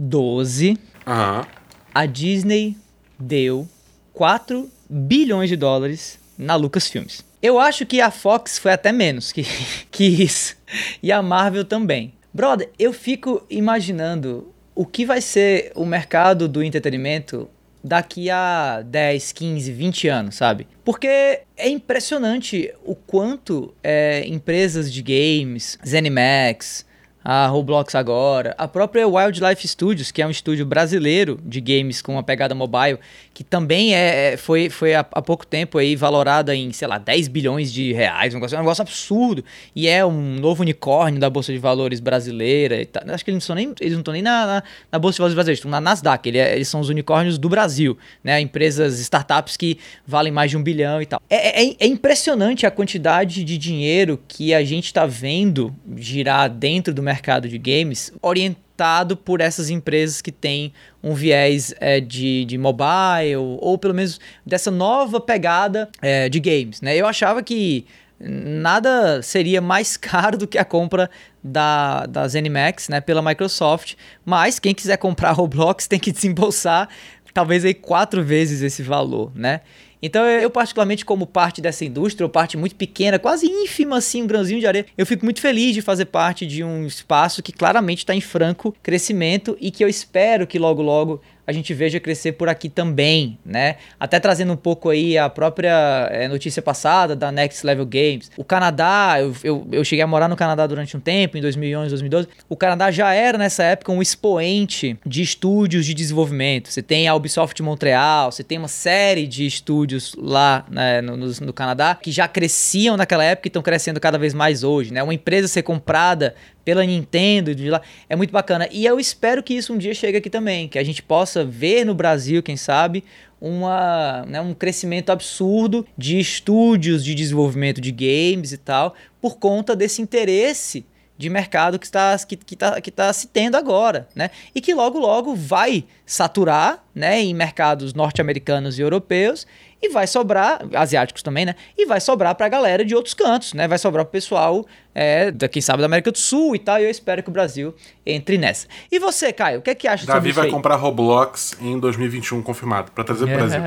2012, 0.00 0.78
Aham. 1.06 1.46
a 1.94 2.06
Disney 2.06 2.76
deu 3.18 3.68
4 4.14 4.68
bilhões 4.88 5.50
de 5.50 5.56
dólares 5.56 6.18
na 6.38 6.56
Lucasfilmes. 6.56 7.22
Eu 7.42 7.58
acho 7.58 7.84
que 7.84 8.00
a 8.00 8.10
Fox 8.10 8.58
foi 8.58 8.72
até 8.72 8.92
menos 8.92 9.30
que, 9.30 9.44
que 9.92 10.04
isso. 10.04 10.56
E 11.02 11.12
a 11.12 11.20
Marvel 11.20 11.64
também. 11.64 12.14
Brother, 12.32 12.70
eu 12.78 12.92
fico 12.92 13.44
imaginando 13.50 14.52
o 14.74 14.86
que 14.86 15.04
vai 15.04 15.20
ser 15.20 15.72
o 15.74 15.84
mercado 15.84 16.48
do 16.48 16.62
entretenimento 16.62 17.48
daqui 17.82 18.30
a 18.30 18.82
10, 18.82 19.32
15, 19.32 19.72
20 19.72 20.08
anos, 20.08 20.34
sabe? 20.36 20.66
Porque 20.84 21.40
é 21.56 21.68
impressionante 21.68 22.72
o 22.84 22.94
quanto 22.94 23.74
é, 23.82 24.22
empresas 24.26 24.92
de 24.92 25.02
games, 25.02 25.78
ZeniMax, 25.86 26.86
a 27.22 27.46
Roblox 27.48 27.94
agora, 27.94 28.54
a 28.56 28.66
própria 28.66 29.06
Wildlife 29.06 29.68
Studios, 29.68 30.10
que 30.10 30.22
é 30.22 30.26
um 30.26 30.30
estúdio 30.30 30.64
brasileiro 30.64 31.38
de 31.44 31.60
games 31.60 32.00
com 32.00 32.12
uma 32.12 32.22
pegada 32.22 32.54
mobile, 32.54 32.98
que 33.34 33.44
também 33.44 33.94
é, 33.94 34.32
é- 34.32 34.36
foi, 34.38 34.70
foi 34.70 34.94
há, 34.94 35.00
há 35.00 35.20
pouco 35.20 35.46
tempo 35.46 35.76
aí 35.76 35.94
valorada 35.94 36.54
em, 36.56 36.72
sei 36.72 36.88
lá, 36.88 36.96
10 36.96 37.28
bilhões 37.28 37.70
de 37.70 37.92
reais, 37.92 38.32
um 38.32 38.38
negócio, 38.38 38.56
um 38.56 38.60
negócio 38.60 38.80
absurdo, 38.82 39.44
e 39.76 39.86
é 39.86 40.04
um 40.04 40.36
novo 40.36 40.62
unicórnio 40.62 41.20
da 41.20 41.28
Bolsa 41.28 41.52
de 41.52 41.58
Valores 41.58 42.00
brasileira, 42.00 42.76
acho 43.12 43.22
que 43.24 43.30
eles 43.30 43.46
não 43.46 43.54
estão 43.54 43.54
nem, 43.54 43.74
nem 44.14 44.22
na, 44.22 44.46
na, 44.46 44.62
na 44.90 44.98
Bolsa 44.98 45.16
de 45.16 45.18
Valores 45.18 45.34
brasileira, 45.34 45.58
estão 45.58 45.70
na 45.70 45.80
Nasdaq, 45.80 46.26
ele 46.26 46.38
é- 46.38 46.54
eles 46.56 46.68
são 46.68 46.80
os 46.80 46.88
unicórnios 46.88 47.36
do 47.36 47.50
Brasil, 47.50 47.98
né, 48.24 48.40
empresas, 48.40 48.98
startups 48.98 49.58
que 49.58 49.78
valem 50.06 50.32
mais 50.32 50.50
de 50.50 50.56
um 50.56 50.62
bilhão 50.62 51.02
e 51.02 51.06
tal. 51.06 51.20
É, 51.28 51.64
é- 51.64 51.76
é 51.80 51.86
impressionante 51.86 52.64
a 52.64 52.70
quantidade 52.70 53.44
de 53.44 53.58
dinheiro 53.58 54.18
que 54.26 54.54
a 54.54 54.64
gente 54.64 54.86
está 54.86 55.04
vendo 55.04 55.74
girar 55.98 56.48
dentro 56.48 56.94
do 56.94 57.02
mercado 57.02 57.09
de 57.48 57.58
games, 57.58 58.12
orientado 58.22 59.16
por 59.16 59.40
essas 59.40 59.70
empresas 59.70 60.20
que 60.20 60.32
têm 60.32 60.72
um 61.02 61.14
viés 61.14 61.74
é, 61.80 62.00
de, 62.00 62.44
de 62.44 62.56
mobile, 62.56 63.36
ou 63.36 63.76
pelo 63.78 63.94
menos 63.94 64.20
dessa 64.44 64.70
nova 64.70 65.20
pegada 65.20 65.88
é, 66.00 66.28
de 66.28 66.40
games. 66.40 66.80
Né? 66.80 66.96
Eu 66.96 67.06
achava 67.06 67.42
que 67.42 67.86
nada 68.18 69.22
seria 69.22 69.60
mais 69.60 69.96
caro 69.98 70.36
do 70.36 70.46
que 70.46 70.58
a 70.58 70.64
compra 70.64 71.10
da, 71.42 72.06
da 72.06 72.28
ZeniMax 72.28 72.88
né, 72.88 73.00
pela 73.00 73.22
Microsoft, 73.22 73.94
mas 74.24 74.58
quem 74.58 74.74
quiser 74.74 74.96
comprar 74.98 75.32
Roblox 75.32 75.86
tem 75.86 75.98
que 75.98 76.12
desembolsar 76.12 76.88
talvez 77.32 77.64
aí 77.64 77.74
quatro 77.74 78.22
vezes 78.22 78.62
esse 78.62 78.82
valor, 78.82 79.32
né? 79.34 79.60
Então 80.02 80.24
eu, 80.24 80.50
particularmente 80.50 81.04
como 81.04 81.26
parte 81.26 81.60
dessa 81.60 81.84
indústria, 81.84 82.24
ou 82.24 82.30
parte 82.30 82.56
muito 82.56 82.74
pequena, 82.74 83.18
quase 83.18 83.46
ínfima 83.46 83.98
assim, 83.98 84.22
um 84.22 84.26
grãozinho 84.26 84.60
de 84.60 84.66
areia, 84.66 84.86
eu 84.96 85.06
fico 85.06 85.24
muito 85.24 85.40
feliz 85.40 85.74
de 85.74 85.82
fazer 85.82 86.06
parte 86.06 86.46
de 86.46 86.64
um 86.64 86.86
espaço 86.86 87.42
que 87.42 87.52
claramente 87.52 87.98
está 87.98 88.14
em 88.14 88.20
franco 88.20 88.74
crescimento 88.82 89.56
e 89.60 89.70
que 89.70 89.84
eu 89.84 89.88
espero 89.88 90.46
que 90.46 90.58
logo 90.58 90.82
logo 90.82 91.20
a 91.50 91.52
gente 91.52 91.74
veja 91.74 91.98
crescer 91.98 92.32
por 92.32 92.48
aqui 92.48 92.68
também, 92.68 93.36
né? 93.44 93.76
Até 93.98 94.20
trazendo 94.20 94.52
um 94.52 94.56
pouco 94.56 94.88
aí 94.88 95.18
a 95.18 95.28
própria 95.28 96.08
é, 96.12 96.28
notícia 96.28 96.62
passada 96.62 97.16
da 97.16 97.32
Next 97.32 97.66
Level 97.66 97.84
Games. 97.84 98.30
O 98.36 98.44
Canadá, 98.44 99.16
eu, 99.18 99.34
eu, 99.42 99.68
eu, 99.72 99.84
cheguei 99.84 100.02
a 100.02 100.06
morar 100.06 100.28
no 100.28 100.36
Canadá 100.36 100.64
durante 100.66 100.96
um 100.96 101.00
tempo, 101.00 101.36
em 101.36 101.40
2011, 101.40 101.90
2012. 101.90 102.28
O 102.48 102.56
Canadá 102.56 102.92
já 102.92 103.12
era 103.12 103.36
nessa 103.36 103.64
época 103.64 103.90
um 103.90 104.00
expoente 104.00 104.96
de 105.04 105.22
estúdios 105.22 105.84
de 105.84 105.92
desenvolvimento. 105.92 106.68
Você 106.68 106.82
tem 106.82 107.08
a 107.08 107.14
Ubisoft 107.16 107.60
Montreal, 107.62 108.30
você 108.30 108.44
tem 108.44 108.56
uma 108.56 108.68
série 108.68 109.26
de 109.26 109.44
estúdios 109.44 109.89
estúdios 109.90 110.14
lá 110.16 110.64
né, 110.70 111.00
no, 111.00 111.16
no, 111.16 111.26
no, 111.26 111.52
Canadá, 111.52 111.94
que 111.94 112.12
já 112.12 112.28
cresciam 112.28 112.96
naquela 112.96 113.24
época 113.24 113.48
e 113.48 113.50
estão 113.50 113.62
crescendo 113.62 113.98
cada 113.98 114.18
vez 114.18 114.32
mais 114.32 114.62
hoje, 114.62 114.92
né? 114.92 115.02
Uma 115.02 115.14
empresa 115.14 115.48
ser 115.48 115.62
comprada 115.62 116.34
pela 116.64 116.84
Nintendo 116.84 117.54
de 117.54 117.68
lá 117.68 117.80
é 118.08 118.14
muito 118.14 118.30
bacana. 118.30 118.68
E 118.70 118.84
eu 118.86 119.00
espero 119.00 119.42
que 119.42 119.54
isso 119.54 119.72
um 119.72 119.78
dia 119.78 119.94
chegue 119.94 120.18
aqui 120.18 120.30
também, 120.30 120.68
que 120.68 120.78
a 120.78 120.84
gente 120.84 121.02
possa 121.02 121.44
ver 121.44 121.84
no 121.84 121.94
Brasil, 121.94 122.42
quem 122.42 122.56
sabe, 122.56 123.04
uma, 123.40 124.24
né, 124.26 124.40
um 124.40 124.54
crescimento 124.54 125.10
absurdo 125.10 125.86
de 125.96 126.18
estúdios 126.18 127.04
de 127.04 127.14
desenvolvimento 127.14 127.80
de 127.80 127.90
games 127.90 128.52
e 128.52 128.58
tal, 128.58 128.94
por 129.20 129.38
conta 129.38 129.74
desse 129.74 130.02
interesse 130.02 130.84
de 131.20 131.28
mercado 131.28 131.78
que 131.78 131.84
está, 131.84 132.18
que, 132.26 132.34
que, 132.34 132.56
tá, 132.56 132.80
que 132.80 132.90
tá 132.90 133.12
se 133.12 133.26
tendo 133.26 133.54
agora, 133.54 134.08
né? 134.14 134.30
E 134.54 134.60
que 134.60 134.72
logo 134.72 134.98
logo 134.98 135.34
vai 135.34 135.84
saturar, 136.06 136.82
né, 136.94 137.20
em 137.20 137.34
mercados 137.34 137.92
norte-americanos 137.92 138.78
e 138.78 138.82
europeus 138.82 139.46
e 139.82 139.88
vai 139.88 140.06
sobrar, 140.06 140.60
asiáticos 140.74 141.22
também, 141.22 141.46
né? 141.46 141.54
E 141.76 141.86
vai 141.86 142.00
sobrar 142.00 142.34
pra 142.34 142.48
galera 142.48 142.84
de 142.84 142.94
outros 142.94 143.14
cantos, 143.14 143.54
né? 143.54 143.66
Vai 143.66 143.78
sobrar 143.78 144.04
pro 144.04 144.12
pessoal, 144.12 144.66
é, 144.94 145.30
da, 145.30 145.48
quem 145.48 145.62
sabe, 145.62 145.80
da 145.80 145.86
América 145.86 146.10
do 146.10 146.18
Sul 146.18 146.54
e 146.54 146.58
tal. 146.58 146.78
E 146.78 146.84
eu 146.84 146.90
espero 146.90 147.22
que 147.22 147.28
o 147.28 147.32
Brasil 147.32 147.74
entre 148.04 148.38
nessa. 148.38 148.66
E 148.90 148.98
você, 148.98 149.32
Caio, 149.32 149.60
o 149.60 149.62
que 149.62 149.70
é 149.70 149.74
que 149.74 149.86
acha 149.86 150.06
Davi 150.06 150.18
sobre 150.18 150.30
isso 150.30 150.36
vai 150.36 150.46
aí? 150.46 150.52
comprar 150.52 150.76
Roblox 150.76 151.56
em 151.60 151.78
2021, 151.78 152.42
confirmado, 152.42 152.92
pra 152.92 153.04
trazer 153.04 153.26
pro 153.26 153.36
Brasil. 153.36 153.60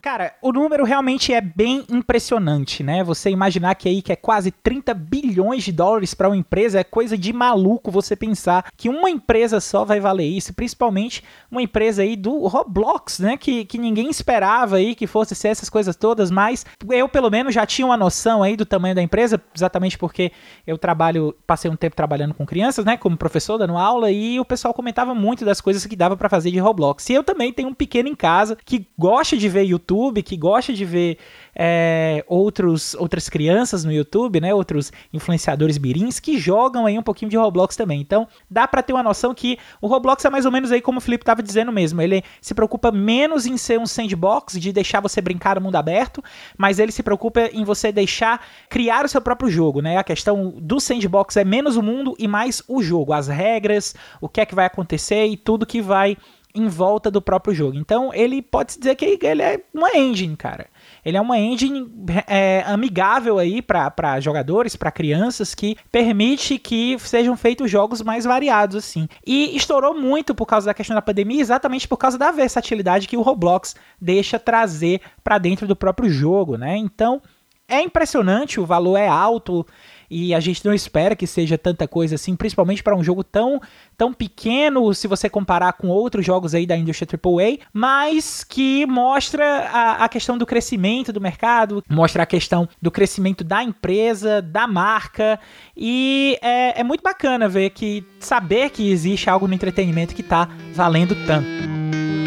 Cara, 0.00 0.34
o 0.40 0.52
número 0.52 0.84
realmente 0.84 1.32
é 1.32 1.40
bem 1.40 1.84
impressionante, 1.90 2.82
né? 2.82 3.02
Você 3.04 3.30
imaginar 3.30 3.74
que 3.74 3.88
aí 3.88 4.00
que 4.00 4.12
é 4.12 4.16
quase 4.16 4.50
30 4.50 4.94
bilhões 4.94 5.64
de 5.64 5.72
dólares 5.72 6.14
para 6.14 6.28
uma 6.28 6.36
empresa 6.36 6.80
é 6.80 6.84
coisa 6.84 7.18
de 7.18 7.32
maluco 7.32 7.90
você 7.90 8.14
pensar 8.14 8.70
que 8.76 8.88
uma 8.88 9.10
empresa 9.10 9.60
só 9.60 9.84
vai 9.84 10.00
valer 10.00 10.26
isso, 10.26 10.54
principalmente 10.54 11.22
uma 11.50 11.60
empresa 11.60 12.02
aí 12.02 12.16
do 12.16 12.46
Roblox, 12.46 13.18
né? 13.18 13.36
Que, 13.36 13.64
que 13.64 13.78
ninguém 13.78 14.08
esperava 14.08 14.76
aí 14.76 14.94
que 14.94 15.06
fosse 15.06 15.34
ser 15.34 15.48
essas 15.48 15.68
coisas 15.68 15.96
todas, 15.96 16.30
mas 16.30 16.64
eu 16.90 17.08
pelo 17.08 17.30
menos 17.30 17.54
já 17.54 17.66
tinha 17.66 17.86
uma 17.86 17.96
noção 17.96 18.42
aí 18.42 18.56
do 18.56 18.64
tamanho 18.64 18.94
da 18.94 19.02
empresa, 19.02 19.40
exatamente 19.54 19.98
porque 19.98 20.32
eu 20.66 20.78
trabalho, 20.78 21.34
passei 21.46 21.70
um 21.70 21.76
tempo 21.76 21.96
trabalhando 21.96 22.34
com 22.34 22.46
crianças, 22.46 22.84
né? 22.84 22.96
Como 22.96 23.16
professor 23.16 23.58
dando 23.58 23.76
aula 23.76 24.10
e 24.10 24.38
o 24.38 24.44
pessoal 24.44 24.72
comentava 24.72 25.14
muito 25.14 25.44
das 25.44 25.60
coisas 25.60 25.84
que 25.86 25.96
dava 25.96 26.16
para 26.16 26.28
fazer 26.28 26.50
de 26.50 26.58
Roblox. 26.58 27.08
E 27.10 27.14
eu 27.14 27.24
também 27.24 27.52
tenho 27.52 27.68
um 27.68 27.74
pequeno 27.74 28.08
em 28.08 28.14
casa 28.14 28.56
que 28.64 28.86
gosta 28.98 29.36
de 29.36 29.48
ver 29.48 29.64
YouTube, 29.64 30.22
que 30.22 30.36
gosta 30.36 30.72
de 30.72 30.84
ver 30.84 31.18
é, 31.58 32.22
outros, 32.28 32.94
outras 32.94 33.30
crianças 33.30 33.82
no 33.82 33.90
YouTube, 33.90 34.40
né? 34.40 34.52
Outros 34.52 34.92
influenciadores 35.10 35.78
birins 35.78 36.20
que 36.20 36.38
jogam 36.38 36.84
aí 36.84 36.98
um 36.98 37.02
pouquinho 37.02 37.30
de 37.30 37.36
Roblox 37.36 37.74
também. 37.74 37.98
Então, 37.98 38.28
dá 38.50 38.68
para 38.68 38.82
ter 38.82 38.92
uma 38.92 39.02
noção 39.02 39.34
que 39.34 39.58
o 39.80 39.86
Roblox 39.86 40.22
é 40.24 40.28
mais 40.28 40.44
ou 40.44 40.52
menos 40.52 40.70
aí 40.70 40.82
como 40.82 40.98
o 40.98 41.00
Felipe 41.00 41.22
estava 41.22 41.42
dizendo 41.42 41.72
mesmo. 41.72 42.02
Ele 42.02 42.22
se 42.42 42.54
preocupa 42.54 42.92
menos 42.92 43.46
em 43.46 43.56
ser 43.56 43.80
um 43.80 43.86
sandbox, 43.86 44.60
de 44.60 44.70
deixar 44.70 45.00
você 45.00 45.22
brincar 45.22 45.56
no 45.56 45.62
mundo 45.62 45.76
aberto, 45.76 46.22
mas 46.58 46.78
ele 46.78 46.92
se 46.92 47.02
preocupa 47.02 47.48
em 47.52 47.64
você 47.64 47.90
deixar 47.90 48.44
criar 48.68 49.06
o 49.06 49.08
seu 49.08 49.22
próprio 49.22 49.48
jogo, 49.48 49.80
né? 49.80 49.96
A 49.96 50.04
questão 50.04 50.52
do 50.58 50.78
sandbox 50.78 51.38
é 51.38 51.44
menos 51.44 51.76
o 51.76 51.82
mundo 51.82 52.14
e 52.18 52.28
mais 52.28 52.62
o 52.68 52.82
jogo, 52.82 53.14
as 53.14 53.28
regras, 53.28 53.94
o 54.20 54.28
que 54.28 54.42
é 54.42 54.46
que 54.46 54.54
vai 54.54 54.66
acontecer 54.66 55.26
e 55.26 55.36
tudo 55.36 55.64
que 55.64 55.80
vai 55.80 56.18
em 56.56 56.68
volta 56.68 57.10
do 57.10 57.20
próprio 57.20 57.54
jogo. 57.54 57.76
Então, 57.76 58.12
ele 58.14 58.40
pode 58.40 58.72
se 58.72 58.78
dizer 58.78 58.94
que 58.96 59.18
ele 59.22 59.42
é 59.42 59.60
uma 59.74 59.90
engine, 59.94 60.36
cara. 60.36 60.66
Ele 61.04 61.16
é 61.16 61.20
uma 61.20 61.38
engine 61.38 61.86
é, 62.26 62.64
amigável 62.66 63.38
aí 63.38 63.60
para 63.60 64.18
jogadores, 64.20 64.74
para 64.74 64.90
crianças, 64.90 65.54
que 65.54 65.76
permite 65.92 66.58
que 66.58 66.98
sejam 66.98 67.36
feitos 67.36 67.70
jogos 67.70 68.02
mais 68.02 68.24
variados 68.24 68.76
assim. 68.76 69.06
E 69.24 69.56
estourou 69.56 69.94
muito 69.94 70.34
por 70.34 70.46
causa 70.46 70.66
da 70.66 70.74
questão 70.74 70.94
da 70.94 71.02
pandemia, 71.02 71.40
exatamente 71.40 71.86
por 71.86 71.96
causa 71.96 72.16
da 72.16 72.30
versatilidade 72.30 73.06
que 73.06 73.16
o 73.16 73.22
Roblox 73.22 73.76
deixa 74.00 74.38
trazer 74.38 75.00
para 75.22 75.38
dentro 75.38 75.66
do 75.66 75.76
próprio 75.76 76.08
jogo, 76.08 76.56
né? 76.56 76.76
Então, 76.76 77.20
é 77.68 77.80
impressionante, 77.82 78.60
o 78.60 78.66
valor 78.66 78.96
é 78.96 79.08
alto 79.08 79.66
e 80.10 80.34
a 80.34 80.40
gente 80.40 80.64
não 80.64 80.72
espera 80.72 81.16
que 81.16 81.26
seja 81.26 81.58
tanta 81.58 81.86
coisa 81.86 82.14
assim, 82.14 82.36
principalmente 82.36 82.82
para 82.82 82.96
um 82.96 83.02
jogo 83.02 83.22
tão, 83.24 83.60
tão 83.96 84.12
pequeno, 84.12 84.92
se 84.94 85.08
você 85.08 85.28
comparar 85.28 85.72
com 85.74 85.88
outros 85.88 86.24
jogos 86.24 86.54
aí 86.54 86.66
da 86.66 86.76
indústria 86.76 87.08
AAA, 87.12 87.58
mas 87.72 88.44
que 88.44 88.86
mostra 88.86 89.44
a, 89.44 90.04
a 90.04 90.08
questão 90.08 90.38
do 90.38 90.46
crescimento 90.46 91.12
do 91.12 91.20
mercado, 91.20 91.82
mostra 91.88 92.22
a 92.22 92.26
questão 92.26 92.68
do 92.80 92.90
crescimento 92.90 93.44
da 93.44 93.62
empresa, 93.62 94.40
da 94.42 94.66
marca, 94.66 95.38
e 95.76 96.38
é, 96.42 96.80
é 96.80 96.84
muito 96.84 97.02
bacana 97.02 97.48
ver 97.48 97.70
que 97.70 98.04
saber 98.20 98.70
que 98.70 98.90
existe 98.90 99.28
algo 99.30 99.46
no 99.46 99.54
entretenimento 99.54 100.14
que 100.14 100.22
está 100.22 100.48
valendo 100.74 101.14
tanto. 101.26 102.25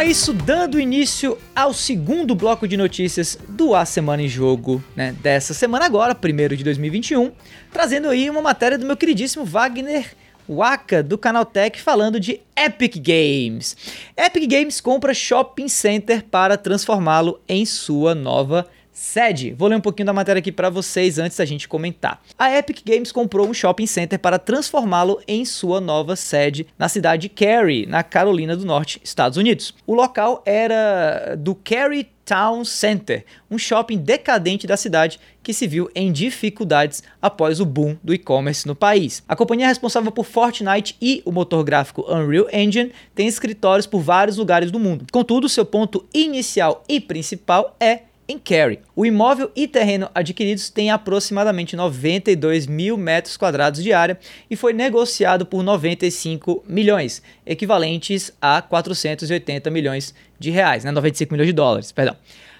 É 0.00 0.04
isso, 0.06 0.32
dando 0.32 0.80
início 0.80 1.36
ao 1.54 1.74
segundo 1.74 2.34
bloco 2.34 2.66
de 2.66 2.74
notícias 2.74 3.38
do 3.46 3.74
A 3.74 3.84
Semana 3.84 4.22
em 4.22 4.28
Jogo, 4.28 4.82
né, 4.96 5.14
dessa 5.20 5.52
semana 5.52 5.84
agora, 5.84 6.14
primeiro 6.14 6.56
de 6.56 6.64
2021, 6.64 7.30
trazendo 7.70 8.08
aí 8.08 8.30
uma 8.30 8.40
matéria 8.40 8.78
do 8.78 8.86
meu 8.86 8.96
queridíssimo 8.96 9.44
Wagner 9.44 10.16
Waka, 10.48 11.02
do 11.02 11.18
Canaltech, 11.18 11.78
falando 11.82 12.18
de 12.18 12.40
Epic 12.56 12.96
Games. 12.96 13.76
Epic 14.16 14.50
Games 14.50 14.80
compra 14.80 15.12
shopping 15.12 15.68
center 15.68 16.24
para 16.24 16.56
transformá-lo 16.56 17.38
em 17.46 17.66
sua 17.66 18.14
nova 18.14 18.66
sede. 18.92 19.54
Vou 19.56 19.68
ler 19.68 19.76
um 19.76 19.80
pouquinho 19.80 20.06
da 20.06 20.12
matéria 20.12 20.40
aqui 20.40 20.52
para 20.52 20.70
vocês 20.70 21.18
antes 21.18 21.36
da 21.36 21.44
gente 21.44 21.68
comentar. 21.68 22.22
A 22.38 22.56
Epic 22.56 22.80
Games 22.84 23.12
comprou 23.12 23.48
um 23.48 23.54
shopping 23.54 23.86
center 23.86 24.18
para 24.18 24.38
transformá-lo 24.38 25.20
em 25.26 25.44
sua 25.44 25.80
nova 25.80 26.16
sede 26.16 26.66
na 26.78 26.88
cidade 26.88 27.22
de 27.22 27.28
Cary, 27.28 27.86
na 27.86 28.02
Carolina 28.02 28.56
do 28.56 28.64
Norte, 28.64 29.00
Estados 29.04 29.36
Unidos. 29.36 29.74
O 29.86 29.94
local 29.94 30.42
era 30.44 31.34
do 31.36 31.54
Cary 31.54 32.08
Town 32.24 32.64
Center, 32.64 33.24
um 33.50 33.58
shopping 33.58 33.98
decadente 33.98 34.64
da 34.64 34.76
cidade 34.76 35.18
que 35.42 35.52
se 35.52 35.66
viu 35.66 35.90
em 35.96 36.12
dificuldades 36.12 37.02
após 37.20 37.58
o 37.58 37.66
boom 37.66 37.96
do 38.04 38.14
e-commerce 38.14 38.68
no 38.68 38.76
país. 38.76 39.20
A 39.26 39.34
companhia 39.34 39.66
responsável 39.66 40.12
por 40.12 40.24
Fortnite 40.24 40.96
e 41.02 41.22
o 41.24 41.32
motor 41.32 41.64
gráfico 41.64 42.02
Unreal 42.08 42.46
Engine 42.52 42.92
tem 43.16 43.26
escritórios 43.26 43.84
por 43.84 44.00
vários 44.00 44.36
lugares 44.36 44.70
do 44.70 44.78
mundo. 44.78 45.06
Contudo, 45.10 45.48
seu 45.48 45.64
ponto 45.64 46.06
inicial 46.14 46.84
e 46.88 47.00
principal 47.00 47.74
é 47.80 48.02
em 48.30 48.38
Cary. 48.38 48.78
O 48.94 49.04
imóvel 49.04 49.50
e 49.56 49.66
terreno 49.66 50.08
adquiridos 50.14 50.70
tem 50.70 50.90
aproximadamente 50.90 51.74
92 51.74 52.66
mil 52.66 52.96
metros 52.96 53.36
quadrados 53.36 53.82
de 53.82 53.92
área 53.92 54.18
e 54.48 54.54
foi 54.54 54.72
negociado 54.72 55.44
por 55.44 55.62
95 55.62 56.64
milhões, 56.66 57.22
equivalentes 57.44 58.32
a 58.40 58.62
480 58.62 59.68
milhões 59.70 60.14
de 60.38 60.50
reais, 60.50 60.84
né? 60.84 60.92
95 60.92 61.32
milhões 61.32 61.48
de 61.48 61.52
dólares, 61.52 61.90
perdão. 61.90 62.16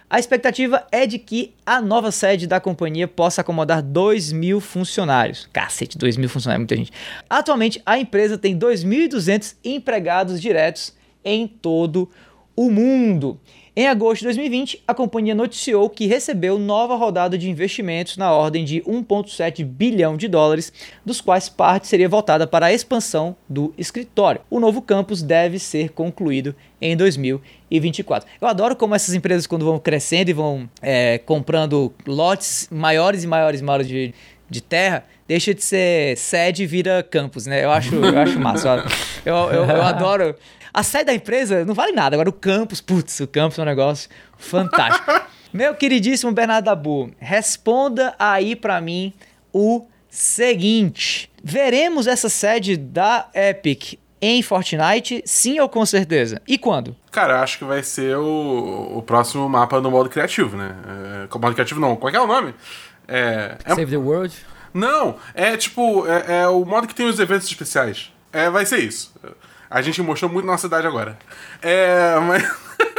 A 0.08 0.18
expectativa 0.18 0.84
é 0.90 1.06
de 1.06 1.20
que 1.20 1.54
a 1.64 1.80
nova 1.80 2.10
sede 2.10 2.48
da 2.48 2.58
companhia 2.58 3.06
possa 3.06 3.42
acomodar 3.42 3.80
2 3.80 4.32
mil 4.32 4.58
funcionários. 4.58 5.48
Cacete, 5.52 5.96
2 5.96 6.16
mil 6.16 6.28
funcionários, 6.28 6.62
muita 6.62 6.74
gente. 6.74 6.90
Atualmente, 7.28 7.80
a 7.86 7.96
empresa 7.96 8.36
tem 8.36 8.58
2.200 8.58 9.54
empregados 9.64 10.40
diretos 10.40 10.92
em 11.24 11.46
todo 11.46 12.10
o 12.56 12.68
mundo. 12.68 13.38
Em 13.80 13.88
agosto 13.88 14.18
de 14.18 14.24
2020, 14.26 14.82
a 14.86 14.92
companhia 14.92 15.34
noticiou 15.34 15.88
que 15.88 16.06
recebeu 16.06 16.58
nova 16.58 16.96
rodada 16.96 17.38
de 17.38 17.48
investimentos 17.48 18.18
na 18.18 18.30
ordem 18.30 18.62
de 18.62 18.82
1,7 18.82 19.64
bilhão 19.64 20.18
de 20.18 20.28
dólares, 20.28 20.70
dos 21.02 21.22
quais 21.22 21.48
parte 21.48 21.88
seria 21.88 22.06
voltada 22.06 22.46
para 22.46 22.66
a 22.66 22.72
expansão 22.74 23.34
do 23.48 23.72
escritório. 23.78 24.42
O 24.50 24.60
novo 24.60 24.82
campus 24.82 25.22
deve 25.22 25.58
ser 25.58 25.92
concluído 25.92 26.54
em 26.78 26.94
2024. 26.94 28.28
Eu 28.38 28.48
adoro 28.48 28.76
como 28.76 28.94
essas 28.94 29.14
empresas, 29.14 29.46
quando 29.46 29.64
vão 29.64 29.78
crescendo 29.78 30.28
e 30.28 30.34
vão 30.34 30.68
é, 30.82 31.16
comprando 31.16 31.90
lotes 32.06 32.68
maiores 32.70 33.24
e 33.24 33.26
maiores 33.26 33.62
e 33.62 33.64
maiores 33.64 33.88
de, 33.88 34.12
de 34.50 34.60
terra, 34.60 35.06
deixa 35.26 35.54
de 35.54 35.64
ser 35.64 36.18
sede 36.18 36.64
e 36.64 36.66
vira 36.66 37.02
campus, 37.02 37.46
né? 37.46 37.64
Eu 37.64 37.70
acho, 37.70 37.94
eu 37.94 38.18
acho 38.18 38.38
massa. 38.38 38.84
Eu, 39.24 39.34
eu, 39.34 39.64
eu 39.64 39.82
adoro. 39.82 40.34
A 40.72 40.82
sede 40.82 41.04
da 41.04 41.14
empresa 41.14 41.64
não 41.64 41.74
vale 41.74 41.92
nada. 41.92 42.16
Agora 42.16 42.28
o 42.28 42.32
campus, 42.32 42.80
putz, 42.80 43.20
o 43.20 43.26
campus 43.26 43.58
é 43.58 43.62
um 43.62 43.66
negócio 43.66 44.08
fantástico. 44.38 45.10
Meu 45.52 45.74
queridíssimo 45.74 46.30
Bernardo 46.30 46.66
Dabu, 46.66 47.10
responda 47.18 48.14
aí 48.18 48.54
para 48.54 48.80
mim 48.80 49.12
o 49.52 49.86
seguinte: 50.08 51.30
veremos 51.42 52.06
essa 52.06 52.28
sede 52.28 52.76
da 52.76 53.28
Epic 53.34 53.98
em 54.20 54.42
Fortnite, 54.42 55.22
sim 55.24 55.58
ou 55.58 55.68
com 55.68 55.84
certeza? 55.84 56.42
E 56.46 56.58
quando? 56.58 56.94
Cara, 57.10 57.40
acho 57.42 57.58
que 57.58 57.64
vai 57.64 57.82
ser 57.82 58.16
o, 58.16 58.98
o 58.98 59.02
próximo 59.02 59.48
mapa 59.48 59.80
no 59.80 59.90
modo 59.90 60.10
criativo, 60.10 60.56
né? 60.56 60.76
É, 61.32 61.38
modo 61.38 61.54
criativo 61.54 61.80
não, 61.80 61.96
qual 61.96 62.12
é 62.12 62.20
o 62.20 62.26
nome? 62.26 62.54
É, 63.08 63.56
é... 63.64 63.74
Save 63.74 63.90
the 63.90 63.96
World? 63.96 64.34
Não, 64.72 65.16
é 65.34 65.56
tipo, 65.56 66.06
é, 66.06 66.42
é, 66.42 66.48
o 66.48 66.64
modo 66.64 66.86
que 66.86 66.94
tem 66.94 67.06
os 67.06 67.18
eventos 67.18 67.48
especiais. 67.48 68.12
É, 68.32 68.48
vai 68.48 68.64
ser 68.64 68.78
isso. 68.78 69.12
A 69.70 69.80
gente 69.82 70.02
mostrou 70.02 70.30
muito 70.30 70.44
nossa 70.46 70.62
cidade 70.62 70.86
agora. 70.86 71.16
É, 71.62 72.18
mas. 72.20 72.42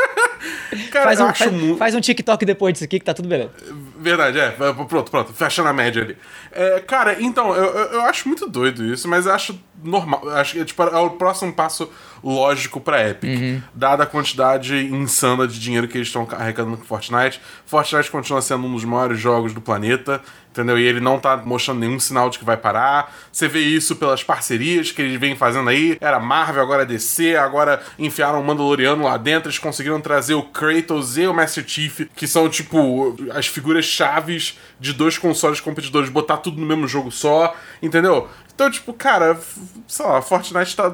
Cara, 0.89 1.05
faz, 1.05 1.19
um, 1.19 1.25
acho 1.25 1.43
faz, 1.43 1.51
mu- 1.51 1.77
faz 1.77 1.95
um 1.95 1.99
TikTok 2.01 2.45
depois 2.45 2.73
disso 2.73 2.85
aqui 2.85 2.97
que 2.97 3.05
tá 3.05 3.13
tudo 3.13 3.27
beleza. 3.27 3.51
Verdade, 3.97 4.39
é. 4.39 4.51
Pronto, 4.87 5.11
pronto. 5.11 5.33
Fecha 5.33 5.61
na 5.61 5.73
média 5.73 6.01
ali. 6.01 6.17
É, 6.51 6.79
cara, 6.79 7.21
então, 7.21 7.53
eu, 7.53 7.65
eu, 7.65 8.01
acho 8.01 8.27
muito 8.27 8.47
doido 8.49 8.83
isso, 8.85 9.07
mas 9.07 9.25
eu 9.25 9.33
acho 9.33 9.59
normal. 9.83 10.27
Acho 10.31 10.53
que 10.53 10.65
tipo, 10.65 10.81
é 10.81 10.97
o 10.97 11.11
próximo 11.11 11.51
passo 11.53 11.91
lógico 12.23 12.79
pra 12.79 13.07
Epic. 13.09 13.61
Dada 13.73 14.03
a 14.03 14.05
quantidade 14.05 14.75
insana 14.75 15.45
de 15.47 15.59
dinheiro 15.59 15.87
que 15.87 15.97
eles 15.97 16.07
estão 16.07 16.27
arrecadando 16.31 16.77
com 16.77 16.85
Fortnite. 16.85 17.41
Fortnite 17.65 18.09
continua 18.09 18.41
sendo 18.41 18.65
um 18.65 18.73
dos 18.73 18.85
maiores 18.85 19.19
jogos 19.19 19.53
do 19.53 19.61
planeta. 19.61 20.21
Entendeu? 20.51 20.77
E 20.77 20.83
ele 20.83 20.99
não 20.99 21.17
tá 21.17 21.37
mostrando 21.37 21.79
nenhum 21.79 21.97
sinal 21.97 22.29
de 22.29 22.37
que 22.37 22.43
vai 22.43 22.57
parar. 22.57 23.15
Você 23.31 23.47
vê 23.47 23.61
isso 23.61 23.95
pelas 23.95 24.21
parcerias 24.21 24.91
que 24.91 25.01
eles 25.01 25.17
vêm 25.17 25.33
fazendo 25.33 25.69
aí. 25.69 25.97
Era 26.01 26.19
Marvel, 26.19 26.61
agora 26.61 26.85
DC, 26.85 27.37
agora 27.37 27.81
enfiaram 27.97 28.41
o 28.41 28.43
Mandaloriano 28.43 29.05
lá 29.05 29.15
dentro. 29.15 29.47
Eles 29.47 29.59
conseguiram 29.59 30.01
trazer 30.01 30.33
o 30.33 30.43
Kratos 30.43 31.17
e 31.17 31.25
o 31.25 31.33
Master 31.33 31.63
Chief, 31.65 32.01
que 32.13 32.27
são, 32.27 32.49
tipo, 32.49 33.15
as 33.33 33.47
figuras 33.47 33.85
chaves 33.85 34.59
de 34.77 34.91
dois 34.91 35.17
consoles 35.17 35.61
competidores, 35.61 36.09
botar 36.09 36.37
tudo 36.37 36.59
no 36.59 36.67
mesmo 36.67 36.85
jogo 36.85 37.11
só, 37.11 37.55
entendeu? 37.81 38.27
Então, 38.53 38.69
tipo, 38.69 38.93
cara, 38.93 39.39
sei 39.87 40.05
lá, 40.05 40.21
Fortnite 40.21 40.75
tá- 40.75 40.93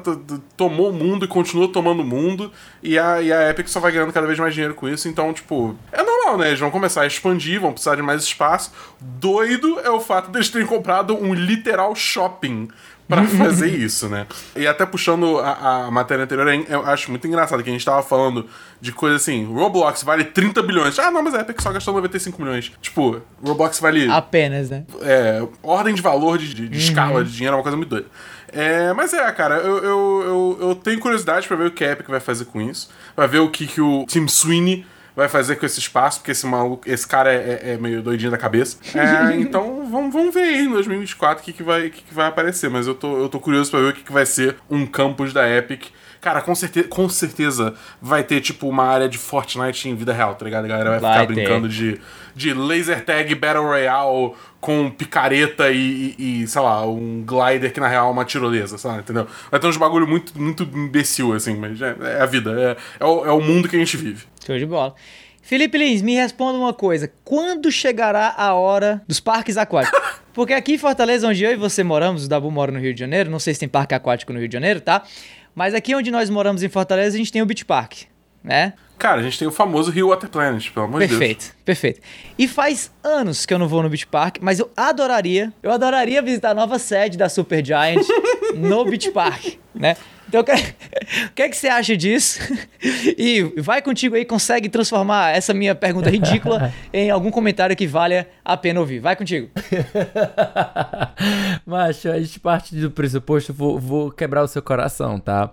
tomou 0.56 0.90
o 0.90 0.92
mundo 0.92 1.24
e 1.24 1.28
continua 1.28 1.68
tomando 1.70 2.00
o 2.00 2.04
mundo, 2.04 2.50
e 2.82 2.98
a, 2.98 3.20
e 3.20 3.30
a 3.32 3.50
Epic 3.50 3.68
só 3.68 3.78
vai 3.80 3.92
ganhando 3.92 4.12
cada 4.12 4.26
vez 4.26 4.38
mais 4.38 4.54
dinheiro 4.54 4.74
com 4.74 4.88
isso, 4.88 5.06
então, 5.08 5.34
tipo, 5.34 5.76
é 5.92 6.02
normal, 6.28 6.38
né? 6.38 6.48
Eles 6.48 6.60
vão 6.60 6.70
começar 6.70 7.02
a 7.02 7.06
expandir, 7.06 7.60
vão 7.60 7.72
precisar 7.72 7.96
de 7.96 8.02
mais 8.02 8.22
espaço. 8.22 8.72
Doido 9.00 9.80
é 9.80 9.90
o 9.90 10.00
fato 10.00 10.30
deles 10.30 10.48
terem 10.48 10.66
comprado 10.66 11.16
um 11.16 11.32
literal 11.34 11.94
shopping 11.94 12.68
pra 13.08 13.24
fazer 13.26 13.68
isso, 13.74 14.08
né? 14.08 14.26
E 14.54 14.66
até 14.66 14.84
puxando 14.84 15.38
a, 15.38 15.86
a 15.86 15.90
matéria 15.90 16.24
anterior, 16.24 16.46
eu 16.68 16.84
acho 16.86 17.10
muito 17.10 17.26
engraçado 17.26 17.62
que 17.62 17.70
a 17.70 17.72
gente 17.72 17.84
tava 17.84 18.02
falando 18.02 18.46
de 18.80 18.92
coisa 18.92 19.16
assim, 19.16 19.44
Roblox 19.46 20.02
vale 20.02 20.24
30 20.24 20.62
bilhões. 20.62 20.98
Ah, 20.98 21.10
não, 21.10 21.22
mas 21.22 21.34
a 21.34 21.40
Epic 21.40 21.60
só 21.60 21.72
gastou 21.72 21.94
95 21.94 22.40
milhões. 22.42 22.70
Tipo, 22.82 23.20
Roblox 23.42 23.80
vale 23.80 24.10
Apenas, 24.10 24.68
né? 24.70 24.84
é, 25.00 25.42
ordem 25.62 25.94
de 25.94 26.02
valor 26.02 26.36
de, 26.38 26.52
de- 26.52 26.68
de 26.68 26.78
escala 26.78 27.24
de 27.24 27.32
dinheiro 27.32 27.54
é 27.54 27.56
uma 27.56 27.62
coisa 27.62 27.76
muito 27.76 27.88
doida. 27.90 28.06
É, 28.50 28.92
mas 28.94 29.12
é, 29.12 29.30
cara, 29.32 29.56
eu, 29.56 29.76
eu, 29.78 30.22
eu, 30.24 30.68
eu 30.68 30.74
tenho 30.74 30.98
curiosidade 31.00 31.46
pra 31.46 31.54
ver 31.56 31.66
o 31.66 31.70
que 31.70 31.84
a 31.84 31.92
Epic 31.92 32.08
vai 32.08 32.20
fazer 32.20 32.46
com 32.46 32.60
isso. 32.62 32.88
Vai 33.16 33.28
ver 33.28 33.40
o 33.40 33.50
que, 33.50 33.66
que 33.66 33.80
o 33.80 34.06
Tim 34.08 34.26
Sweeney 34.26 34.86
vai 35.18 35.28
fazer 35.28 35.56
com 35.56 35.66
esse 35.66 35.80
espaço, 35.80 36.20
porque 36.20 36.30
esse 36.30 36.46
maluco, 36.46 36.88
esse 36.88 37.04
cara 37.04 37.32
é, 37.32 37.60
é- 37.64 37.72
é 37.72 37.76
meio 37.76 38.00
doidinho 38.00 38.30
da 38.30 38.38
cabeça. 38.38 38.76
É, 38.94 39.34
então 39.42 39.84
vamos, 39.90 40.12
vamos 40.12 40.32
ver 40.32 40.42
aí 40.44 40.64
em 40.64 40.70
2024 40.70 41.42
o 41.42 41.44
que, 41.44 41.52
que, 41.52 41.62
vai, 41.64 41.90
que, 41.90 42.02
que 42.04 42.14
vai 42.14 42.28
aparecer. 42.28 42.70
Mas 42.70 42.86
eu 42.86 42.94
tô, 42.94 43.18
eu 43.18 43.28
tô 43.28 43.40
curioso 43.40 43.68
pra 43.68 43.80
ver 43.80 43.88
o 43.90 43.92
que, 43.92 44.04
que 44.04 44.12
vai 44.12 44.24
ser 44.24 44.54
um 44.70 44.86
campus 44.86 45.32
da 45.32 45.48
Epic. 45.50 45.86
Cara, 46.20 46.40
com 46.42 46.54
certeza, 46.54 46.88
com 46.88 47.08
certeza 47.08 47.74
vai 48.02 48.22
ter, 48.22 48.40
tipo, 48.40 48.68
uma 48.68 48.84
área 48.84 49.08
de 49.08 49.16
Fortnite 49.18 49.88
em 49.88 49.94
vida 49.94 50.12
real, 50.12 50.34
tá 50.34 50.44
ligado? 50.44 50.64
A 50.64 50.68
galera 50.68 50.90
vai, 50.90 51.00
Vai 51.00 51.12
ficar 51.12 51.26
ter. 51.26 51.34
brincando 51.34 51.68
de, 51.68 52.00
de 52.34 52.52
laser 52.52 53.04
tag 53.04 53.34
Battle 53.34 53.64
Royale 53.64 54.32
com 54.60 54.90
picareta 54.90 55.70
e, 55.70 56.14
e, 56.18 56.42
e, 56.42 56.46
sei 56.48 56.60
lá, 56.60 56.84
um 56.84 57.24
glider 57.24 57.72
que 57.72 57.80
na 57.80 57.88
real 57.88 58.08
é 58.08 58.12
uma 58.12 58.24
tirolesa, 58.24 58.76
sabe? 58.78 59.00
Entendeu? 59.00 59.26
Vai 59.50 59.60
ter 59.60 59.66
uns 59.66 59.76
bagulho 59.76 60.06
muito, 60.08 60.38
muito 60.40 60.64
imbecil, 60.64 61.32
assim, 61.34 61.56
mas 61.56 61.80
é, 61.80 61.96
é 62.00 62.20
a 62.20 62.26
vida, 62.26 62.50
é, 62.60 62.76
é, 63.00 63.04
o, 63.06 63.24
é 63.26 63.32
o 63.32 63.40
mundo 63.40 63.68
que 63.68 63.76
a 63.76 63.78
gente 63.78 63.96
vive. 63.96 64.24
Show 64.44 64.58
de 64.58 64.66
bola. 64.66 64.94
Felipe 65.40 65.78
Lins, 65.78 66.02
me 66.02 66.14
responda 66.14 66.58
uma 66.58 66.74
coisa. 66.74 67.10
Quando 67.24 67.72
chegará 67.72 68.34
a 68.36 68.52
hora 68.52 69.00
dos 69.08 69.18
parques 69.18 69.56
aquáticos? 69.56 69.98
Porque 70.34 70.52
aqui 70.52 70.74
em 70.74 70.78
Fortaleza, 70.78 71.26
onde 71.26 71.42
eu 71.42 71.50
e 71.50 71.56
você 71.56 71.82
moramos, 71.82 72.26
o 72.26 72.28
Dabu 72.28 72.50
mora 72.50 72.70
no 72.70 72.78
Rio 72.78 72.92
de 72.92 73.00
Janeiro, 73.00 73.30
não 73.30 73.38
sei 73.38 73.54
se 73.54 73.60
tem 73.60 73.68
parque 73.68 73.94
aquático 73.94 74.32
no 74.32 74.38
Rio 74.38 74.46
de 74.46 74.52
Janeiro, 74.52 74.80
tá? 74.80 75.02
Mas 75.58 75.74
aqui 75.74 75.92
onde 75.92 76.08
nós 76.12 76.30
moramos 76.30 76.62
em 76.62 76.68
Fortaleza, 76.68 77.16
a 77.16 77.18
gente 77.18 77.32
tem 77.32 77.42
o 77.42 77.46
Beach 77.46 77.64
Park, 77.64 78.02
né? 78.44 78.74
Cara, 78.96 79.20
a 79.20 79.24
gente 79.24 79.36
tem 79.36 79.48
o 79.48 79.50
famoso 79.50 79.90
Rio 79.90 80.10
Water 80.10 80.28
Planet, 80.28 80.70
pelo 80.70 80.86
amor 80.86 81.00
de 81.00 81.08
Deus. 81.08 81.18
Perfeito, 81.18 81.56
perfeito. 81.64 82.00
E 82.38 82.46
faz 82.46 82.92
anos 83.02 83.44
que 83.44 83.52
eu 83.52 83.58
não 83.58 83.66
vou 83.66 83.82
no 83.82 83.88
Beach 83.88 84.06
Park, 84.06 84.36
mas 84.40 84.60
eu 84.60 84.70
adoraria, 84.76 85.52
eu 85.60 85.72
adoraria 85.72 86.22
visitar 86.22 86.50
a 86.50 86.54
nova 86.54 86.78
sede 86.78 87.18
da 87.18 87.28
Super 87.28 87.66
Giant 87.66 88.06
no 88.54 88.84
Beach 88.84 89.10
Park, 89.10 89.54
né? 89.74 89.96
Então, 90.28 90.42
o 90.42 90.44
que, 91.34 91.42
é 91.42 91.48
que 91.48 91.56
você 91.56 91.68
acha 91.68 91.96
disso? 91.96 92.38
E 93.16 93.42
vai 93.56 93.80
contigo 93.80 94.14
aí, 94.14 94.24
consegue 94.24 94.68
transformar 94.68 95.34
essa 95.34 95.54
minha 95.54 95.74
pergunta 95.74 96.10
ridícula 96.10 96.72
em 96.92 97.10
algum 97.10 97.30
comentário 97.30 97.74
que 97.74 97.86
valha 97.86 98.28
a 98.44 98.56
pena 98.56 98.78
ouvir. 98.78 99.00
Vai 99.00 99.16
contigo. 99.16 99.48
Macho, 101.64 102.10
a 102.10 102.20
gente 102.20 102.38
parte 102.38 102.76
do 102.76 102.90
pressuposto, 102.90 103.52
vou, 103.52 103.78
vou 103.78 104.10
quebrar 104.10 104.42
o 104.42 104.48
seu 104.48 104.62
coração, 104.62 105.18
tá? 105.18 105.50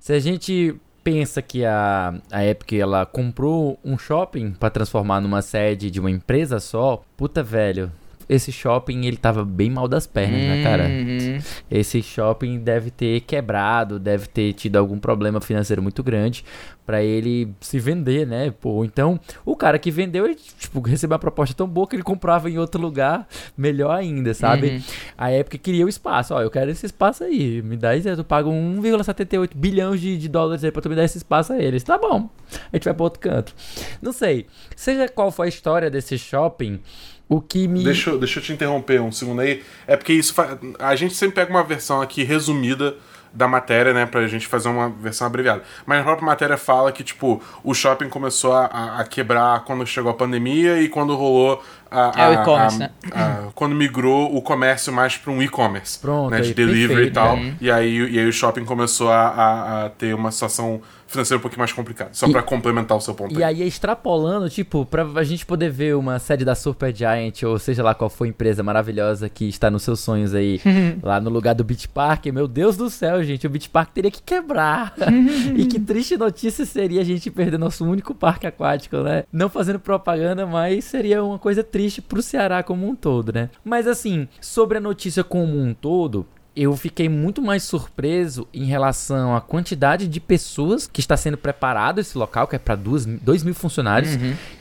Se 0.00 0.12
a 0.12 0.18
gente 0.18 0.74
pensa 1.04 1.40
que 1.40 1.64
a, 1.64 2.14
a 2.30 2.44
Epic 2.44 2.72
ela 2.74 3.06
comprou 3.06 3.78
um 3.84 3.96
shopping 3.96 4.50
pra 4.52 4.68
transformar 4.68 5.20
numa 5.20 5.42
sede 5.42 5.90
de 5.90 6.00
uma 6.00 6.10
empresa 6.10 6.58
só, 6.58 7.02
puta 7.16 7.42
velho. 7.42 7.90
Esse 8.28 8.52
shopping 8.52 9.06
ele 9.06 9.16
tava 9.16 9.44
bem 9.44 9.70
mal 9.70 9.88
das 9.88 10.06
pernas, 10.06 10.40
né, 10.40 10.62
cara? 10.62 10.84
Uhum. 10.84 11.38
Esse 11.70 12.02
shopping 12.02 12.58
deve 12.58 12.90
ter 12.90 13.20
quebrado, 13.22 13.98
deve 13.98 14.26
ter 14.26 14.52
tido 14.52 14.76
algum 14.76 14.98
problema 14.98 15.40
financeiro 15.40 15.82
muito 15.82 16.02
grande 16.02 16.44
pra 16.88 17.02
ele 17.02 17.52
se 17.60 17.78
vender, 17.78 18.26
né? 18.26 18.50
Pô, 18.50 18.82
então 18.82 19.20
o 19.44 19.54
cara 19.54 19.78
que 19.78 19.90
vendeu, 19.90 20.24
ele 20.24 20.34
tipo, 20.34 20.80
recebeu 20.80 21.14
uma 21.14 21.18
proposta 21.18 21.54
tão 21.54 21.68
boa 21.68 21.86
que 21.86 21.94
ele 21.94 22.02
comprava 22.02 22.48
em 22.48 22.56
outro 22.56 22.80
lugar, 22.80 23.28
melhor 23.56 23.94
ainda, 23.94 24.32
sabe? 24.32 24.70
Uhum. 24.70 24.82
A 25.16 25.30
época 25.30 25.58
queria 25.58 25.84
o 25.84 25.88
espaço, 25.88 26.32
ó, 26.32 26.40
eu 26.40 26.50
quero 26.50 26.70
esse 26.70 26.86
espaço 26.86 27.24
aí, 27.24 27.60
me 27.60 27.76
dá 27.76 27.94
isso, 27.94 28.08
eu 28.08 28.24
pago 28.24 28.50
1,78 28.50 29.50
bilhões 29.54 30.00
de, 30.00 30.16
de 30.16 30.28
dólares 30.30 30.64
aí 30.64 30.70
pra 30.70 30.80
tu 30.80 30.88
me 30.88 30.96
dar 30.96 31.04
esse 31.04 31.18
espaço 31.18 31.52
a 31.52 31.58
eles. 31.58 31.82
Tá 31.82 31.98
bom, 31.98 32.30
a 32.72 32.76
gente 32.76 32.84
vai 32.84 32.94
pra 32.94 33.04
outro 33.04 33.20
canto. 33.20 33.54
Não 34.00 34.12
sei, 34.12 34.46
seja 34.74 35.08
qual 35.08 35.30
for 35.30 35.42
a 35.42 35.48
história 35.48 35.90
desse 35.90 36.16
shopping, 36.16 36.80
o 37.28 37.40
que 37.40 37.68
me... 37.68 37.84
Deixa, 37.84 38.10
eu- 38.10 38.18
deixa 38.18 38.38
eu 38.38 38.42
te 38.42 38.52
interromper 38.52 39.00
um 39.00 39.12
segundo 39.12 39.40
aí. 39.40 39.62
É 39.86 39.96
porque 39.96 40.12
isso 40.12 40.32
fa- 40.34 40.58
A 40.78 40.94
gente 40.96 41.14
sempre 41.14 41.34
pega 41.36 41.50
uma 41.50 41.62
versão 41.64 42.00
aqui 42.00 42.24
resumida 42.24 42.96
da 43.30 43.46
matéria, 43.46 43.92
né? 43.92 44.06
Pra 44.06 44.26
gente 44.26 44.46
fazer 44.46 44.70
uma 44.70 44.88
versão 44.88 45.26
abreviada. 45.26 45.62
Mas 45.84 46.00
a 46.00 46.02
própria 46.02 46.24
matéria 46.24 46.56
fala 46.56 46.90
que, 46.90 47.04
tipo, 47.04 47.42
o 47.62 47.74
shopping 47.74 48.08
começou 48.08 48.54
a, 48.54 48.64
a- 48.66 49.00
a 49.00 49.04
quebrar 49.04 49.64
quando 49.64 49.86
chegou 49.86 50.10
a 50.10 50.14
pandemia 50.14 50.80
e 50.80 50.88
quando 50.88 51.14
rolou 51.14 51.62
a. 51.90 52.12
É 52.16 52.28
o 52.28 52.30
a- 52.38 52.42
e-commerce, 52.42 52.76
a- 52.76 52.78
né? 52.78 52.90
a- 53.12 53.48
quando 53.54 53.74
migrou 53.74 54.34
o 54.34 54.40
comércio 54.40 54.90
mais 54.90 55.18
pra 55.18 55.30
um 55.30 55.42
e-commerce. 55.42 55.98
Pronto, 55.98 56.30
né, 56.30 56.40
de 56.40 56.48
aí, 56.48 56.54
delivery 56.54 56.84
e 56.84 56.88
perfeito, 57.10 57.14
tal. 57.14 57.36
né? 57.36 57.54
E, 57.60 57.70
aí, 57.70 57.98
e 58.14 58.18
aí 58.18 58.26
o 58.26 58.32
shopping 58.32 58.64
começou 58.64 59.10
a, 59.10 59.28
a- 59.28 59.84
a 59.84 59.90
ter 59.90 60.14
uma 60.14 60.30
situação 60.32 60.80
financeira 61.08 61.38
um 61.38 61.42
pouquinho 61.42 61.58
mais 61.58 61.72
complicada. 61.72 62.10
Só 62.12 62.28
pra 62.28 62.42
complementar 62.42 62.96
o 62.96 63.00
seu 63.00 63.14
ponto 63.14 63.38
E 63.38 63.42
aí. 63.42 63.62
aí, 63.62 63.66
extrapolando, 63.66 64.48
tipo, 64.48 64.84
pra 64.86 65.02
a 65.16 65.24
gente 65.24 65.44
poder 65.44 65.70
ver 65.70 65.96
uma 65.96 66.18
sede 66.18 66.44
da 66.44 66.54
Super 66.54 66.94
Giant, 66.94 67.42
ou 67.42 67.58
seja 67.58 67.82
lá 67.82 67.94
qual 67.94 68.10
for 68.10 68.24
a 68.24 68.28
empresa 68.28 68.62
maravilhosa 68.62 69.28
que 69.28 69.48
está 69.48 69.70
nos 69.70 69.82
seus 69.82 70.00
sonhos 70.00 70.34
aí, 70.34 70.60
lá 71.02 71.20
no 71.20 71.30
lugar 71.30 71.54
do 71.54 71.64
Beach 71.64 71.88
Park, 71.88 72.26
meu 72.26 72.46
Deus 72.46 72.76
do 72.76 72.90
céu, 72.90 73.24
gente, 73.24 73.46
o 73.46 73.50
Beach 73.50 73.68
Park 73.70 73.90
teria 73.92 74.10
que 74.10 74.22
quebrar. 74.22 74.94
e 75.56 75.66
que 75.66 75.80
triste 75.80 76.16
notícia 76.16 76.64
seria 76.64 77.00
a 77.00 77.04
gente 77.04 77.30
perder 77.30 77.58
nosso 77.58 77.84
único 77.84 78.14
parque 78.14 78.46
aquático, 78.46 78.98
né? 78.98 79.24
Não 79.32 79.48
fazendo 79.48 79.80
propaganda, 79.80 80.46
mas 80.46 80.84
seria 80.84 81.24
uma 81.24 81.38
coisa 81.38 81.64
triste 81.64 82.02
pro 82.02 82.22
Ceará 82.22 82.62
como 82.62 82.86
um 82.86 82.94
todo, 82.94 83.32
né? 83.32 83.48
Mas 83.64 83.86
assim, 83.86 84.28
sobre 84.40 84.78
a 84.78 84.80
notícia 84.80 85.24
como 85.24 85.58
um 85.58 85.72
todo, 85.72 86.26
eu 86.56 86.76
fiquei 86.76 87.08
muito 87.08 87.40
mais 87.40 87.62
surpreso 87.62 88.46
em 88.52 88.64
relação 88.64 89.34
à 89.36 89.40
quantidade 89.40 90.08
de 90.08 90.18
pessoas 90.20 90.86
que 90.86 91.00
está 91.00 91.16
sendo 91.16 91.36
preparado 91.36 92.00
esse 92.00 92.16
local, 92.18 92.46
que 92.48 92.56
é 92.56 92.58
para 92.58 92.74
2 92.74 93.06
mil 93.44 93.54
funcionários, 93.54 94.12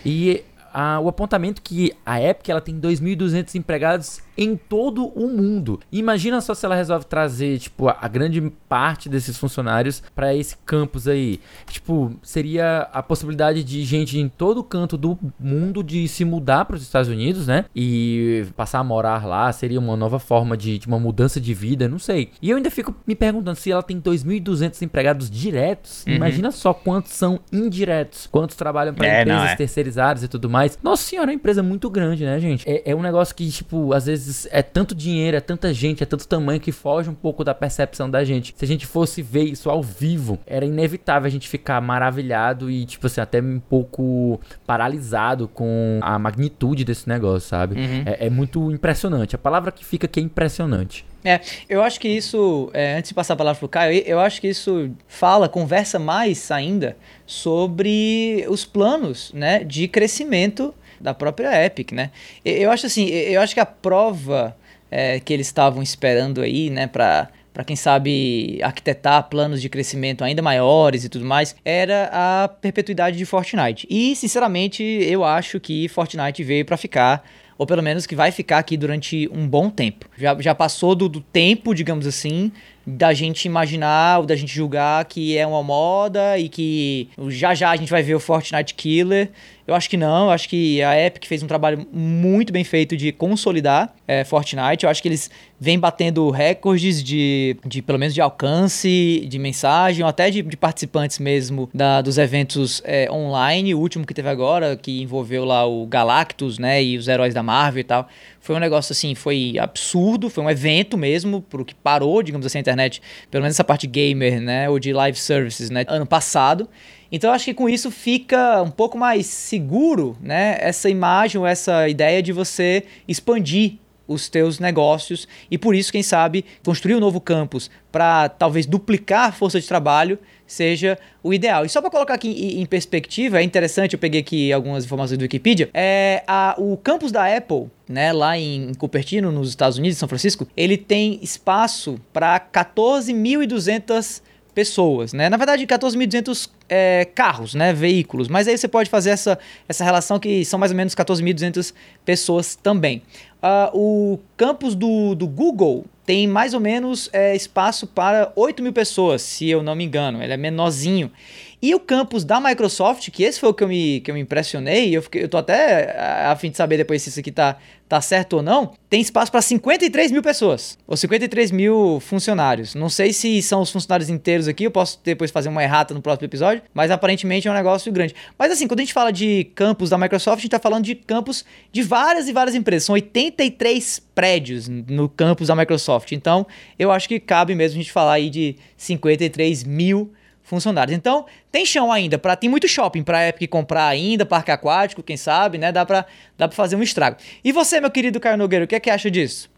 e 0.05 0.43
a- 0.73 0.99
o 0.99 1.07
apontamento 1.09 1.61
que 1.61 1.91
a 2.05 2.21
Epic 2.21 2.49
ela 2.49 2.61
tem 2.61 2.79
2.200 2.79 3.55
empregados 3.55 4.21
em 4.37 4.55
todo 4.55 5.07
o 5.07 5.27
mundo. 5.27 5.79
Imagina 5.91 6.39
só 6.41 6.53
se 6.53 6.65
ela 6.65 6.75
resolve 6.75 7.05
trazer, 7.05 7.57
tipo, 7.59 7.89
a, 7.89 8.07
grande 8.07 8.41
parte 8.69 9.09
desses 9.09 9.37
funcionários 9.37 10.03
para 10.15 10.35
esse 10.35 10.55
campus 10.65 11.07
aí. 11.07 11.39
Tipo, 11.69 12.13
seria 12.21 12.87
a 12.93 13.01
possibilidade 13.01 13.63
de 13.63 13.83
gente 13.83 14.17
em 14.19 14.29
todo 14.29 14.63
canto 14.63 14.97
do 14.97 15.17
mundo 15.39 15.83
de 15.83 16.07
se 16.07 16.23
mudar 16.23 16.65
para 16.65 16.75
os 16.75 16.81
Estados 16.83 17.09
Unidos, 17.09 17.47
né? 17.47 17.65
E 17.75 18.45
passar 18.55 18.79
a 18.79 18.83
morar 18.83 19.25
lá, 19.25 19.51
seria 19.51 19.79
uma 19.79 19.95
nova 19.95 20.19
forma 20.19 20.55
de, 20.55 20.77
de 20.77 20.87
uma 20.87 20.99
mudança 20.99 21.39
de 21.39 21.53
vida, 21.53 21.87
não 21.87 21.99
sei. 21.99 22.31
E 22.41 22.49
eu 22.49 22.57
ainda 22.57 22.69
fico 22.69 22.95
me 23.05 23.15
perguntando 23.15 23.57
se 23.57 23.71
ela 23.71 23.83
tem 23.83 23.99
2.200 23.99 24.81
empregados 24.81 25.29
diretos. 25.29 26.05
Imagina 26.05 26.51
só 26.51 26.73
quantos 26.73 27.13
são 27.13 27.39
indiretos, 27.51 28.27
quantos 28.27 28.55
trabalham 28.55 28.93
para 28.93 29.07
É, 29.07 29.25
não, 29.25 29.33
empresas 29.33 29.51
é. 29.51 29.55
terceirizadas 29.55 30.23
e 30.23 30.27
tudo 30.27 30.49
mais. 30.49 30.77
Nossa 30.83 31.03
senhora, 31.03 31.31
é 31.31 31.33
uma 31.33 31.35
empresa 31.35 31.63
muito 31.63 31.89
grande, 31.89 32.23
né, 32.25 32.39
gente? 32.39 32.67
É, 32.69 32.91
é 32.91 32.95
um 32.95 33.01
negócio 33.01 33.33
que, 33.33 33.49
tipo, 33.49 33.93
às 33.93 34.05
vezes 34.05 34.26
vezes 34.27 34.47
é 34.51 34.61
tanto 34.61 34.93
dinheiro, 34.93 35.35
é 35.35 35.39
tanta 35.39 35.73
gente, 35.73 36.03
é 36.03 36.05
tanto 36.05 36.27
tamanho 36.27 36.59
que 36.59 36.71
foge 36.71 37.09
um 37.09 37.15
pouco 37.15 37.43
da 37.43 37.53
percepção 37.53 38.09
da 38.09 38.23
gente. 38.23 38.53
Se 38.55 38.63
a 38.65 38.67
gente 38.67 38.85
fosse 38.85 39.21
ver 39.21 39.43
isso 39.43 39.69
ao 39.69 39.81
vivo, 39.81 40.39
era 40.45 40.65
inevitável 40.65 41.27
a 41.27 41.31
gente 41.31 41.47
ficar 41.47 41.81
maravilhado 41.81 42.69
e, 42.69 42.85
tipo 42.85 43.07
assim, 43.07 43.21
até 43.21 43.41
um 43.41 43.59
pouco 43.59 44.39
paralisado 44.65 45.47
com 45.47 45.99
a 46.01 46.19
magnitude 46.19 46.83
desse 46.83 47.07
negócio, 47.07 47.49
sabe? 47.49 47.79
Uhum. 47.79 48.03
É, 48.05 48.27
é 48.27 48.29
muito 48.29 48.71
impressionante. 48.71 49.35
A 49.35 49.39
palavra 49.39 49.71
que 49.71 49.83
fica 49.83 50.05
aqui 50.05 50.19
é 50.19 50.23
impressionante. 50.23 51.05
É, 51.23 51.41
eu 51.67 51.81
acho 51.81 51.99
que 51.99 52.07
isso, 52.07 52.69
é, 52.73 52.95
antes 52.97 53.09
de 53.09 53.15
passar 53.15 53.33
a 53.33 53.37
palavra 53.37 53.59
pro 53.59 53.67
Caio, 53.67 54.01
eu 54.05 54.19
acho 54.19 54.39
que 54.39 54.47
isso 54.47 54.91
fala, 55.07 55.49
conversa 55.49 55.99
mais 55.99 56.51
ainda 56.51 56.95
sobre 57.25 58.45
os 58.47 58.63
planos, 58.63 59.31
né, 59.33 59.63
de 59.63 59.87
crescimento 59.87 60.73
da 60.99 61.13
própria 61.13 61.65
Epic, 61.65 61.91
né? 61.91 62.11
Eu 62.43 62.71
acho 62.71 62.85
assim, 62.85 63.07
eu 63.07 63.41
acho 63.41 63.53
que 63.53 63.59
a 63.59 63.65
prova 63.65 64.55
é, 64.89 65.19
que 65.19 65.33
eles 65.33 65.47
estavam 65.47 65.81
esperando 65.81 66.41
aí, 66.41 66.69
né, 66.69 66.87
para 66.87 67.29
para 67.53 67.63
quem 67.63 67.75
sabe 67.75 68.59
arquitetar 68.61 69.27
planos 69.29 69.59
de 69.59 69.67
crescimento 69.67 70.23
ainda 70.23 70.43
maiores 70.43 71.03
e 71.03 71.09
tudo 71.09 71.25
mais, 71.25 71.55
era 71.65 72.07
a 72.13 72.47
perpetuidade 72.47 73.17
de 73.17 73.25
Fortnite. 73.25 73.87
E, 73.89 74.15
sinceramente, 74.15 74.83
eu 74.83 75.23
acho 75.23 75.59
que 75.59 75.87
Fortnite 75.87 76.43
veio 76.43 76.63
para 76.63 76.77
ficar 76.77 77.27
ou 77.57 77.65
pelo 77.65 77.81
menos 77.81 78.05
que 78.05 78.15
vai 78.15 78.31
ficar 78.31 78.59
aqui 78.59 78.77
durante 78.77 79.27
um 79.33 79.47
bom 79.47 79.69
tempo. 79.69 80.07
Já, 80.15 80.39
já 80.39 80.53
passou 80.53 80.93
do, 80.93 81.09
do 81.09 81.19
tempo, 81.19 81.73
digamos 81.73 82.05
assim, 82.05 82.51
da 82.87 83.13
gente 83.13 83.43
imaginar 83.43 84.19
ou 84.19 84.25
da 84.25 84.33
gente 84.33 84.55
julgar 84.55 85.03
que 85.03 85.37
é 85.37 85.45
uma 85.45 85.61
moda 85.61 86.39
e 86.39 86.47
que 86.47 87.09
já 87.27 87.53
já 87.53 87.71
a 87.71 87.75
gente 87.75 87.91
vai 87.91 88.01
ver 88.01 88.15
o 88.15 88.19
Fortnite 88.19 88.73
Killer. 88.73 89.29
Eu 89.67 89.75
acho 89.75 89.89
que 89.89 89.97
não, 89.97 90.27
eu 90.27 90.31
acho 90.31 90.47
que 90.47 90.81
a 90.81 90.97
Epic 90.97 91.25
fez 91.25 91.43
um 91.43 91.47
trabalho 91.47 91.85
muito 91.91 92.53
bem 92.53 92.63
feito 92.63 92.95
de 92.95 93.11
consolidar 93.11 93.93
é, 94.07 94.23
Fortnite. 94.23 94.85
Eu 94.85 94.89
acho 94.89 95.01
que 95.01 95.09
eles 95.09 95.29
vêm 95.59 95.77
batendo 95.77 96.29
recordes 96.29 97.03
de, 97.03 97.57
de 97.65 97.81
pelo 97.81 97.99
menos 97.99 98.13
de 98.13 98.21
alcance, 98.21 99.25
de 99.27 99.37
mensagem, 99.37 100.03
ou 100.03 100.09
até 100.09 100.29
de, 100.29 100.41
de 100.41 100.55
participantes 100.55 101.19
mesmo 101.19 101.69
da, 101.73 102.01
dos 102.01 102.17
eventos 102.17 102.81
é, 102.85 103.11
online. 103.11 103.75
O 103.75 103.79
último 103.79 104.05
que 104.05 104.13
teve 104.13 104.29
agora, 104.29 104.77
que 104.77 105.01
envolveu 105.01 105.43
lá 105.43 105.65
o 105.67 105.85
Galactus, 105.85 106.57
né, 106.57 106.81
e 106.81 106.97
os 106.97 107.09
heróis 107.09 107.33
da 107.33 107.43
Marvel 107.43 107.81
e 107.81 107.83
tal. 107.83 108.07
Foi 108.47 108.55
um 108.55 108.59
negócio 108.59 108.93
assim, 108.93 109.13
foi 109.13 109.55
absurdo, 109.59 110.29
foi 110.29 110.41
um 110.41 110.49
evento 110.49 110.97
mesmo, 110.97 111.41
pro 111.41 111.65
que 111.65 111.75
parou, 111.75 112.23
digamos 112.23 112.45
assim, 112.45 112.59
a 112.59 112.61
internet, 112.61 113.01
pelo 113.29 113.41
menos 113.41 113.57
essa 113.57 113.63
parte 113.65 113.85
gamer, 113.85 114.39
né, 114.39 114.69
ou 114.69 114.79
de 114.79 114.93
live 114.93 115.17
services, 115.17 115.69
né, 115.69 115.83
ano 115.89 116.05
passado. 116.05 116.69
Então 117.11 117.33
acho 117.33 117.43
que 117.43 117.53
com 117.53 117.67
isso 117.67 117.91
fica 117.91 118.61
um 118.61 118.71
pouco 118.71 118.97
mais 118.97 119.25
seguro, 119.25 120.15
né, 120.21 120.55
essa 120.61 120.89
imagem 120.89 121.45
essa 121.45 121.89
ideia 121.89 122.23
de 122.23 122.31
você 122.31 122.85
expandir 123.05 123.79
os 124.07 124.29
teus 124.29 124.59
negócios 124.59 125.27
e 125.51 125.57
por 125.57 125.75
isso, 125.75 125.91
quem 125.91 126.03
sabe, 126.03 126.45
construir 126.63 126.95
um 126.95 126.99
novo 126.99 127.19
campus 127.19 127.69
para 127.91 128.29
talvez 128.29 128.65
duplicar 128.65 129.29
a 129.29 129.31
força 129.31 129.59
de 129.59 129.67
trabalho 129.67 130.17
seja 130.45 130.97
o 131.21 131.33
ideal. 131.33 131.65
E 131.65 131.69
só 131.69 131.81
para 131.81 131.89
colocar 131.89 132.13
aqui 132.13 132.29
em 132.29 132.65
perspectiva, 132.65 133.39
é 133.39 133.43
interessante, 133.43 133.93
eu 133.93 133.99
peguei 133.99 134.21
aqui 134.21 134.53
algumas 134.53 134.85
informações 134.85 135.17
do 135.17 135.23
Wikipedia, 135.23 135.69
é 135.73 136.23
a, 136.25 136.55
o 136.57 136.77
campus 136.77 137.11
da 137.11 137.35
Apple, 137.35 137.67
né, 137.87 138.13
lá 138.13 138.37
em 138.37 138.73
Cupertino, 138.75 139.31
nos 139.31 139.49
Estados 139.49 139.77
Unidos, 139.77 139.97
São 139.97 140.07
Francisco, 140.07 140.47
ele 140.55 140.77
tem 140.77 141.19
espaço 141.21 141.99
para 142.13 142.39
14.200 142.39 144.21
pessoas, 144.57 145.13
né? 145.13 145.29
Na 145.29 145.37
verdade, 145.37 145.67
14.200 145.67 146.49
é, 146.67 147.05
carros, 147.13 147.53
né? 147.53 147.71
Veículos. 147.73 148.27
Mas 148.27 148.47
aí 148.47 148.57
você 148.57 148.67
pode 148.67 148.89
fazer 148.89 149.11
essa, 149.11 149.37
essa 149.69 149.83
relação 149.83 150.19
que 150.19 150.43
são 150.43 150.57
mais 150.57 150.71
ou 150.71 150.75
menos 150.75 150.95
14.200 150.95 151.75
pessoas 152.03 152.55
também. 152.55 153.03
Uh, 153.47 153.77
o 153.77 154.19
campus 154.35 154.75
do, 154.75 155.15
do 155.15 155.25
Google 155.25 155.85
tem 156.05 156.27
mais 156.27 156.53
ou 156.53 156.59
menos 156.59 157.09
é, 157.13 157.35
espaço 157.35 157.85
para 157.87 158.31
8 158.35 158.63
mil 158.63 158.73
pessoas, 158.73 159.21
se 159.21 159.49
eu 159.49 159.61
não 159.61 159.75
me 159.75 159.83
engano. 159.83 160.23
Ele 160.23 160.33
é 160.33 160.37
menorzinho. 160.37 161.11
E 161.59 161.73
o 161.73 161.79
campus 161.79 162.23
da 162.23 162.39
Microsoft, 162.39 163.09
que 163.09 163.23
esse 163.23 163.39
foi 163.39 163.49
o 163.49 163.53
que 163.53 163.63
eu 163.63 163.67
me, 163.67 163.99
que 164.01 164.11
eu 164.11 164.15
me 164.15 164.21
impressionei, 164.21 164.95
eu, 164.95 165.01
fiquei, 165.01 165.23
eu 165.23 165.27
tô 165.27 165.37
até 165.37 165.97
a, 165.99 166.35
fim 166.35 166.51
de 166.51 166.57
saber 166.57 166.77
depois 166.77 167.01
se 167.01 167.09
isso 167.09 167.19
aqui 167.19 167.31
tá, 167.31 167.57
tá 167.89 167.99
certo 167.99 168.33
ou 168.33 168.43
não, 168.43 168.73
tem 168.87 169.01
espaço 169.01 169.31
para 169.31 169.41
53 169.41 170.11
mil 170.11 170.21
pessoas, 170.21 170.77
ou 170.85 170.95
53 170.95 171.49
mil 171.49 171.99
funcionários. 171.99 172.75
Não 172.75 172.89
sei 172.89 173.11
se 173.11 173.41
são 173.41 173.59
os 173.59 173.71
funcionários 173.71 174.07
inteiros 174.07 174.47
aqui, 174.47 174.65
eu 174.65 174.71
posso 174.71 174.99
depois 175.03 175.31
fazer 175.31 175.49
uma 175.49 175.63
errata 175.63 175.95
no 175.95 176.01
próximo 176.01 176.25
episódio, 176.25 176.61
mas 176.75 176.91
aparentemente 176.91 177.47
é 177.47 177.51
um 177.51 177.55
negócio 177.55 177.91
grande. 177.91 178.13
Mas 178.37 178.51
assim, 178.51 178.67
quando 178.67 178.81
a 178.81 178.83
gente 178.83 178.93
fala 178.93 179.11
de 179.11 179.45
campus 179.55 179.89
da 179.89 179.97
Microsoft, 179.97 180.37
a 180.37 180.41
gente 180.41 180.51
tá 180.51 180.59
falando 180.59 180.85
de 180.85 180.93
campus 180.93 181.43
de 181.71 181.81
várias 181.81 182.27
e 182.27 182.33
várias 182.33 182.55
empresas. 182.55 182.85
São 182.85 182.95
83 183.37 183.99
prédios 184.15 184.67
no 184.67 185.07
campus 185.07 185.47
da 185.47 185.55
Microsoft. 185.55 186.11
Então, 186.11 186.47
eu 186.77 186.91
acho 186.91 187.07
que 187.07 187.19
cabe 187.19 187.53
mesmo 187.53 187.79
a 187.79 187.81
gente 187.83 187.91
falar 187.91 188.13
aí 188.13 188.29
de 188.29 188.55
53 188.75 189.63
mil 189.63 190.11
funcionários. 190.41 190.97
Então, 190.97 191.25
tem 191.51 191.65
chão 191.65 191.91
ainda, 191.91 192.17
para 192.17 192.35
tem 192.35 192.49
muito 192.49 192.67
shopping 192.67 193.03
para 193.03 193.29
Epic 193.29 193.49
comprar 193.49 193.87
ainda, 193.87 194.25
parque 194.25 194.49
aquático, 194.49 195.03
quem 195.03 195.17
sabe, 195.17 195.57
né? 195.57 195.71
Dá 195.71 195.85
para 195.85 196.05
dá 196.37 196.47
para 196.47 196.55
fazer 196.55 196.75
um 196.75 196.81
estrago. 196.81 197.17
E 197.43 197.51
você, 197.51 197.79
meu 197.79 197.91
querido 197.91 198.19
Caio 198.19 198.37
Nogueira, 198.37 198.65
o 198.65 198.67
que 198.67 198.75
é 198.75 198.79
que 198.79 198.89
acha 198.89 199.11
disso? 199.11 199.49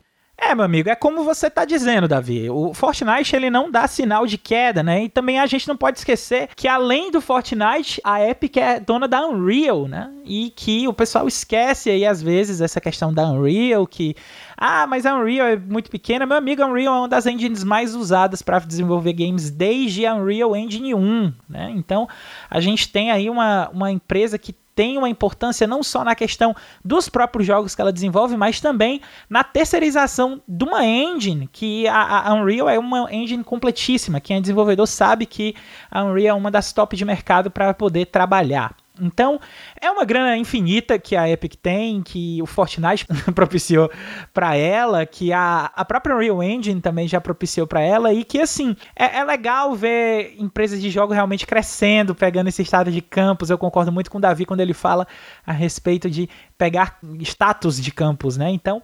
É, 0.41 0.55
meu 0.55 0.63
amigo, 0.63 0.89
é 0.89 0.95
como 0.95 1.23
você 1.25 1.49
tá 1.49 1.65
dizendo, 1.65 2.07
Davi. 2.07 2.49
O 2.49 2.73
Fortnite 2.73 3.35
ele 3.35 3.49
não 3.49 3.69
dá 3.69 3.85
sinal 3.87 4.25
de 4.25 4.37
queda, 4.37 4.81
né? 4.81 5.03
E 5.03 5.09
também 5.09 5.37
a 5.37 5.45
gente 5.45 5.67
não 5.67 5.75
pode 5.75 5.97
esquecer 5.97 6.47
que 6.55 6.65
além 6.65 7.11
do 7.11 7.19
Fortnite, 7.19 7.99
a 8.05 8.25
Epic 8.25 8.55
é 8.55 8.79
dona 8.79 9.05
da 9.05 9.27
Unreal, 9.27 9.85
né? 9.87 10.09
E 10.23 10.49
que 10.55 10.87
o 10.87 10.93
pessoal 10.93 11.27
esquece 11.27 11.89
aí 11.89 12.05
às 12.05 12.21
vezes 12.21 12.61
essa 12.61 12.79
questão 12.79 13.13
da 13.13 13.29
Unreal, 13.29 13.85
que 13.85 14.15
ah, 14.57 14.87
mas 14.87 15.05
a 15.05 15.13
Unreal 15.13 15.47
é 15.47 15.57
muito 15.57 15.91
pequena. 15.91 16.25
Meu 16.25 16.37
amigo, 16.37 16.63
a 16.63 16.67
Unreal 16.67 16.95
é 16.95 16.99
uma 16.99 17.07
das 17.09 17.25
engines 17.25 17.63
mais 17.63 17.93
usadas 17.93 18.41
para 18.41 18.59
desenvolver 18.59 19.13
games 19.13 19.49
desde 19.49 20.05
a 20.05 20.15
Unreal 20.15 20.55
Engine 20.55 20.95
1, 20.95 21.33
né? 21.49 21.69
Então, 21.75 22.07
a 22.49 22.61
gente 22.61 22.87
tem 22.87 23.11
aí 23.11 23.29
uma, 23.29 23.69
uma 23.73 23.91
empresa 23.91 24.37
que 24.37 24.55
tem 24.79 24.97
uma 24.97 25.09
importância 25.09 25.67
não 25.67 25.83
só 25.83 26.05
na 26.05 26.15
questão 26.15 26.55
dos 26.85 27.09
próprios 27.09 27.45
jogos 27.45 27.75
que 27.75 27.81
ela 27.81 27.91
desenvolve, 27.91 28.37
mas 28.37 28.61
também 28.61 29.01
na 29.29 29.43
terceirização 29.43 30.41
de 30.47 30.63
uma 30.63 30.85
engine, 30.85 31.49
que 31.51 31.85
a, 31.85 32.29
a 32.29 32.33
Unreal 32.33 32.69
é 32.69 32.79
uma 32.79 33.13
engine 33.13 33.43
completíssima. 33.43 34.21
Quem 34.21 34.37
é 34.37 34.39
desenvolvedor 34.39 34.87
sabe 34.87 35.25
que 35.25 35.53
a 35.91 36.05
Unreal 36.05 36.37
é 36.37 36.39
uma 36.39 36.49
das 36.49 36.71
top 36.71 36.95
de 36.95 37.03
mercado 37.03 37.51
para 37.51 37.73
poder 37.73 38.05
trabalhar. 38.05 38.73
Então, 38.99 39.39
é 39.79 39.89
uma 39.89 40.05
grana 40.05 40.37
infinita 40.37 40.99
que 40.99 41.15
a 41.15 41.29
Epic 41.29 41.55
tem, 41.55 42.01
que 42.01 42.41
o 42.41 42.45
Fortnite 42.45 43.05
propiciou 43.33 43.89
para 44.33 44.55
ela, 44.55 45.05
que 45.05 45.31
a, 45.31 45.71
a 45.75 45.85
própria 45.85 46.15
Unreal 46.15 46.43
Engine 46.43 46.81
também 46.81 47.07
já 47.07 47.19
propiciou 47.21 47.65
para 47.65 47.81
ela, 47.81 48.13
e 48.13 48.23
que, 48.23 48.39
assim, 48.39 48.75
é, 48.95 49.19
é, 49.19 49.23
legal 49.23 49.75
ver 49.75 50.35
empresas 50.37 50.81
de 50.81 50.89
jogos 50.89 51.15
realmente 51.15 51.45
crescendo, 51.45 52.13
pegando 52.15 52.47
esse 52.47 52.61
estado 52.61 52.91
de 52.91 53.01
campus. 53.01 53.49
Eu 53.49 53.57
concordo 53.57 53.91
muito 53.91 54.09
com 54.09 54.17
o 54.17 54.21
Davi 54.21 54.45
quando 54.45 54.61
ele 54.61 54.73
fala 54.73 55.07
a 55.45 55.51
respeito 55.51 56.09
de 56.09 56.29
pegar 56.57 56.99
status 57.21 57.81
de 57.81 57.91
campus, 57.91 58.37
né? 58.37 58.49
Então, 58.49 58.81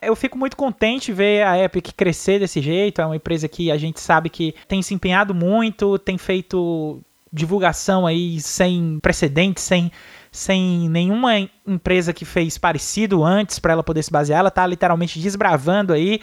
eu 0.00 0.14
fico 0.14 0.38
muito 0.38 0.56
contente 0.56 1.12
ver 1.12 1.44
a 1.44 1.58
Epic 1.58 1.92
crescer 1.96 2.38
desse 2.38 2.60
jeito. 2.60 3.00
É 3.00 3.06
uma 3.06 3.16
empresa 3.16 3.48
que 3.48 3.70
a 3.70 3.76
gente 3.76 4.00
sabe 4.00 4.30
que 4.30 4.54
tem 4.66 4.80
se 4.82 4.94
empenhado 4.94 5.34
muito, 5.34 5.98
tem 5.98 6.16
feito 6.16 7.02
divulgação 7.32 8.06
aí 8.06 8.40
sem 8.40 8.98
precedentes, 9.00 9.62
sem, 9.62 9.90
sem 10.30 10.88
nenhuma 10.88 11.38
empresa 11.66 12.12
que 12.12 12.24
fez 12.24 12.58
parecido 12.58 13.24
antes 13.24 13.58
para 13.58 13.72
ela 13.72 13.82
poder 13.82 14.02
se 14.02 14.10
basear. 14.10 14.40
Ela 14.40 14.48
está 14.48 14.66
literalmente 14.66 15.18
desbravando 15.18 15.92
aí 15.92 16.20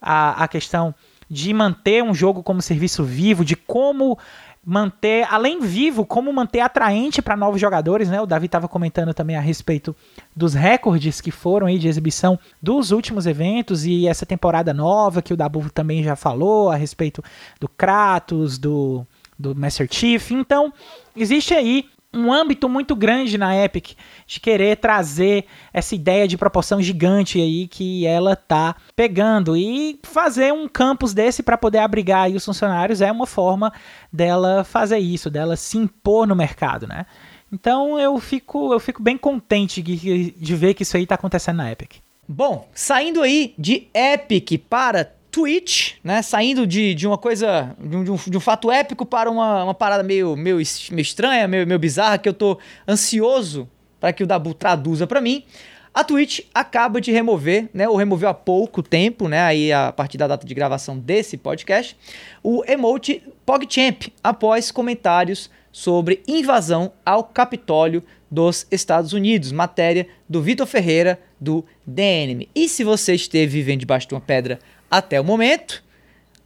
a, 0.00 0.44
a 0.44 0.48
questão 0.48 0.94
de 1.28 1.52
manter 1.52 2.02
um 2.02 2.14
jogo 2.14 2.42
como 2.42 2.62
serviço 2.62 3.04
vivo, 3.04 3.44
de 3.44 3.54
como 3.54 4.18
manter, 4.64 5.26
além 5.30 5.60
vivo, 5.60 6.04
como 6.04 6.32
manter 6.32 6.60
atraente 6.60 7.22
para 7.22 7.36
novos 7.36 7.60
jogadores, 7.60 8.10
né? 8.10 8.20
O 8.20 8.26
Davi 8.26 8.46
estava 8.46 8.68
comentando 8.68 9.14
também 9.14 9.36
a 9.36 9.40
respeito 9.40 9.96
dos 10.36 10.52
recordes 10.52 11.20
que 11.20 11.30
foram 11.30 11.66
aí 11.66 11.78
de 11.78 11.88
exibição 11.88 12.38
dos 12.60 12.90
últimos 12.90 13.26
eventos 13.26 13.86
e 13.86 14.06
essa 14.06 14.26
temporada 14.26 14.74
nova 14.74 15.22
que 15.22 15.32
o 15.32 15.36
Dabu 15.36 15.70
também 15.70 16.02
já 16.02 16.14
falou 16.16 16.70
a 16.70 16.76
respeito 16.76 17.22
do 17.58 17.66
Kratos, 17.66 18.58
do 18.58 19.06
do 19.38 19.54
Master 19.54 19.88
Chief. 19.90 20.30
Então, 20.30 20.72
existe 21.16 21.54
aí 21.54 21.86
um 22.12 22.32
âmbito 22.32 22.68
muito 22.68 22.96
grande 22.96 23.36
na 23.36 23.54
Epic 23.54 23.90
de 24.26 24.40
querer 24.40 24.76
trazer 24.76 25.44
essa 25.72 25.94
ideia 25.94 26.26
de 26.26 26.38
proporção 26.38 26.80
gigante 26.80 27.38
aí 27.40 27.68
que 27.68 28.06
ela 28.06 28.34
tá 28.34 28.76
pegando 28.96 29.56
e 29.56 30.00
fazer 30.02 30.52
um 30.52 30.66
campus 30.66 31.12
desse 31.12 31.42
para 31.42 31.58
poder 31.58 31.78
abrigar 31.78 32.30
os 32.30 32.44
funcionários 32.44 33.02
é 33.02 33.12
uma 33.12 33.26
forma 33.26 33.72
dela 34.12 34.64
fazer 34.64 34.98
isso, 34.98 35.28
dela 35.28 35.54
se 35.54 35.76
impor 35.76 36.26
no 36.26 36.34
mercado, 36.34 36.86
né? 36.86 37.04
Então 37.52 37.98
eu 37.98 38.18
fico 38.18 38.72
eu 38.72 38.80
fico 38.80 39.02
bem 39.02 39.16
contente 39.16 39.82
de, 39.82 40.30
de 40.30 40.56
ver 40.56 40.74
que 40.74 40.82
isso 40.82 40.96
aí 40.96 41.06
tá 41.06 41.14
acontecendo 41.14 41.56
na 41.56 41.70
Epic. 41.70 41.96
Bom, 42.26 42.68
saindo 42.74 43.22
aí 43.22 43.54
de 43.58 43.88
Epic 43.94 44.62
para 44.68 45.12
Twitch, 45.30 45.94
né? 46.02 46.22
Saindo 46.22 46.66
de, 46.66 46.94
de 46.94 47.06
uma 47.06 47.18
coisa, 47.18 47.76
de 47.78 47.96
um, 47.96 48.16
de 48.16 48.36
um, 48.36 48.40
fato 48.40 48.70
épico 48.70 49.04
para 49.04 49.30
uma, 49.30 49.64
uma 49.64 49.74
parada 49.74 50.02
meio, 50.02 50.36
meio, 50.36 50.56
meio 50.56 51.02
estranha, 51.02 51.46
meio, 51.46 51.66
meio 51.66 51.78
bizarra, 51.78 52.18
que 52.18 52.28
eu 52.28 52.34
tô 52.34 52.58
ansioso 52.86 53.68
para 54.00 54.12
que 54.12 54.22
o 54.22 54.26
Dabu 54.26 54.54
traduza 54.54 55.06
para 55.06 55.20
mim. 55.20 55.44
A 55.92 56.04
Twitch 56.04 56.40
acaba 56.54 57.00
de 57.00 57.10
remover, 57.10 57.68
né, 57.74 57.88
ou 57.88 57.96
removeu 57.96 58.28
há 58.28 58.34
pouco 58.34 58.82
tempo, 58.82 59.26
né, 59.26 59.40
aí 59.40 59.72
a 59.72 59.90
partir 59.90 60.16
da 60.16 60.28
data 60.28 60.46
de 60.46 60.54
gravação 60.54 60.96
desse 60.96 61.36
podcast, 61.36 61.96
o 62.42 62.62
emote 62.68 63.22
PogChamp 63.44 64.12
após 64.22 64.70
comentários 64.70 65.50
sobre 65.72 66.22
invasão 66.28 66.92
ao 67.04 67.24
Capitólio 67.24 68.02
dos 68.30 68.66
Estados 68.70 69.12
Unidos, 69.12 69.50
matéria 69.50 70.06
do 70.28 70.42
Vitor 70.42 70.66
Ferreira 70.66 71.18
do 71.40 71.64
DNM. 71.86 72.48
E 72.54 72.68
se 72.68 72.84
você 72.84 73.14
esteve 73.14 73.52
vivendo 73.52 73.80
debaixo 73.80 74.06
de 74.06 74.14
uma 74.14 74.20
pedra 74.20 74.58
até 74.90 75.20
o 75.20 75.24
momento, 75.24 75.82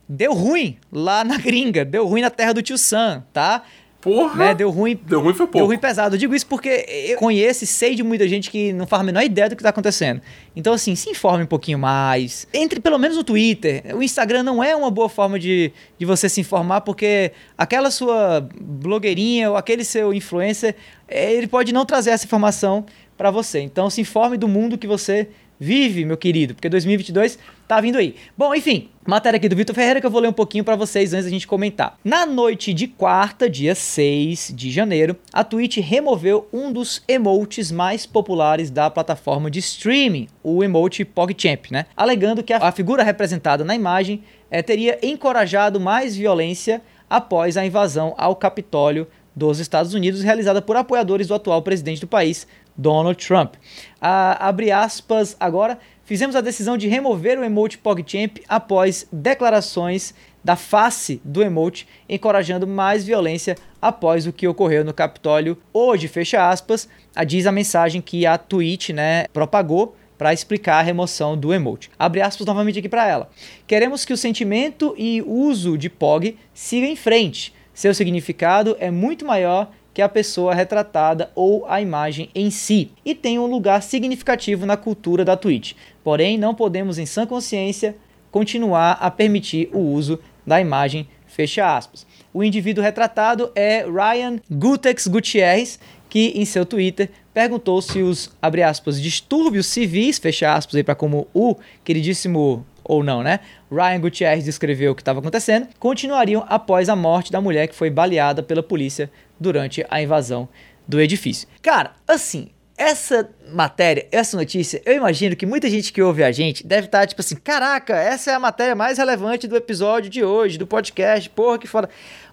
deu 0.08 0.34
ruim 0.34 0.78
lá 0.90 1.24
na 1.24 1.38
gringa, 1.38 1.84
deu 1.84 2.06
ruim 2.06 2.20
na 2.20 2.30
terra 2.30 2.52
do 2.52 2.62
tio 2.62 2.78
Sam, 2.78 3.24
tá? 3.32 3.62
Porra! 4.02 4.46
Né? 4.46 4.54
Deu 4.54 4.68
ruim. 4.68 4.98
Deu 5.06 5.20
ruim 5.20 5.32
foi 5.32 5.46
pouco. 5.46 5.58
Deu 5.58 5.66
ruim 5.66 5.78
pesado. 5.78 6.16
Eu 6.16 6.18
digo 6.18 6.34
isso 6.34 6.46
porque 6.46 6.84
eu 7.08 7.16
conheço 7.16 7.62
e 7.62 7.66
sei 7.68 7.94
de 7.94 8.02
muita 8.02 8.26
gente 8.26 8.50
que 8.50 8.72
não 8.72 8.84
faz 8.84 9.00
a 9.00 9.04
menor 9.04 9.22
ideia 9.22 9.48
do 9.48 9.54
que 9.54 9.62
está 9.62 9.70
acontecendo. 9.70 10.20
Então, 10.56 10.74
assim, 10.74 10.96
se 10.96 11.08
informe 11.08 11.44
um 11.44 11.46
pouquinho 11.46 11.78
mais. 11.78 12.48
Entre 12.52 12.80
pelo 12.80 12.98
menos 12.98 13.16
no 13.16 13.22
Twitter. 13.22 13.84
O 13.94 14.02
Instagram 14.02 14.42
não 14.42 14.62
é 14.62 14.74
uma 14.74 14.90
boa 14.90 15.08
forma 15.08 15.38
de, 15.38 15.72
de 15.96 16.04
você 16.04 16.28
se 16.28 16.40
informar, 16.40 16.80
porque 16.80 17.30
aquela 17.56 17.92
sua 17.92 18.46
blogueirinha 18.60 19.50
ou 19.50 19.56
aquele 19.56 19.84
seu 19.84 20.12
influencer, 20.12 20.74
eh, 21.06 21.34
ele 21.34 21.46
pode 21.46 21.72
não 21.72 21.86
trazer 21.86 22.10
essa 22.10 22.24
informação 22.24 22.84
para 23.16 23.30
você. 23.30 23.60
Então, 23.60 23.88
se 23.88 24.00
informe 24.00 24.36
do 24.36 24.48
mundo 24.48 24.76
que 24.76 24.86
você 24.88 25.28
vive, 25.62 26.04
meu 26.04 26.16
querido, 26.16 26.54
porque 26.54 26.68
2022 26.68 27.38
tá 27.68 27.80
vindo 27.80 27.96
aí. 27.96 28.16
Bom, 28.36 28.52
enfim, 28.52 28.88
matéria 29.06 29.36
aqui 29.36 29.48
do 29.48 29.54
Vitor 29.54 29.74
Ferreira 29.74 30.00
que 30.00 30.06
eu 30.06 30.10
vou 30.10 30.20
ler 30.20 30.26
um 30.26 30.32
pouquinho 30.32 30.64
para 30.64 30.74
vocês 30.74 31.14
antes 31.14 31.26
da 31.26 31.30
gente 31.30 31.46
comentar. 31.46 31.96
Na 32.04 32.26
noite 32.26 32.74
de 32.74 32.88
quarta, 32.88 33.48
dia 33.48 33.72
6 33.72 34.52
de 34.56 34.72
janeiro, 34.72 35.16
a 35.32 35.44
Twitch 35.44 35.76
removeu 35.78 36.48
um 36.52 36.72
dos 36.72 37.02
emotes 37.06 37.70
mais 37.70 38.04
populares 38.04 38.70
da 38.70 38.90
plataforma 38.90 39.48
de 39.48 39.60
streaming, 39.60 40.26
o 40.42 40.64
emote 40.64 41.04
PogChamp, 41.04 41.70
né? 41.70 41.86
Alegando 41.96 42.42
que 42.42 42.52
a, 42.52 42.72
figura 42.72 43.04
representada 43.04 43.62
na 43.62 43.76
imagem 43.76 44.24
é, 44.50 44.62
teria 44.62 44.98
encorajado 45.00 45.78
mais 45.78 46.16
violência 46.16 46.82
após 47.08 47.56
a 47.56 47.64
invasão 47.64 48.14
ao 48.18 48.34
Capitólio 48.34 49.06
dos 49.34 49.58
Estados 49.58 49.94
Unidos 49.94 50.22
realizada 50.22 50.60
por 50.60 50.76
apoiadores 50.76 51.28
do 51.28 51.34
atual 51.34 51.62
presidente 51.62 52.00
do 52.00 52.06
país, 52.06 52.46
Donald 52.76 53.24
Trump. 53.24 53.54
Ah, 54.00 54.48
abre 54.48 54.70
aspas 54.70 55.36
agora. 55.38 55.78
Fizemos 56.04 56.34
a 56.34 56.40
decisão 56.40 56.76
de 56.76 56.88
remover 56.88 57.38
o 57.38 57.44
emote 57.44 57.78
PogChamp 57.78 58.42
após 58.48 59.06
declarações 59.10 60.14
da 60.44 60.56
face 60.56 61.20
do 61.24 61.42
emote 61.42 61.86
encorajando 62.08 62.66
mais 62.66 63.04
violência 63.04 63.56
após 63.80 64.26
o 64.26 64.32
que 64.32 64.48
ocorreu 64.48 64.84
no 64.84 64.92
Capitólio 64.92 65.56
hoje, 65.72 66.08
fecha 66.08 66.48
aspas, 66.48 66.88
a 67.14 67.24
diz 67.24 67.46
a 67.46 67.52
mensagem 67.52 68.00
que 68.00 68.26
a 68.26 68.36
Twitch, 68.36 68.90
né, 68.90 69.26
propagou 69.32 69.96
para 70.18 70.32
explicar 70.32 70.78
a 70.78 70.82
remoção 70.82 71.36
do 71.36 71.52
emote. 71.52 71.90
Abre 71.98 72.20
aspas 72.20 72.46
novamente 72.46 72.78
aqui 72.78 72.88
para 72.88 73.08
ela. 73.08 73.30
Queremos 73.66 74.04
que 74.04 74.12
o 74.12 74.16
sentimento 74.16 74.94
e 74.96 75.22
uso 75.22 75.76
de 75.76 75.90
POG 75.90 76.36
siga 76.54 76.86
em 76.86 76.94
frente. 76.94 77.52
Seu 77.74 77.94
significado 77.94 78.76
é 78.78 78.90
muito 78.90 79.24
maior 79.24 79.70
que 79.94 80.02
a 80.02 80.08
pessoa 80.08 80.54
retratada 80.54 81.30
ou 81.34 81.66
a 81.66 81.80
imagem 81.80 82.30
em 82.34 82.50
si, 82.50 82.90
e 83.04 83.14
tem 83.14 83.38
um 83.38 83.46
lugar 83.46 83.82
significativo 83.82 84.64
na 84.64 84.76
cultura 84.76 85.24
da 85.24 85.36
Twitch. 85.36 85.74
Porém, 86.02 86.38
não 86.38 86.54
podemos, 86.54 86.98
em 86.98 87.06
sã 87.06 87.26
consciência, 87.26 87.96
continuar 88.30 88.92
a 89.00 89.10
permitir 89.10 89.68
o 89.72 89.78
uso 89.78 90.18
da 90.46 90.60
imagem. 90.60 91.06
Fecha 91.26 91.76
aspas. 91.76 92.06
O 92.32 92.42
indivíduo 92.42 92.84
retratado 92.84 93.50
é 93.54 93.84
Ryan 93.84 94.38
Gutex 94.50 95.06
Gutierrez, 95.06 95.78
que 96.08 96.32
em 96.34 96.44
seu 96.44 96.66
Twitter 96.66 97.10
perguntou 97.32 97.80
se 97.80 98.02
os, 98.02 98.30
abre 98.40 98.62
aspas, 98.62 99.00
distúrbios 99.00 99.66
civis, 99.66 100.18
fecha 100.18 100.52
aspas 100.52 100.74
aí 100.74 100.82
para 100.82 100.94
como 100.94 101.26
o 101.32 101.56
queridíssimo 101.82 102.66
ou 102.84 103.02
não, 103.02 103.22
né? 103.22 103.40
Ryan 103.72 104.00
Gutierrez 104.00 104.44
descreveu 104.44 104.92
o 104.92 104.94
que 104.94 105.00
estava 105.00 105.20
acontecendo, 105.20 105.66
continuariam 105.78 106.44
após 106.46 106.90
a 106.90 106.94
morte 106.94 107.32
da 107.32 107.40
mulher 107.40 107.66
que 107.66 107.74
foi 107.74 107.88
baleada 107.88 108.42
pela 108.42 108.62
polícia 108.62 109.10
durante 109.40 109.84
a 109.88 110.02
invasão 110.02 110.46
do 110.86 111.00
edifício. 111.00 111.48
Cara, 111.62 111.92
assim, 112.06 112.48
essa 112.76 113.28
matéria, 113.50 114.06
essa 114.10 114.36
notícia, 114.36 114.80
eu 114.84 114.94
imagino 114.94 115.36
que 115.36 115.44
muita 115.44 115.68
gente 115.68 115.92
que 115.92 116.02
ouve 116.02 116.24
a 116.24 116.32
gente 116.32 116.66
deve 116.66 116.86
estar 116.86 117.06
tipo 117.06 117.20
assim: 117.20 117.36
caraca, 117.36 117.94
essa 117.94 118.30
é 118.30 118.34
a 118.34 118.40
matéria 118.40 118.74
mais 118.74 118.98
relevante 118.98 119.46
do 119.46 119.56
episódio 119.56 120.10
de 120.10 120.24
hoje, 120.24 120.58
do 120.58 120.66
podcast, 120.66 121.28
porra, 121.30 121.58
que 121.58 121.66
foda. 121.66 121.88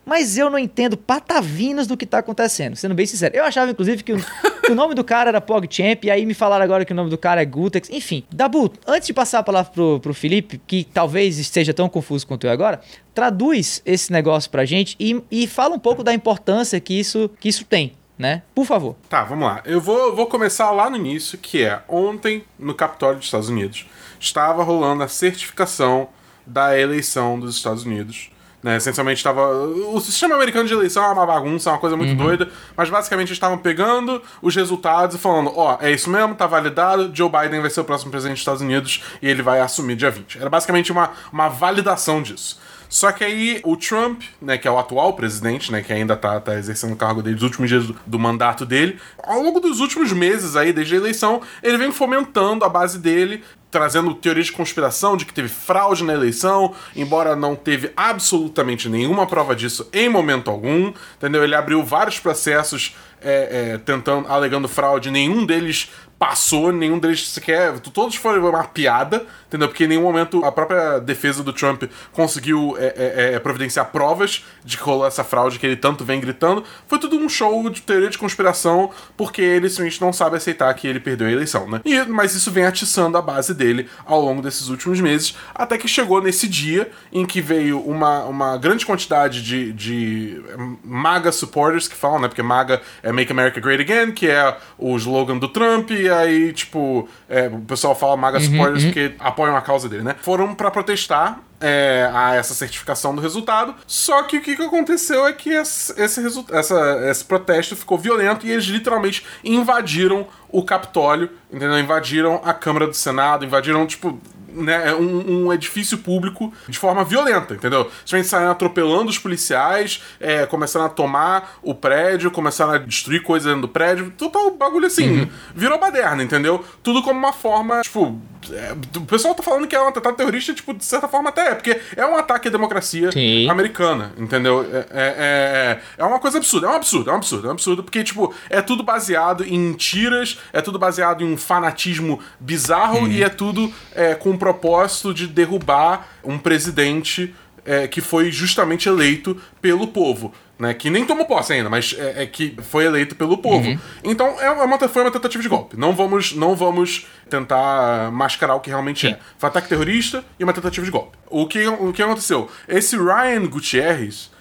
Mas 0.06 0.38
eu 0.38 0.50
não 0.50 0.58
entendo 0.58 0.98
patavinas 0.98 1.86
do 1.86 1.96
que 1.96 2.06
tá 2.06 2.20
acontecendo, 2.20 2.76
sendo 2.76 2.96
bem 2.96 3.06
sincero. 3.06 3.36
Eu 3.36 3.44
achava, 3.44 3.70
inclusive, 3.70 4.02
que 4.02 4.14
o, 4.14 4.18
que 4.66 4.72
o 4.72 4.76
nome 4.76 4.96
do 4.96 5.04
cara 5.04 5.30
era 5.30 5.42
PogChamp, 5.42 6.06
e 6.06 6.10
aí 6.10 6.26
me 6.26 6.34
falaram 6.34 6.64
agora 6.64 6.84
que 6.84 6.94
o 6.94 6.96
nome 6.96 7.12
do 7.12 7.18
cara 7.18 7.42
é 7.42 7.46
Gutex. 7.46 7.90
Enfim, 7.92 8.24
Dabu, 8.32 8.74
antes 8.88 9.06
de 9.06 9.14
passar 9.14 9.40
a 9.40 9.44
palavra 9.44 9.72
pro, 9.72 10.00
pro 10.00 10.14
Felipe, 10.14 10.60
que 10.66 10.84
talvez 10.84 11.38
esteja 11.38 11.74
tão 11.74 11.88
confuso 11.88 12.26
quanto 12.26 12.48
eu 12.48 12.52
agora, 12.52 12.80
traduz 13.14 13.84
esse 13.86 14.12
negócio 14.12 14.50
pra 14.50 14.66
gente 14.66 14.96
e, 15.00 15.22
e 15.30 15.46
fala 15.46 15.76
um 15.76 15.80
pouco 15.80 16.04
da 16.04 16.14
importância 16.14 16.80
que 16.80 16.98
isso, 16.98 17.30
que 17.40 17.50
isso 17.50 17.66
tem 17.66 17.99
né? 18.20 18.42
Por 18.54 18.66
favor. 18.66 18.98
Tá, 19.08 19.24
vamos 19.24 19.48
lá. 19.48 19.62
Eu 19.64 19.80
vou, 19.80 20.14
vou 20.14 20.26
começar 20.26 20.70
lá 20.72 20.90
no 20.90 20.98
início, 20.98 21.38
que 21.38 21.64
é 21.64 21.82
ontem, 21.88 22.44
no 22.60 22.76
Capitólio 22.76 23.16
dos 23.16 23.26
Estados 23.26 23.48
Unidos, 23.48 23.88
estava 24.20 24.62
rolando 24.62 25.04
a 25.04 25.08
certificação 25.08 26.10
da 26.46 26.78
eleição 26.78 27.40
dos 27.40 27.56
Estados 27.56 27.86
Unidos. 27.86 28.30
Né, 28.62 28.76
essencialmente 28.76 29.20
estava. 29.20 29.54
O 29.54 30.02
sistema 30.02 30.36
americano 30.36 30.68
de 30.68 30.74
eleição 30.74 31.02
é 31.02 31.08
uma 31.14 31.26
bagunça, 31.26 31.70
é 31.70 31.72
uma 31.72 31.80
coisa 31.80 31.96
muito 31.96 32.10
uhum. 32.10 32.26
doida, 32.26 32.50
mas 32.76 32.90
basicamente 32.90 33.32
estavam 33.32 33.58
pegando 33.58 34.22
os 34.42 34.54
resultados 34.54 35.16
e 35.16 35.18
falando: 35.18 35.54
ó, 35.56 35.78
oh, 35.78 35.86
é 35.86 35.90
isso 35.94 36.10
mesmo, 36.10 36.36
tá 36.36 36.46
validado, 36.46 37.10
Joe 37.14 37.30
Biden 37.30 37.62
vai 37.62 37.70
ser 37.70 37.80
o 37.80 37.86
próximo 37.86 38.12
presidente 38.12 38.36
dos 38.36 38.42
Estados 38.42 38.62
Unidos 38.62 39.02
e 39.22 39.30
ele 39.30 39.42
vai 39.42 39.62
assumir 39.62 39.96
dia 39.96 40.12
20. 40.12 40.40
Era 40.40 40.50
basicamente 40.50 40.92
uma, 40.92 41.12
uma 41.32 41.48
validação 41.48 42.22
disso. 42.22 42.60
Só 42.90 43.12
que 43.12 43.24
aí 43.24 43.62
o 43.64 43.78
Trump, 43.78 44.24
né, 44.42 44.58
que 44.58 44.68
é 44.68 44.72
o 44.72 44.80
atual 44.80 45.14
presidente, 45.14 45.72
né, 45.72 45.84
que 45.84 45.94
ainda 45.94 46.18
tá, 46.18 46.40
tá 46.40 46.56
exercendo 46.56 46.94
o 46.94 46.96
cargo 46.96 47.22
dele 47.22 47.36
nos 47.36 47.44
últimos 47.44 47.70
dias 47.70 47.86
do, 47.86 47.96
do, 48.06 48.18
mandato 48.18 48.66
dele, 48.66 49.00
ao 49.24 49.40
longo 49.42 49.60
dos 49.60 49.80
últimos 49.80 50.12
meses 50.12 50.56
aí, 50.56 50.74
desde 50.74 50.96
a 50.96 50.98
eleição, 50.98 51.42
ele 51.62 51.78
vem 51.78 51.92
fomentando 51.92 52.66
a 52.66 52.70
base 52.70 52.98
dele, 52.98 53.44
trazendo 53.72 54.14
teorias 54.14 54.48
de 54.48 54.52
conspiração 54.52 55.16
de 55.16 55.26
que 55.26 55.34
teve 55.34 55.48
fraude 55.48 56.04
na 56.04 56.14
eleição, 56.14 56.74
embora 56.96 57.36
não 57.36 57.56
teve 57.56 57.92
absolutamente 57.96 58.90
nenhuma 58.90 59.28
prova 59.28 59.56
disso 59.56 59.88
em 59.94 60.10
momento 60.10 60.50
algum, 60.50 60.92
entendeu? 61.18 61.44
Ele 61.44 61.56
abriu 61.56 61.84
vários 61.84 62.20
processos 62.20 62.96
é, 63.22 63.74
é, 63.74 63.78
tentando, 63.78 64.28
alegando 64.28 64.68
fraude, 64.68 65.12
nenhum 65.12 65.46
deles 65.46 65.90
passou, 66.20 66.72
nenhum 66.74 67.00
deles 67.00 67.30
sequer. 67.30 67.80
Todos 67.80 68.16
foram 68.16 68.46
uma 68.48 68.66
piada, 68.66 69.26
entendeu? 69.48 69.70
Porque 69.70 69.86
em 69.86 69.88
nenhum 69.88 70.04
momento 70.04 70.44
a 70.44 70.52
própria 70.52 71.00
defesa 71.00 71.42
do 71.42 71.54
Trump 71.54 71.84
conseguiu 72.12 72.76
é, 72.78 72.88
é, 72.88 73.34
é, 73.36 73.40
providenciar 73.40 73.86
provas 73.86 74.44
de 74.66 74.76
que 74.78 74.84
rolou 74.84 75.08
essa 75.08 75.24
fraude 75.24 75.58
que 75.58 75.66
ele 75.66 75.78
tanto 75.78 76.04
vem 76.04 76.20
gritando. 76.20 76.64
Foi 76.88 77.00
tudo 77.00 77.16
um 77.16 77.30
show 77.30 77.70
de 77.70 77.82
teoria 77.82 78.10
de 78.10 78.18
conspiração, 78.18 78.92
porque 79.16 79.42
ele 79.42 79.70
simplesmente 79.70 80.02
não 80.02 80.12
sabe 80.12 80.36
aceitar 80.36 80.74
que 80.74 80.88
ele 80.88 81.00
perdeu 81.00 81.28
a 81.28 81.32
eleição, 81.32 81.70
né? 81.70 81.80
E, 81.86 82.04
mas 82.04 82.36
isso 82.36 82.52
vem 82.52 82.66
atiçando 82.66 83.18
a 83.18 83.22
base 83.22 83.54
dele 83.60 83.88
ao 84.06 84.20
longo 84.20 84.42
desses 84.42 84.70
últimos 84.70 85.00
meses, 85.00 85.36
até 85.54 85.78
que 85.78 85.88
chegou 85.88 86.22
nesse 86.22 86.48
dia 86.48 86.90
em 87.12 87.26
que 87.26 87.42
veio 87.42 87.80
uma, 87.80 88.24
uma 88.26 88.58
grande 88.58 88.86
quantidade 88.86 89.44
de, 89.44 89.72
de 89.74 90.42
MAGA 90.84 91.32
supporters 91.32 91.88
que 91.88 91.96
falam, 91.96 92.20
né? 92.20 92.28
Porque 92.28 92.42
MAGA 92.42 92.82
é 93.04 93.12
Make 93.12 93.32
America 93.32 93.60
Great 93.60 93.82
Again, 93.82 94.12
que 94.14 94.28
é 94.28 94.58
o 94.78 94.96
slogan 94.96 95.38
do 95.38 95.48
Trump, 95.48 95.92
e 95.92 96.10
aí, 96.10 96.54
tipo, 96.54 97.08
é, 97.28 97.48
o 97.48 97.60
pessoal 97.62 97.94
fala 97.94 98.18
MAGA 98.18 98.40
uhum, 98.40 98.44
supporters 98.46 98.84
uhum. 98.84 98.90
porque 98.90 99.16
apoiam 99.20 99.56
a 99.56 99.62
causa 99.62 99.88
dele, 99.88 100.04
né? 100.04 100.16
Foram 100.20 100.56
para 100.56 100.72
protestar 100.72 101.40
é, 101.60 102.10
a 102.14 102.36
essa 102.36 102.54
certificação 102.54 103.14
do 103.14 103.22
resultado. 103.22 103.76
Só 103.86 104.24
que 104.24 104.38
o 104.38 104.42
que, 104.42 104.56
que 104.56 104.64
aconteceu 104.64 105.28
é 105.28 105.34
que 105.34 105.50
esse, 105.50 105.94
esse, 106.02 106.22
essa, 106.52 107.10
esse 107.10 107.26
protesto 107.26 107.76
ficou 107.76 107.98
violento 107.98 108.46
e 108.46 108.52
eles 108.52 108.66
literalmente 108.66 109.26
invadiram 109.44 110.28
o 110.50 110.64
Capitólio, 110.64 111.30
entendeu? 111.52 111.80
Invadiram 111.80 112.42
a 112.44 112.54
Câmara 112.54 112.88
do 112.88 112.94
Senado, 112.94 113.46
invadiram, 113.46 113.86
tipo, 113.86 114.20
né, 114.54 114.94
um, 114.94 115.46
um, 115.46 115.54
edifício 115.54 115.98
público 115.98 116.54
de 116.68 116.78
forma 116.78 117.04
violenta, 117.04 117.54
entendeu? 117.54 117.90
Simplesmente 118.00 118.28
saíram 118.28 118.52
atropelando 118.52 119.10
os 119.10 119.18
policiais, 119.18 120.04
é, 120.20 120.46
começaram 120.46 120.86
a 120.86 120.90
tomar 120.90 121.60
o 121.62 121.74
prédio, 121.74 122.32
começaram 122.32 122.74
a 122.74 122.78
destruir 122.78 123.24
coisas 123.24 123.48
dentro 123.48 123.62
do 123.62 123.68
prédio, 123.68 124.12
total 124.18 124.52
bagulho 124.52 124.88
assim, 124.88 125.22
uhum. 125.22 125.30
virou 125.56 125.80
baderna, 125.80 126.24
entendeu? 126.24 126.64
Tudo 126.84 127.02
como 127.02 127.20
uma 127.20 127.34
forma, 127.34 127.82
tipo, 127.82 128.20
é, 128.52 128.76
o 128.98 129.02
pessoal 129.02 129.36
tá 129.36 129.44
falando 129.44 129.68
que 129.68 129.76
é 129.76 129.82
um 129.82 129.88
atentado 129.88 130.16
terrorista, 130.16 130.54
tipo, 130.54 130.74
de 130.74 130.84
certa 130.86 131.08
forma 131.08 131.30
até 131.30 131.50
é, 131.50 131.56
porque 131.56 131.80
é 131.96 132.06
um 132.06 132.16
ataque 132.16 132.48
à 132.48 132.52
democracia 132.52 133.12
Sim. 133.12 133.50
americana, 133.50 134.14
entendeu? 134.18 134.66
É, 134.72 134.78
é, 134.78 134.86
é, 134.92 135.80
é, 135.98 136.06
uma 136.06 136.20
coisa 136.20 136.38
absurda, 136.38 136.68
é 136.68 136.70
um 136.70 136.76
absurdo, 136.76 137.10
é 137.10 137.14
um 137.14 137.18
absurdo, 137.18 137.46
é 137.46 137.50
um 137.50 137.54
absurdo, 137.54 137.84
porque, 137.84 138.04
tipo, 138.04 138.34
é 138.50 138.62
tudo 138.62 138.84
baseado 138.84 139.44
em 139.44 139.74
tiras, 139.74 140.40
é 140.54 140.62
tudo 140.62 140.80
baseado 140.80 141.24
em 141.24 141.34
um 141.34 141.38
fanatismo 141.38 142.20
bizarro 142.40 143.00
uhum. 143.00 143.08
e 143.08 143.24
é 143.24 143.30
tudo 143.30 143.72
é, 143.94 144.16
com 144.16 144.38
propósito 144.40 145.14
de 145.14 145.28
derrubar 145.28 146.08
um 146.24 146.40
presidente 146.40 147.36
é, 147.66 147.88
que 147.88 148.02
foi 148.02 148.32
justamente 148.32 148.90
eleito 148.90 149.40
pelo 149.62 149.88
povo. 149.88 150.34
Né, 150.58 150.74
que 150.74 150.90
nem 150.90 151.06
tomou 151.06 151.26
posse 151.26 151.54
ainda, 151.54 151.70
mas 151.70 151.96
é, 151.98 152.24
é 152.24 152.26
que 152.26 152.54
foi 152.64 152.84
eleito 152.84 153.16
pelo 153.16 153.38
povo. 153.38 153.70
Uhum. 153.70 153.80
Então 154.04 154.28
é 154.42 154.50
uma, 154.50 154.78
foi 154.90 155.04
uma 155.04 155.12
tentativa 155.12 155.42
de 155.42 155.48
golpe. 155.48 155.78
Não 155.78 155.94
vamos, 155.94 156.34
não 156.34 156.54
vamos 156.54 157.08
tentar 157.30 158.12
mascarar 158.12 158.56
o 158.56 158.60
que 158.60 158.70
realmente 158.70 159.08
Sim. 159.08 159.14
é. 159.14 159.20
Foi 159.38 159.48
um 159.48 159.52
ataque 159.52 159.70
terrorista 159.70 160.22
e 160.38 160.44
uma 160.44 160.52
tentativa 160.52 160.86
de 160.86 160.92
golpe. 160.92 161.18
O 161.30 161.48
que, 161.48 161.66
o 161.66 161.94
que 161.94 162.04
aconteceu? 162.04 162.50
Esse 162.68 162.98
Ryan 162.98 163.46
Gutierrez, 163.46 164.32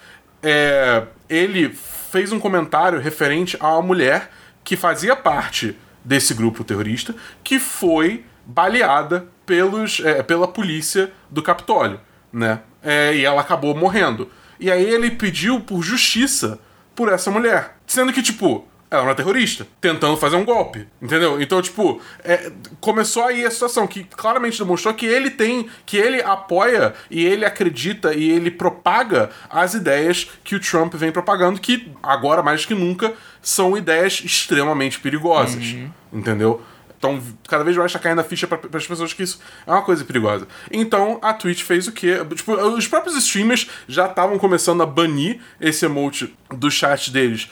é, 0.43 1.05
ele 1.29 1.73
fez 2.11 2.33
um 2.33 2.41
comentário 2.41 2.99
referente 2.99 3.57
a 3.61 3.75
uma 3.75 3.83
mulher 3.83 4.31
que 4.65 4.77
fazia 4.77 5.15
parte 5.15 5.77
desse 6.05 6.35
grupo 6.35 6.65
terrorista 6.65 7.15
que 7.45 7.61
foi 7.61 8.25
baleada 8.49 9.29
pelos, 9.45 10.01
é, 10.01 10.23
pela 10.23 10.49
polícia 10.49 11.13
do 11.31 11.43
Capitólio, 11.43 12.01
né? 12.33 12.61
É, 12.83 13.15
e 13.15 13.25
ela 13.25 13.43
acabou 13.43 13.75
morrendo. 13.75 14.31
E 14.59 14.71
aí 14.73 14.83
ele 14.83 15.11
pediu 15.11 15.61
por 15.61 15.83
justiça 15.83 16.59
por 16.97 17.13
essa 17.13 17.31
mulher. 17.31 17.77
Sendo 17.87 18.13
que, 18.13 18.23
tipo, 18.23 18.67
ela 18.91 19.03
é 19.03 19.05
uma 19.05 19.15
terrorista, 19.15 19.67
tentando 19.81 20.17
fazer 20.17 20.37
um 20.37 20.45
golpe, 20.45 20.89
entendeu? 21.01 21.41
Então, 21.41 21.61
tipo, 21.61 22.01
é, 22.25 22.51
começou 22.81 23.25
aí 23.25 23.45
a 23.45 23.51
situação 23.51 23.87
que 23.87 24.05
claramente 24.05 24.59
demonstrou 24.59 24.95
que 24.95 25.05
ele 25.05 25.31
tem, 25.31 25.69
que 25.85 25.99
ele 25.99 26.23
apoia 26.23 26.95
e 27.11 27.25
ele 27.25 27.45
acredita 27.45 28.15
e 28.15 28.31
ele 28.31 28.51
propaga 28.51 29.29
as 29.51 29.75
ideias 29.75 30.31
que 30.43 30.55
o 30.55 30.61
Trump 30.61 30.95
vem 30.95 31.13
propagando, 31.13 31.61
que 31.61 31.93
agora 32.03 32.43
mais 32.43 32.65
que 32.65 32.75
nunca 32.75 33.13
são 33.43 33.77
ideias 33.77 34.23
extremamente 34.25 34.99
perigosas, 34.99 35.63
uhum. 35.63 35.91
entendeu? 36.13 36.63
Então, 36.99 37.23
cada 37.49 37.63
vez 37.63 37.77
mais 37.77 37.93
tá 37.93 37.99
caindo 37.99 38.21
a 38.21 38.25
ficha 38.25 38.47
para 38.47 38.59
as 38.77 38.87
pessoas 38.87 39.13
que 39.13 39.23
isso 39.23 39.39
é 39.67 39.71
uma 39.71 39.83
coisa 39.83 40.05
perigosa. 40.05 40.49
Então, 40.71 41.19
a 41.23 41.33
Twitch 41.33 41.63
fez 41.63 41.87
o 41.87 41.93
quê? 41.93 42.17
Tipo, 42.35 42.55
os 42.55 42.89
próprios 42.89 43.17
streamers 43.17 43.69
já 43.87 44.07
estavam 44.07 44.37
começando 44.39 44.83
a 44.83 44.87
banir 44.87 45.41
esse 45.61 45.85
emote 45.87 46.37
do 46.51 46.71
chat 46.71 47.13
deles 47.13 47.49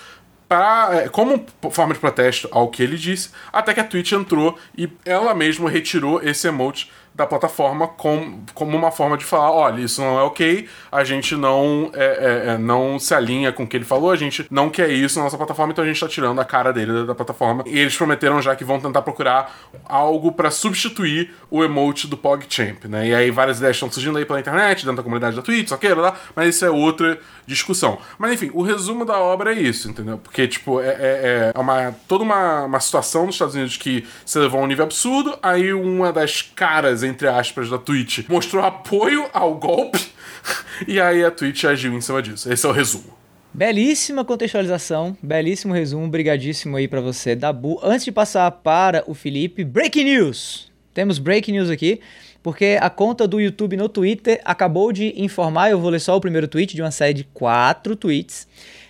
é, 0.49 1.09
como 1.09 1.44
forma 1.72 1.92
de 1.92 1.99
protesto 1.99 2.49
ao 2.53 2.68
que 2.68 2.80
ele 2.80 2.97
disse, 2.97 3.30
até 3.53 3.74
que 3.74 3.80
a 3.80 3.84
Twitch 3.84 4.12
entrou 4.12 4.57
e 4.78 4.88
ela 5.05 5.34
mesma 5.34 5.68
retirou 5.68 6.22
esse 6.22 6.47
emote 6.47 6.90
da 7.17 7.27
plataforma 7.27 7.89
com, 7.89 8.41
como 8.53 8.77
uma 8.77 8.91
forma 8.91 9.17
de 9.17 9.25
falar, 9.25 9.51
olha, 9.51 9.81
isso 9.81 10.03
não 10.03 10.19
é 10.19 10.23
ok, 10.23 10.69
a 10.93 11.03
gente 11.03 11.35
não, 11.35 11.91
é, 11.95 12.05
é, 12.05 12.53
é, 12.53 12.59
não 12.59 12.99
se 12.99 13.14
alinha 13.14 13.51
com 13.51 13.62
o 13.62 13.67
que 13.67 13.75
ele 13.75 13.87
falou, 13.87 14.11
a 14.11 14.17
gente 14.17 14.47
não 14.51 14.69
quer 14.69 14.91
isso 14.91 15.19
na 15.19 15.25
nossa 15.25 15.39
plataforma, 15.39 15.73
então 15.73 15.83
a 15.83 15.87
gente 15.87 15.99
tá 15.99 16.07
tirando 16.07 16.39
a 16.39 16.45
cara 16.45 16.75
dele 16.75 16.93
da, 16.93 17.05
da 17.07 17.14
plataforma. 17.14 17.64
E 17.67 17.79
eles 17.79 17.97
prometeram 17.97 18.43
já 18.43 18.55
que 18.55 18.64
vão 18.64 18.79
tentar 18.79 19.01
procurar 19.01 19.57
algo 19.87 20.31
para 20.31 20.51
substituir 20.51 21.35
o 21.51 21.64
emote 21.64 22.07
do 22.07 22.19
PogChamp, 22.19 22.85
né? 22.85 23.09
E 23.09 23.14
aí 23.14 23.31
várias 23.31 23.57
ideias 23.59 23.77
estão 23.77 23.91
surgindo 23.91 24.19
aí 24.19 24.27
pela 24.27 24.39
internet, 24.39 24.85
dentro 24.85 24.97
da 24.97 25.03
comunidade 25.03 25.35
da 25.35 25.43
Twitch, 25.43 25.69
só 25.71 25.79
que 25.79 25.89
lá, 25.89 26.14
mas 26.35 26.55
isso 26.55 26.67
é 26.67 26.71
outra 26.71 27.19
discussão. 27.47 27.99
Mas 28.18 28.32
enfim, 28.32 28.51
o 28.53 28.62
resumo 28.62 29.05
da 29.05 29.18
obra 29.18 29.55
é 29.55 29.61
isso, 29.61 29.88
entendeu? 29.88 30.18
Porque, 30.18 30.47
tipo, 30.49 30.80
é, 30.80 30.88
é, 30.88 31.53
é 31.55 31.59
uma, 31.59 31.92
toda 32.09 32.24
uma, 32.24 32.64
uma 32.64 32.80
situação 32.80 33.26
nos 33.26 33.34
Estados 33.34 33.55
Unidos 33.55 33.76
que 33.76 34.05
se 34.24 34.38
levou 34.38 34.61
a 34.61 34.64
um 34.64 34.66
nível 34.66 34.84
absurdo, 34.84 35.38
aí 35.42 35.72
uma 35.72 36.12
das 36.12 36.42
caras 36.42 37.03
entre 37.03 37.28
aspas, 37.28 37.70
da 37.70 37.78
Twitch 37.78 38.28
mostrou 38.28 38.64
apoio 38.64 39.26
ao 39.32 39.55
golpe 39.55 40.01
e 40.86 41.01
aí 41.01 41.24
a 41.24 41.30
Twitch 41.30 41.64
agiu 41.64 41.92
em 41.94 42.01
cima 42.01 42.22
disso. 42.22 42.53
Esse 42.53 42.66
é 42.66 42.68
o 42.68 42.72
resumo. 42.72 43.16
Belíssima 43.53 44.22
contextualização, 44.22 45.16
belíssimo 45.22 45.72
resumo, 45.72 46.07
brigadíssimo 46.09 46.76
aí 46.76 46.86
para 46.86 47.01
você, 47.01 47.34
Dabu. 47.34 47.80
Antes 47.82 48.05
de 48.05 48.12
passar 48.12 48.51
para 48.51 49.03
o 49.07 49.14
Felipe, 49.14 49.64
breaking 49.64 50.05
news. 50.05 50.70
Temos 50.92 51.18
breaking 51.18 51.53
news 51.53 51.70
aqui, 51.70 52.01
porque 52.47 52.78
a 52.80 52.88
conta 52.88 53.26
do 53.26 53.40
YouTube 53.40 53.76
no 53.76 53.88
Twitter 53.88 54.40
acabou 54.44 54.92
de 54.92 55.12
informar, 55.20 55.68
eu 55.68 55.80
vou 55.80 55.90
ler 55.90 55.99
só 55.99 56.14
o 56.16 56.20
primeiro 56.20 56.47
tweet 56.47 56.76
de 56.76 56.80
uma 56.80 56.92
série 56.92 57.12
de 57.12 57.24
quatro 57.24 57.97
tweets. 57.97 58.47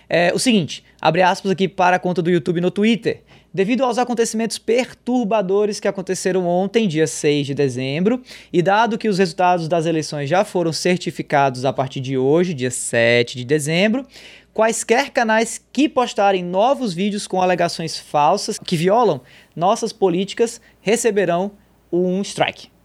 É, 0.07 0.31
o 0.31 0.37
seguinte, 0.37 0.83
abre 1.01 1.23
aspas 1.23 1.49
aqui 1.49 1.67
para 1.67 1.95
a 1.95 1.99
conta 1.99 2.21
do 2.21 2.29
YouTube 2.29 2.61
no 2.61 2.69
Twitter. 2.69 3.23
Devido 3.51 3.83
aos 3.83 3.97
acontecimentos 3.97 4.59
perturbadores 4.59 5.79
que 5.79 5.87
aconteceram 5.87 6.45
ontem, 6.45 6.87
dia 6.87 7.07
6 7.07 7.47
de 7.47 7.55
dezembro, 7.55 8.21
e 8.53 8.61
dado 8.61 8.95
que 8.95 9.09
os 9.09 9.17
resultados 9.17 9.67
das 9.67 9.87
eleições 9.87 10.29
já 10.29 10.45
foram 10.45 10.71
certificados 10.71 11.65
a 11.65 11.73
partir 11.73 11.99
de 11.99 12.15
hoje, 12.15 12.53
dia 12.53 12.69
7 12.69 13.37
de 13.37 13.43
dezembro, 13.43 14.05
quaisquer 14.53 15.09
canais 15.09 15.59
que 15.73 15.89
postarem 15.89 16.43
novos 16.43 16.93
vídeos 16.93 17.25
com 17.25 17.41
alegações 17.41 17.97
falsas 17.97 18.59
que 18.59 18.77
violam 18.77 19.19
nossas 19.55 19.91
políticas 19.91 20.61
receberão 20.79 21.53
um 21.91 22.21
strike. 22.21 22.76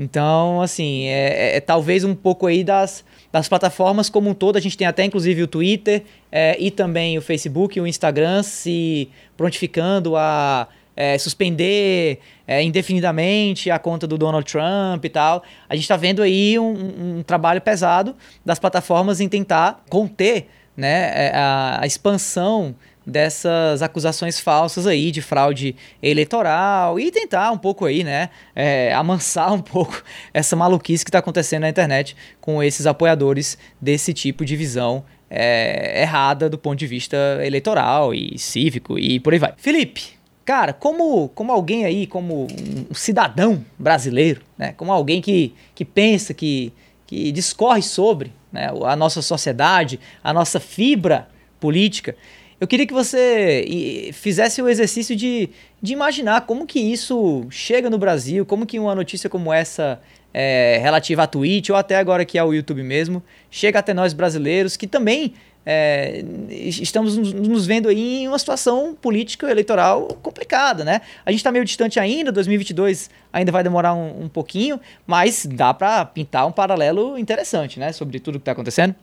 Então, 0.00 0.62
assim, 0.62 1.04
é, 1.08 1.52
é, 1.52 1.56
é 1.56 1.60
talvez 1.60 2.04
um 2.04 2.14
pouco 2.14 2.46
aí 2.46 2.64
das 2.64 3.04
das 3.32 3.48
plataformas 3.48 4.08
como 4.08 4.30
um 4.30 4.34
todo. 4.34 4.56
A 4.56 4.60
gente 4.60 4.76
tem 4.76 4.86
até 4.86 5.04
inclusive 5.04 5.42
o 5.42 5.46
Twitter 5.46 6.02
é, 6.32 6.56
e 6.58 6.70
também 6.70 7.16
o 7.18 7.22
Facebook 7.22 7.78
e 7.78 7.80
o 7.80 7.86
Instagram 7.86 8.42
se 8.42 9.08
prontificando 9.36 10.16
a 10.16 10.68
é, 10.96 11.16
suspender 11.16 12.18
é, 12.46 12.62
indefinidamente 12.62 13.70
a 13.70 13.78
conta 13.78 14.06
do 14.06 14.18
Donald 14.18 14.50
Trump 14.50 15.04
e 15.04 15.08
tal. 15.08 15.42
A 15.68 15.74
gente 15.74 15.84
está 15.84 15.96
vendo 15.96 16.22
aí 16.22 16.58
um, 16.58 17.18
um, 17.18 17.22
trabalho 17.22 17.60
pesado 17.60 18.16
das 18.44 18.58
plataformas 18.58 19.20
em 19.20 19.28
tentar 19.28 19.84
conter 19.88 20.48
né, 20.76 21.26
é, 21.26 21.32
a, 21.34 21.78
a 21.82 21.86
expansão 21.86 22.74
dessas 23.10 23.82
acusações 23.82 24.40
falsas 24.40 24.86
aí 24.86 25.10
de 25.10 25.20
fraude 25.20 25.76
eleitoral 26.02 26.98
e 26.98 27.10
tentar 27.10 27.50
um 27.50 27.58
pouco 27.58 27.84
aí, 27.84 28.02
né, 28.04 28.30
é, 28.54 28.92
amansar 28.94 29.52
um 29.52 29.60
pouco 29.60 30.02
essa 30.32 30.56
maluquice 30.56 31.04
que 31.04 31.08
está 31.08 31.18
acontecendo 31.18 31.62
na 31.62 31.68
internet 31.68 32.16
com 32.40 32.62
esses 32.62 32.86
apoiadores 32.86 33.58
desse 33.80 34.14
tipo 34.14 34.44
de 34.44 34.56
visão 34.56 35.04
é, 35.28 36.02
errada 36.02 36.48
do 36.48 36.58
ponto 36.58 36.78
de 36.78 36.86
vista 36.86 37.16
eleitoral 37.44 38.14
e 38.14 38.38
cívico 38.38 38.98
e 38.98 39.20
por 39.20 39.32
aí 39.32 39.38
vai. 39.38 39.54
Felipe, 39.56 40.02
cara, 40.44 40.72
como, 40.72 41.28
como 41.30 41.52
alguém 41.52 41.84
aí, 41.84 42.06
como 42.06 42.46
um 42.90 42.94
cidadão 42.94 43.64
brasileiro, 43.78 44.42
né, 44.58 44.72
como 44.76 44.92
alguém 44.92 45.20
que, 45.20 45.54
que 45.74 45.84
pensa, 45.84 46.34
que, 46.34 46.72
que 47.06 47.30
discorre 47.30 47.82
sobre 47.82 48.32
né, 48.52 48.70
a 48.84 48.96
nossa 48.96 49.22
sociedade, 49.22 50.00
a 50.22 50.32
nossa 50.32 50.58
fibra 50.58 51.28
política, 51.60 52.16
eu 52.60 52.68
queria 52.68 52.86
que 52.86 52.92
você 52.92 54.10
fizesse 54.12 54.60
o 54.60 54.68
exercício 54.68 55.16
de, 55.16 55.48
de 55.80 55.92
imaginar 55.94 56.42
como 56.42 56.66
que 56.66 56.78
isso 56.78 57.46
chega 57.48 57.88
no 57.88 57.96
Brasil, 57.96 58.44
como 58.44 58.66
que 58.66 58.78
uma 58.78 58.94
notícia 58.94 59.30
como 59.30 59.50
essa 59.50 59.98
é, 60.32 60.78
relativa 60.82 61.22
à 61.22 61.26
Twitch 61.26 61.70
ou 61.70 61.76
até 61.76 61.96
agora 61.96 62.24
que 62.24 62.36
é 62.36 62.44
o 62.44 62.52
YouTube 62.52 62.82
mesmo, 62.82 63.22
chega 63.50 63.78
até 63.78 63.94
nós 63.94 64.12
brasileiros 64.12 64.76
que 64.76 64.86
também 64.86 65.32
é, 65.64 66.22
estamos 66.50 67.16
nos 67.16 67.66
vendo 67.66 67.88
aí 67.88 68.22
em 68.22 68.28
uma 68.28 68.38
situação 68.38 68.94
política 68.94 69.50
eleitoral 69.50 70.06
complicada, 70.22 70.84
né? 70.84 71.00
A 71.24 71.30
gente 71.30 71.40
está 71.40 71.52
meio 71.52 71.64
distante 71.64 71.98
ainda, 71.98 72.32
2022 72.32 73.10
ainda 73.32 73.52
vai 73.52 73.62
demorar 73.62 73.94
um, 73.94 74.24
um 74.24 74.28
pouquinho, 74.28 74.80
mas 75.06 75.46
dá 75.46 75.72
para 75.72 76.04
pintar 76.04 76.46
um 76.46 76.52
paralelo 76.52 77.18
interessante, 77.18 77.78
né? 77.78 77.92
Sobre 77.92 78.18
tudo 78.20 78.38
que 78.38 78.42
está 78.42 78.52
acontecendo. 78.52 78.94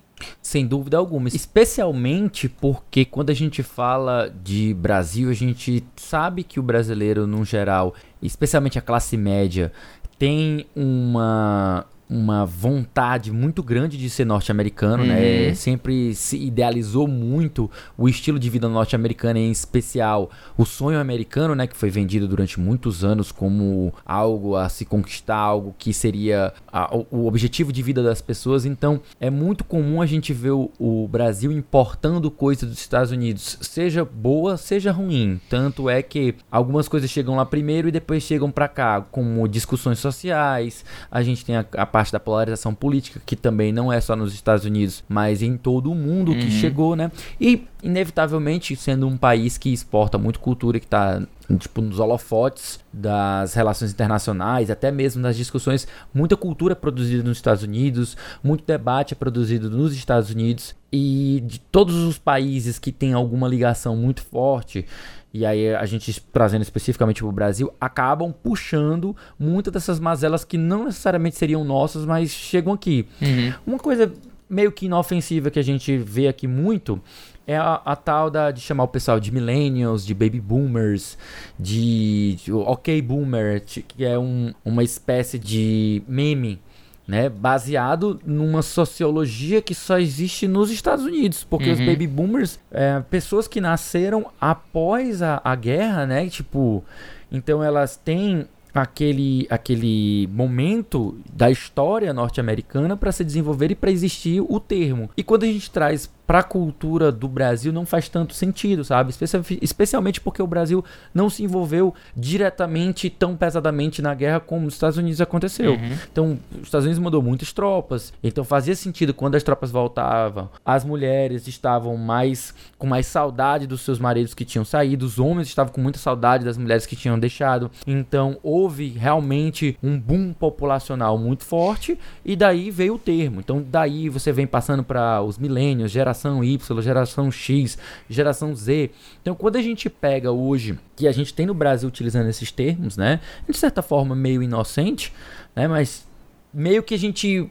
Sem 0.42 0.66
dúvida 0.66 0.98
alguma. 0.98 1.28
Especialmente 1.28 2.50
porque 2.50 3.06
quando 3.06 3.30
a 3.30 3.34
gente 3.34 3.62
fala 3.62 4.34
de 4.44 4.74
Brasil, 4.74 5.30
a 5.30 5.34
gente 5.34 5.84
sabe 5.96 6.44
que 6.44 6.60
o 6.60 6.64
brasileiro, 6.64 7.28
no 7.28 7.44
geral, 7.46 7.94
especialmente 8.22 8.80
a 8.80 8.82
classe 8.82 9.18
média, 9.18 9.72
tem 10.18 10.66
uma 10.76 11.86
uma 12.10 12.46
vontade 12.46 13.32
muito 13.32 13.62
grande 13.62 13.98
de 13.98 14.10
ser 14.10 14.26
norte-americano, 14.26 15.04
né? 15.04 15.16
uhum. 15.16 15.48
né? 15.50 15.54
Sempre 15.54 16.16
se 16.16 16.38
idealizou 16.38 17.08
muito 17.08 17.70
o 17.98 18.08
estilo 18.08 18.40
de 18.40 18.50
vida 18.50 18.70
norte-americano, 18.70 19.40
em 19.40 19.52
especial 19.52 20.30
o 20.58 20.66
sonho 20.66 21.00
americano, 21.00 21.54
né? 21.54 21.68
Que 21.68 21.76
foi 21.76 21.90
vendido 21.90 22.28
durante 22.28 22.60
muitos 22.60 23.04
anos 23.04 23.32
como 23.32 23.94
algo 24.06 24.56
a 24.56 24.70
se 24.70 24.86
conquistar, 24.86 25.36
algo 25.36 25.76
que 25.78 25.94
seria 25.94 26.54
a, 26.72 26.96
o 27.12 27.28
objetivo 27.28 27.74
de 27.74 27.84
vida 27.84 28.02
das 28.02 28.22
pessoas. 28.22 28.66
Então, 28.66 29.02
é 29.20 29.30
muito 29.30 29.64
comum 29.64 30.02
a 30.02 30.06
gente 30.06 30.32
ver 30.32 30.52
o, 30.52 30.72
o 30.80 31.08
Brasil 31.08 31.52
importando 31.52 32.32
coisas 32.32 32.70
dos 32.70 32.80
Estados 32.80 33.12
Unidos, 33.12 33.58
seja 33.62 34.06
boa, 34.06 34.58
seja 34.58 34.92
ruim. 34.92 35.40
Tanto 35.50 35.90
é 35.90 36.02
que 36.02 36.36
algumas 36.50 36.88
coisas 36.88 37.10
chegam 37.10 37.36
lá 37.36 37.46
primeiro 37.46 37.88
e 37.88 37.92
depois 37.92 38.24
chegam 38.24 38.50
para 38.50 38.68
cá, 38.68 39.02
como 39.02 39.48
discussões 39.48 40.00
sociais. 40.00 40.86
A 41.12 41.22
gente 41.22 41.44
tem 41.44 41.58
a, 41.58 41.66
a 41.78 41.86
parte 41.98 42.12
da 42.12 42.20
polarização 42.20 42.76
política, 42.76 43.20
que 43.26 43.36
também 43.36 43.74
não 43.74 43.92
é 43.92 44.00
só 44.00 44.16
nos 44.16 44.32
Estados 44.32 44.66
Unidos, 44.66 45.04
mas 45.10 45.42
em 45.42 45.58
todo 45.58 45.92
o 45.92 45.96
mundo 45.96 46.32
uhum. 46.32 46.40
que 46.40 46.52
chegou, 46.52 46.96
né? 46.96 47.12
E, 47.42 47.64
inevitavelmente, 47.82 48.76
sendo 48.76 49.08
um 49.08 49.18
país 49.18 49.58
que 49.58 49.74
exporta 49.74 50.16
muito 50.16 50.40
cultura, 50.40 50.80
que 50.80 50.86
está 50.86 51.20
tipo, 51.56 51.82
nos 51.82 52.00
holofotes 52.00 52.80
das 52.92 53.54
relações 53.54 53.92
internacionais, 53.92 54.70
até 54.70 54.92
mesmo 54.92 55.22
nas 55.22 55.38
discussões. 55.38 55.88
Muita 56.14 56.36
cultura 56.36 56.74
é 56.74 56.76
produzida 56.76 57.24
nos 57.24 57.38
Estados 57.38 57.64
Unidos, 57.64 58.18
muito 58.44 58.66
debate 58.66 59.14
é 59.14 59.16
produzido 59.16 59.70
nos 59.70 59.94
Estados 59.94 60.30
Unidos 60.30 60.76
e 60.92 61.42
de 61.46 61.60
todos 61.60 61.96
os 61.96 62.18
países 62.18 62.80
que 62.80 62.92
têm 62.92 63.14
alguma 63.14 63.48
ligação 63.48 63.96
muito 63.96 64.22
forte 64.22 64.86
e 65.34 65.46
aí 65.46 65.76
a 65.76 65.86
gente 65.86 66.20
trazendo 66.34 66.64
especificamente 66.64 67.22
para 67.22 67.30
o 67.30 67.32
Brasil, 67.32 67.72
acabam 67.80 68.34
puxando 68.34 69.16
muitas 69.38 69.72
dessas 69.72 70.00
mazelas 70.00 70.44
que 70.44 70.58
não 70.58 70.86
necessariamente 70.86 71.36
seriam 71.36 71.64
nossas, 71.64 72.06
mas 72.06 72.32
chegam 72.32 72.74
aqui. 72.74 73.06
Uhum. 73.22 73.54
Uma 73.68 73.78
coisa 73.78 74.12
meio 74.50 74.72
que 74.72 74.86
inofensiva 74.86 75.52
que 75.52 75.60
a 75.60 75.64
gente 75.64 75.98
vê 75.98 76.28
aqui 76.28 76.48
muito 76.48 77.02
é 77.48 77.56
a, 77.56 77.82
a, 77.86 77.96
tal 77.96 78.30
da, 78.30 78.52
de 78.52 78.60
chamar 78.60 78.84
o 78.84 78.88
pessoal 78.90 79.20
de 79.20 79.32
millennials, 79.32 80.06
de 80.06 80.14
baby 80.14 80.42
boomers, 80.42 81.18
de, 81.58 82.36
de 82.44 82.52
ok 82.52 83.02
boomer, 83.02 83.64
que 83.64 84.04
é 84.04 84.20
um, 84.20 84.54
uma 84.66 84.84
espécie 84.84 85.40
de 85.40 86.04
meme 86.08 86.60
né, 87.08 87.30
baseado 87.30 88.20
numa 88.26 88.62
sociologia 88.62 89.62
que 89.62 89.74
só 89.74 89.98
existe 89.98 90.46
nos 90.46 90.70
Estados 90.70 91.06
Unidos, 91.06 91.46
porque 91.46 91.68
uhum. 91.68 91.74
os 91.74 91.80
baby 91.80 92.06
boomers, 92.06 92.60
é, 92.70 93.00
pessoas 93.10 93.48
que 93.48 93.62
nasceram 93.62 94.28
após 94.42 95.22
a, 95.22 95.40
a 95.42 95.56
guerra, 95.56 96.06
né, 96.06 96.28
tipo, 96.28 96.84
então 97.32 97.64
elas 97.64 97.96
têm 97.96 98.46
aquele, 98.74 99.48
aquele 99.50 100.28
momento 100.34 101.18
da 101.34 101.50
história 101.50 102.14
norte-americana 102.14 102.98
para 102.98 103.14
se 103.14 103.24
desenvolver 103.24 103.72
e 103.72 103.76
para 103.76 103.90
existir 103.90 104.42
o 104.42 104.60
termo. 104.60 105.10
E 105.16 105.24
quando 105.24 105.44
a 105.44 105.48
gente 105.48 105.72
traz 105.72 106.12
para 106.28 106.40
a 106.40 106.44
cultura 106.44 107.10
do 107.10 107.26
Brasil 107.26 107.72
não 107.72 107.86
faz 107.86 108.10
tanto 108.10 108.34
sentido, 108.34 108.84
sabe? 108.84 109.14
Especialmente 109.62 110.20
porque 110.20 110.44
o 110.44 110.48
Brasil 110.48 110.84
não 111.14 111.30
se 111.30 111.42
envolveu 111.42 111.96
diretamente 112.16 113.10
tão 113.10 113.38
pesadamente 113.38 114.02
na 114.02 114.14
guerra 114.14 114.42
como 114.42 114.68
os 114.68 114.74
Estados 114.74 114.98
Unidos 114.98 115.22
aconteceu. 115.22 115.72
Uhum. 115.72 115.98
Então, 116.12 116.40
os 116.58 116.64
Estados 116.64 116.86
Unidos 116.86 117.02
mandou 117.02 117.22
muitas 117.22 117.54
tropas, 117.54 118.12
então 118.22 118.44
fazia 118.44 118.76
sentido 118.76 119.14
quando 119.14 119.36
as 119.36 119.44
tropas 119.44 119.72
voltavam, 119.72 120.50
as 120.66 120.84
mulheres 120.84 121.48
estavam 121.48 121.96
mais 121.96 122.54
com 122.78 122.86
mais 122.86 123.08
saudade 123.08 123.66
dos 123.66 123.80
seus 123.80 123.98
maridos 123.98 124.34
que 124.34 124.44
tinham 124.44 124.66
saído, 124.66 125.06
os 125.06 125.20
homens 125.20 125.48
estavam 125.48 125.72
com 125.72 125.80
muita 125.80 125.98
saudade 125.98 126.44
das 126.44 126.58
mulheres 126.58 126.86
que 126.86 126.98
tinham 126.98 127.18
deixado. 127.18 127.72
Então, 127.88 128.38
houve 128.44 128.90
realmente 128.90 129.78
um 129.82 129.98
boom 129.98 130.34
populacional 130.34 131.18
muito 131.18 131.46
forte 131.46 131.98
e 132.26 132.36
daí 132.36 132.70
veio 132.70 132.96
o 132.96 133.00
termo. 133.00 133.40
Então, 133.40 133.66
daí 133.66 134.10
você 134.10 134.34
vem 134.34 134.46
passando 134.46 134.84
para 134.84 135.22
os 135.22 135.38
milênios, 135.38 135.90
gerações 135.90 136.17
geração 136.18 136.44
Y, 136.44 136.82
geração 136.82 137.32
X, 137.32 137.78
geração 138.10 138.56
Z. 138.56 138.90
Então, 139.22 139.36
quando 139.36 139.58
a 139.58 139.62
gente 139.62 139.90
pega 139.90 140.32
hoje, 140.32 140.78
que 140.96 141.08
a 141.08 141.12
gente 141.12 141.34
tem 141.34 141.46
no 141.46 141.54
Brasil 141.54 141.88
utilizando 141.88 142.28
esses 142.28 142.52
termos, 142.52 142.98
né? 142.98 143.20
De 143.48 143.56
certa 143.56 143.82
forma, 143.82 144.16
meio 144.16 144.42
inocente, 144.42 145.14
né? 145.56 145.68
Mas 145.68 146.06
meio 146.54 146.82
que 146.82 146.96
a 146.96 147.00
gente 147.00 147.50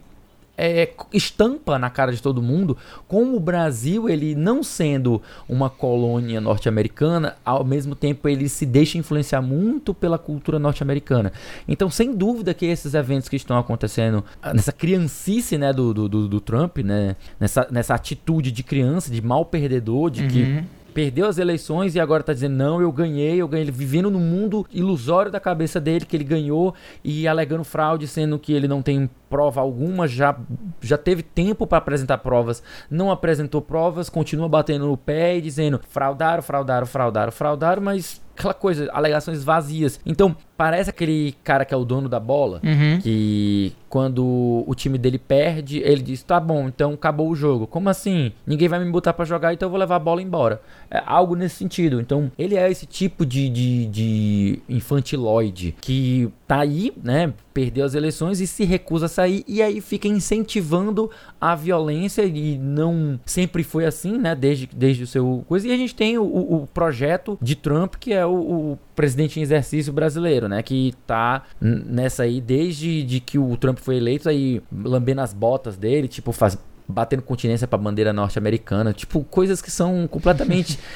é, 0.57 0.89
estampa 1.13 1.77
na 1.77 1.89
cara 1.89 2.11
de 2.11 2.21
todo 2.21 2.41
mundo 2.41 2.75
como 3.07 3.35
o 3.35 3.39
Brasil, 3.39 4.09
ele 4.09 4.33
não 4.35 4.63
sendo 4.63 5.21
uma 5.47 5.69
colônia 5.69 6.41
norte-americana, 6.41 7.35
ao 7.45 7.63
mesmo 7.63 7.95
tempo 7.95 8.27
ele 8.27 8.49
se 8.49 8.65
deixa 8.65 8.97
influenciar 8.97 9.41
muito 9.41 9.93
pela 9.93 10.17
cultura 10.17 10.57
norte-americana. 10.57 11.31
Então, 11.67 11.89
sem 11.89 12.13
dúvida 12.15 12.53
que 12.53 12.65
esses 12.65 12.93
eventos 12.93 13.29
que 13.29 13.35
estão 13.35 13.57
acontecendo 13.57 14.23
nessa 14.53 14.71
criancice 14.71 15.57
né, 15.57 15.71
do, 15.71 15.93
do, 15.93 16.09
do, 16.09 16.27
do 16.27 16.41
Trump, 16.41 16.79
né, 16.79 17.15
nessa, 17.39 17.67
nessa 17.69 17.93
atitude 17.93 18.51
de 18.51 18.63
criança, 18.63 19.11
de 19.11 19.21
mal 19.21 19.45
perdedor, 19.45 20.09
de 20.09 20.23
uhum. 20.23 20.27
que 20.27 20.63
perdeu 20.97 21.27
as 21.27 21.37
eleições 21.37 21.93
e 21.93 21.99
agora 21.99 22.23
tá 22.23 22.33
dizendo, 22.33 22.55
não, 22.55 22.81
eu 22.81 22.91
ganhei, 22.91 23.39
eu 23.39 23.47
ganhei, 23.47 23.69
vivendo 23.69 24.09
no 24.09 24.17
mundo 24.17 24.65
ilusório 24.73 25.31
da 25.31 25.39
cabeça 25.39 25.79
dele 25.79 26.05
que 26.05 26.17
ele 26.17 26.23
ganhou 26.23 26.73
e 27.03 27.27
alegando 27.27 27.63
fraude, 27.63 28.07
sendo 28.07 28.39
que 28.39 28.51
ele 28.51 28.67
não 28.67 28.81
tem 28.81 29.07
prova 29.29 29.61
alguma, 29.61 30.07
já, 30.07 30.37
já 30.81 30.97
teve 30.97 31.23
tempo 31.23 31.67
para 31.67 31.77
apresentar 31.77 32.17
provas, 32.19 32.63
não 32.89 33.11
apresentou 33.11 33.61
provas, 33.61 34.09
continua 34.09 34.47
batendo 34.47 34.87
no 34.87 34.97
pé 34.97 35.37
e 35.37 35.41
dizendo 35.41 35.79
fraudaram, 35.89 36.41
fraudaram, 36.41 36.87
fraudaram, 36.87 37.31
fraudaram, 37.31 37.81
mas 37.81 38.21
aquela 38.37 38.53
coisa, 38.53 38.89
alegações 38.93 39.43
vazias. 39.43 39.99
Então, 40.05 40.35
parece 40.55 40.89
aquele 40.89 41.35
cara 41.43 41.65
que 41.65 41.73
é 41.73 41.77
o 41.77 41.83
dono 41.83 42.07
da 42.07 42.19
bola, 42.19 42.61
uhum. 42.63 42.99
que 43.01 43.73
quando 43.89 44.63
o 44.67 44.75
time 44.75 44.97
dele 44.97 45.17
perde, 45.17 45.79
ele 45.79 46.01
diz: 46.01 46.21
tá 46.21 46.39
bom, 46.39 46.67
então 46.67 46.93
acabou 46.93 47.29
o 47.29 47.35
jogo. 47.35 47.65
Como 47.65 47.89
assim? 47.89 48.31
Ninguém 48.45 48.67
vai 48.67 48.79
me 48.79 48.91
botar 48.91 49.13
para 49.13 49.25
jogar, 49.25 49.53
então 49.53 49.67
eu 49.67 49.71
vou 49.71 49.79
levar 49.79 49.95
a 49.95 49.99
bola 49.99 50.21
embora. 50.21 50.61
É 50.89 51.01
algo 51.05 51.35
nesse 51.35 51.55
sentido. 51.55 51.99
Então, 51.99 52.31
ele 52.37 52.55
é 52.55 52.69
esse 52.69 52.85
tipo 52.85 53.25
de, 53.25 53.49
de, 53.49 53.85
de 53.87 54.59
infantiloide 54.69 55.75
que 55.81 56.31
tá 56.47 56.61
aí, 56.61 56.93
né? 57.03 57.33
Perdeu 57.53 57.83
as 57.83 57.93
eleições 57.93 58.39
e 58.39 58.47
se 58.47 58.63
recusa 58.63 59.07
a 59.07 59.09
sair, 59.09 59.43
e 59.47 59.61
aí 59.61 59.81
fica 59.81 60.07
incentivando 60.07 61.11
a 61.41 61.53
violência, 61.53 62.23
e 62.23 62.57
não 62.57 63.19
sempre 63.25 63.63
foi 63.63 63.85
assim, 63.85 64.17
né? 64.17 64.33
Desde, 64.33 64.69
desde 64.73 65.03
o 65.03 65.07
seu 65.07 65.43
coisa. 65.47 65.67
E 65.67 65.71
a 65.73 65.77
gente 65.77 65.93
tem 65.93 66.17
o, 66.17 66.23
o 66.23 66.67
projeto 66.73 67.37
de 67.41 67.55
Trump, 67.55 67.95
que 67.95 68.13
é 68.13 68.25
o, 68.25 68.31
o 68.71 68.79
presidente 68.95 69.39
em 69.39 69.43
exercício 69.43 69.91
brasileiro, 69.91 70.47
né? 70.47 70.63
Que 70.63 70.93
tá 71.05 71.43
nessa 71.59 72.23
aí 72.23 72.39
desde 72.39 73.03
de 73.03 73.19
que 73.19 73.37
o 73.37 73.57
Trump 73.57 73.79
foi 73.79 73.97
eleito, 73.97 74.29
aí 74.29 74.61
lambendo 74.71 75.21
as 75.21 75.33
botas 75.33 75.75
dele, 75.75 76.07
tipo, 76.07 76.31
faz, 76.31 76.57
batendo 76.87 77.23
continência 77.23 77.67
pra 77.67 77.77
bandeira 77.77 78.13
norte-americana, 78.13 78.93
tipo, 78.93 79.21
coisas 79.25 79.61
que 79.61 79.69
são 79.69 80.07
completamente. 80.07 80.79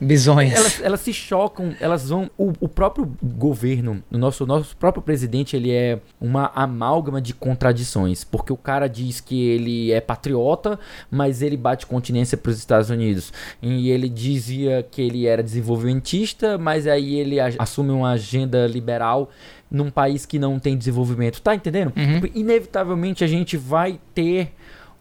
Bizonhas. 0.00 0.58
Elas, 0.58 0.80
elas 0.80 1.00
se 1.00 1.12
chocam, 1.12 1.74
elas 1.80 2.08
vão. 2.08 2.30
O, 2.38 2.52
o 2.60 2.68
próprio 2.68 3.10
governo, 3.22 4.02
o 4.10 4.18
nosso, 4.18 4.46
nosso 4.46 4.76
próprio 4.76 5.02
presidente, 5.02 5.56
ele 5.56 5.72
é 5.72 5.98
uma 6.20 6.52
amálgama 6.54 7.20
de 7.20 7.34
contradições. 7.34 8.24
Porque 8.24 8.52
o 8.52 8.56
cara 8.56 8.88
diz 8.88 9.20
que 9.20 9.48
ele 9.48 9.92
é 9.92 10.00
patriota, 10.00 10.78
mas 11.10 11.42
ele 11.42 11.56
bate 11.56 11.86
continência 11.86 12.38
para 12.38 12.50
os 12.50 12.58
Estados 12.58 12.90
Unidos. 12.90 13.32
E 13.60 13.90
ele 13.90 14.08
dizia 14.08 14.86
que 14.88 15.02
ele 15.02 15.26
era 15.26 15.42
desenvolvimentista, 15.42 16.56
mas 16.56 16.86
aí 16.86 17.16
ele 17.16 17.38
assume 17.40 17.90
uma 17.90 18.10
agenda 18.12 18.66
liberal 18.66 19.30
num 19.70 19.90
país 19.90 20.24
que 20.24 20.38
não 20.38 20.58
tem 20.58 20.76
desenvolvimento. 20.76 21.40
Tá 21.42 21.54
entendendo? 21.54 21.92
Uhum. 21.96 22.20
Tipo, 22.20 22.38
inevitavelmente 22.38 23.24
a 23.24 23.26
gente 23.26 23.56
vai 23.56 23.98
ter 24.14 24.52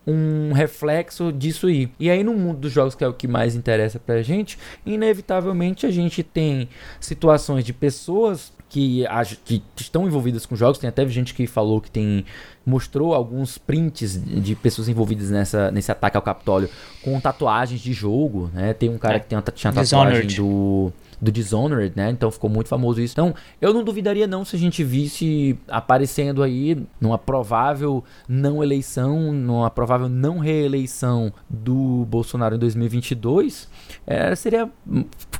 um 0.07 0.53
reflexo 0.53 1.33
disso 1.33 1.67
aí. 1.67 1.91
E 1.99 2.09
aí 2.09 2.23
no 2.23 2.33
mundo 2.33 2.59
dos 2.59 2.71
jogos, 2.71 2.95
que 2.95 3.03
é 3.03 3.07
o 3.07 3.13
que 3.13 3.27
mais 3.27 3.55
interessa 3.55 3.99
pra 3.99 4.21
gente, 4.21 4.57
inevitavelmente 4.85 5.85
a 5.85 5.91
gente 5.91 6.23
tem 6.23 6.69
situações 6.99 7.65
de 7.65 7.73
pessoas 7.73 8.53
que, 8.69 9.05
que 9.43 9.61
estão 9.77 10.07
envolvidas 10.07 10.45
com 10.45 10.55
jogos. 10.55 10.77
Tem 10.77 10.87
até 10.87 11.05
gente 11.07 11.33
que 11.33 11.45
falou 11.45 11.81
que 11.81 11.91
tem 11.91 12.23
mostrou 12.65 13.13
alguns 13.13 13.57
prints 13.57 14.21
de 14.21 14.55
pessoas 14.55 14.89
envolvidas 14.89 15.29
nessa, 15.29 15.71
nesse 15.71 15.91
ataque 15.91 16.17
ao 16.17 16.23
Capitólio 16.23 16.69
com 17.01 17.19
tatuagens 17.19 17.79
de 17.79 17.93
jogo, 17.93 18.49
né? 18.53 18.73
Tem 18.73 18.89
um 18.89 18.97
cara 18.97 19.15
é. 19.17 19.19
que 19.19 19.27
tem 19.27 19.37
uma, 19.37 19.41
tinha 19.41 19.71
tatuagem 19.71 20.27
Dishonored. 20.27 20.35
do 20.35 20.93
do 21.21 21.31
Dishonored, 21.31 21.93
né? 21.95 22.09
Então 22.09 22.29
ficou 22.31 22.49
muito 22.49 22.67
famoso 22.67 23.01
isso. 23.01 23.13
Então, 23.13 23.33
eu 23.59 23.73
não 23.73 23.83
duvidaria 23.83 24.27
não 24.27 24.45
se 24.45 24.55
a 24.55 24.59
gente 24.59 24.83
visse 24.83 25.57
aparecendo 25.67 26.43
aí 26.43 26.77
numa 26.99 27.17
provável 27.17 28.03
não 28.27 28.63
eleição, 28.63 29.31
numa 29.31 29.69
provável 29.69 30.07
não 30.09 30.39
reeleição 30.39 31.31
do 31.49 32.05
Bolsonaro 32.05 32.55
em 32.55 32.59
2022, 32.59 33.67
é, 34.05 34.35
seria 34.35 34.69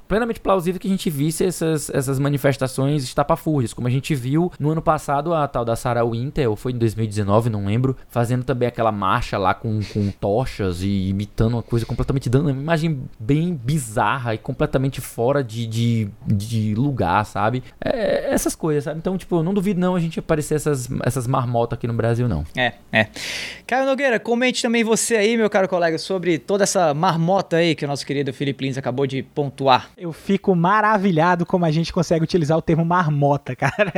plenamente 0.07 0.39
plausível 0.39 0.80
que 0.80 0.88
a 0.88 0.89
gente 0.89 1.09
visse 1.09 1.43
essas, 1.43 1.89
essas 1.89 2.17
manifestações 2.17 3.03
estapafúrdias, 3.03 3.73
como 3.73 3.88
a 3.88 3.91
gente 3.91 4.15
viu 4.15 4.51
no 4.59 4.71
ano 4.71 4.82
passado 4.82 5.34
a 5.34 5.47
tal 5.47 5.65
da 5.65 5.75
Sarah 5.75 6.05
Winter, 6.05 6.49
ou 6.49 6.55
foi 6.55 6.71
em 6.71 6.78
2019, 6.78 7.49
não 7.49 7.65
lembro, 7.65 7.95
fazendo 8.07 8.43
também 8.43 8.67
aquela 8.67 8.91
marcha 8.91 9.38
lá 9.38 9.53
com, 9.53 9.80
com 9.93 10.09
tochas 10.11 10.82
e 10.82 11.09
imitando 11.09 11.53
uma 11.53 11.63
coisa 11.63 11.86
completamente 11.86 12.30
dando 12.30 12.49
uma 12.49 12.61
imagem 12.61 13.01
bem 13.19 13.53
bizarra 13.53 14.34
e 14.34 14.38
completamente 14.38 15.01
fora 15.01 15.43
de, 15.43 15.66
de, 15.68 16.09
de 16.26 16.74
lugar, 16.76 17.26
sabe? 17.26 17.63
É, 17.84 18.34
essas 18.34 18.55
coisas, 18.55 18.86
sabe? 18.86 18.99
Então, 18.99 19.18
tipo, 19.18 19.43
não 19.43 19.53
duvido 19.53 19.80
não 19.80 19.95
a 19.95 19.99
gente 19.99 20.20
aparecer 20.20 20.55
essas, 20.55 20.89
essas 21.03 21.28
marmotas 21.28 21.78
aqui 21.78 21.88
no 21.88 21.93
Brasil, 21.93 22.28
não. 22.28 22.43
É, 22.55 22.74
é. 22.91 23.07
Caio 23.65 23.86
Nogueira, 23.86 24.20
comente 24.20 24.61
também 24.61 24.84
você 24.84 25.15
aí, 25.15 25.38
meu 25.38 25.49
caro 25.49 25.68
colega, 25.68 25.97
sobre 25.97 26.39
toda 26.39 26.63
essa 26.63 26.93
marmota 26.93 27.57
aí 27.57 27.76
que 27.76 27.86
o 27.86 27.88
nosso 27.88 28.05
querido 28.05 28.34
Felipe 28.34 28.65
Lins 28.65 28.78
acabou 28.78 29.05
de 29.05 29.22
pontuar. 29.22 29.89
Eu 29.97 30.13
fico 30.13 30.55
maravilhado 30.55 31.45
como 31.45 31.65
a 31.65 31.72
gente 31.72 31.91
consegue 31.93 32.24
utilizar 32.24 32.57
o 32.57 32.61
termo 32.61 32.86
marmota, 32.86 33.55
cara. 33.57 33.91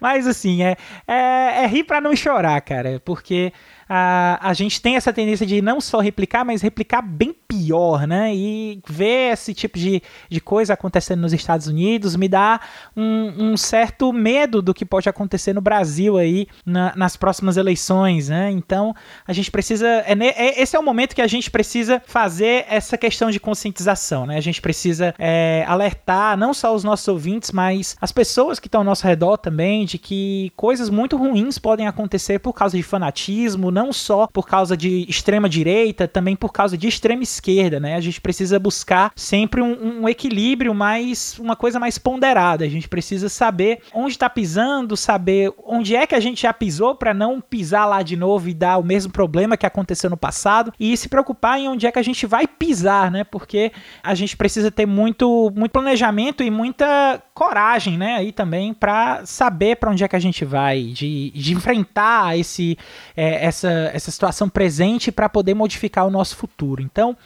Mas 0.00 0.26
assim, 0.26 0.62
é, 0.62 0.76
é, 1.06 1.64
é 1.64 1.66
rir 1.66 1.84
pra 1.84 2.00
não 2.00 2.16
chorar, 2.16 2.60
cara. 2.62 3.00
Porque 3.04 3.52
a, 3.92 4.38
a 4.40 4.52
gente 4.54 4.80
tem 4.80 4.94
essa 4.94 5.12
tendência 5.12 5.44
de 5.44 5.60
não 5.60 5.80
só 5.80 5.98
replicar, 5.98 6.44
mas 6.44 6.62
replicar 6.62 7.02
bem 7.02 7.34
pior, 7.48 8.06
né? 8.06 8.32
E 8.32 8.80
ver 8.88 9.32
esse 9.32 9.52
tipo 9.52 9.76
de, 9.76 10.00
de 10.28 10.40
coisa 10.40 10.74
acontecendo 10.74 11.22
nos 11.22 11.32
Estados 11.32 11.66
Unidos 11.66 12.14
me 12.14 12.28
dá 12.28 12.60
um, 12.96 13.50
um 13.50 13.56
certo 13.56 14.12
medo 14.12 14.62
do 14.62 14.72
que 14.72 14.84
pode 14.84 15.08
acontecer 15.08 15.52
no 15.52 15.60
Brasil 15.60 16.16
aí 16.16 16.46
na, 16.64 16.94
nas 16.94 17.16
próximas 17.16 17.56
eleições, 17.56 18.28
né? 18.28 18.48
Então 18.52 18.94
a 19.26 19.32
gente 19.32 19.50
precisa. 19.50 19.88
É, 19.88 20.12
é, 20.12 20.62
esse 20.62 20.76
é 20.76 20.78
o 20.78 20.84
momento 20.84 21.12
que 21.12 21.22
a 21.22 21.26
gente 21.26 21.50
precisa 21.50 22.00
fazer 22.06 22.66
essa 22.68 22.96
questão 22.96 23.28
de 23.28 23.40
conscientização, 23.40 24.24
né? 24.24 24.36
A 24.36 24.40
gente 24.40 24.62
precisa 24.62 25.12
é, 25.18 25.64
alertar 25.66 26.36
não 26.36 26.54
só 26.54 26.72
os 26.72 26.84
nossos 26.84 27.08
ouvintes, 27.08 27.50
mas 27.50 27.96
as 28.00 28.12
pessoas 28.12 28.60
que 28.60 28.68
estão 28.68 28.82
ao 28.82 28.84
nosso 28.84 29.04
redor 29.04 29.36
também 29.36 29.84
de 29.84 29.98
que 29.98 30.52
coisas 30.54 30.88
muito 30.88 31.16
ruins 31.16 31.58
podem 31.58 31.88
acontecer 31.88 32.38
por 32.38 32.52
causa 32.52 32.76
de 32.76 32.84
fanatismo, 32.84 33.72
não 33.80 33.94
só 33.94 34.26
por 34.26 34.46
causa 34.46 34.76
de 34.76 35.06
extrema 35.08 35.48
direita, 35.48 36.06
também 36.06 36.36
por 36.36 36.52
causa 36.52 36.76
de 36.76 36.86
extrema 36.86 37.22
esquerda, 37.22 37.80
né? 37.80 37.94
A 37.94 38.00
gente 38.00 38.20
precisa 38.20 38.58
buscar 38.58 39.10
sempre 39.16 39.62
um, 39.62 40.02
um 40.02 40.08
equilíbrio 40.08 40.74
mais, 40.74 41.38
uma 41.38 41.56
coisa 41.56 41.80
mais 41.80 41.96
ponderada. 41.96 42.62
A 42.62 42.68
gente 42.68 42.88
precisa 42.88 43.30
saber 43.30 43.80
onde 43.94 44.12
está 44.12 44.28
pisando, 44.28 44.98
saber 44.98 45.50
onde 45.64 45.96
é 45.96 46.06
que 46.06 46.14
a 46.14 46.20
gente 46.20 46.42
já 46.42 46.52
pisou 46.52 46.94
para 46.94 47.14
não 47.14 47.40
pisar 47.40 47.86
lá 47.86 48.02
de 48.02 48.16
novo 48.16 48.50
e 48.50 48.54
dar 48.54 48.76
o 48.76 48.84
mesmo 48.84 49.10
problema 49.10 49.56
que 49.56 49.64
aconteceu 49.64 50.10
no 50.10 50.16
passado 50.16 50.74
e 50.78 50.94
se 50.94 51.08
preocupar 51.08 51.58
em 51.58 51.68
onde 51.68 51.86
é 51.86 51.92
que 51.92 51.98
a 51.98 52.02
gente 52.02 52.26
vai 52.26 52.46
pisar, 52.46 53.10
né? 53.10 53.24
Porque 53.24 53.72
a 54.02 54.14
gente 54.14 54.36
precisa 54.36 54.70
ter 54.70 54.84
muito, 54.84 55.50
muito 55.56 55.72
planejamento 55.72 56.42
e 56.42 56.50
muita 56.50 57.22
coragem, 57.32 57.96
né? 57.96 58.16
Aí 58.16 58.30
também 58.30 58.74
para 58.74 59.24
saber 59.24 59.76
para 59.76 59.90
onde 59.90 60.04
é 60.04 60.08
que 60.08 60.16
a 60.16 60.20
gente 60.20 60.44
vai, 60.44 60.82
de, 60.82 61.30
de 61.30 61.54
enfrentar 61.54 62.38
esse, 62.38 62.76
é, 63.16 63.46
essa 63.46 63.69
essa, 63.92 64.10
situação 64.10 64.48
presente 64.48 65.12
para 65.12 65.28
poder 65.28 65.54
modificar 65.54 66.06
o 66.06 66.10
nosso 66.10 66.36
futuro. 66.36 66.82
Então, 66.82 67.16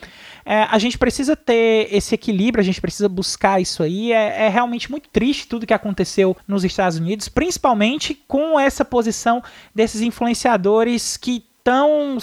é, 0.44 0.62
a 0.70 0.78
gente 0.78 0.98
precisa 0.98 1.34
ter 1.34 1.88
esse 1.90 2.14
equilíbrio, 2.14 2.60
a 2.60 2.64
gente 2.64 2.80
precisa 2.80 3.08
buscar 3.08 3.60
isso 3.60 3.82
aí. 3.82 4.12
É, 4.12 4.46
é, 4.46 4.48
realmente 4.48 4.90
muito 4.90 5.08
triste 5.08 5.48
tudo 5.48 5.66
que 5.66 5.74
aconteceu 5.74 6.36
nos 6.46 6.64
Estados 6.64 6.98
Unidos, 6.98 7.28
principalmente 7.28 8.14
com 8.26 8.58
essa 8.58 8.84
posição 8.84 9.42
desses 9.74 10.00
influenciadores 10.00 11.16
que 11.16 11.44
estão 11.58 12.18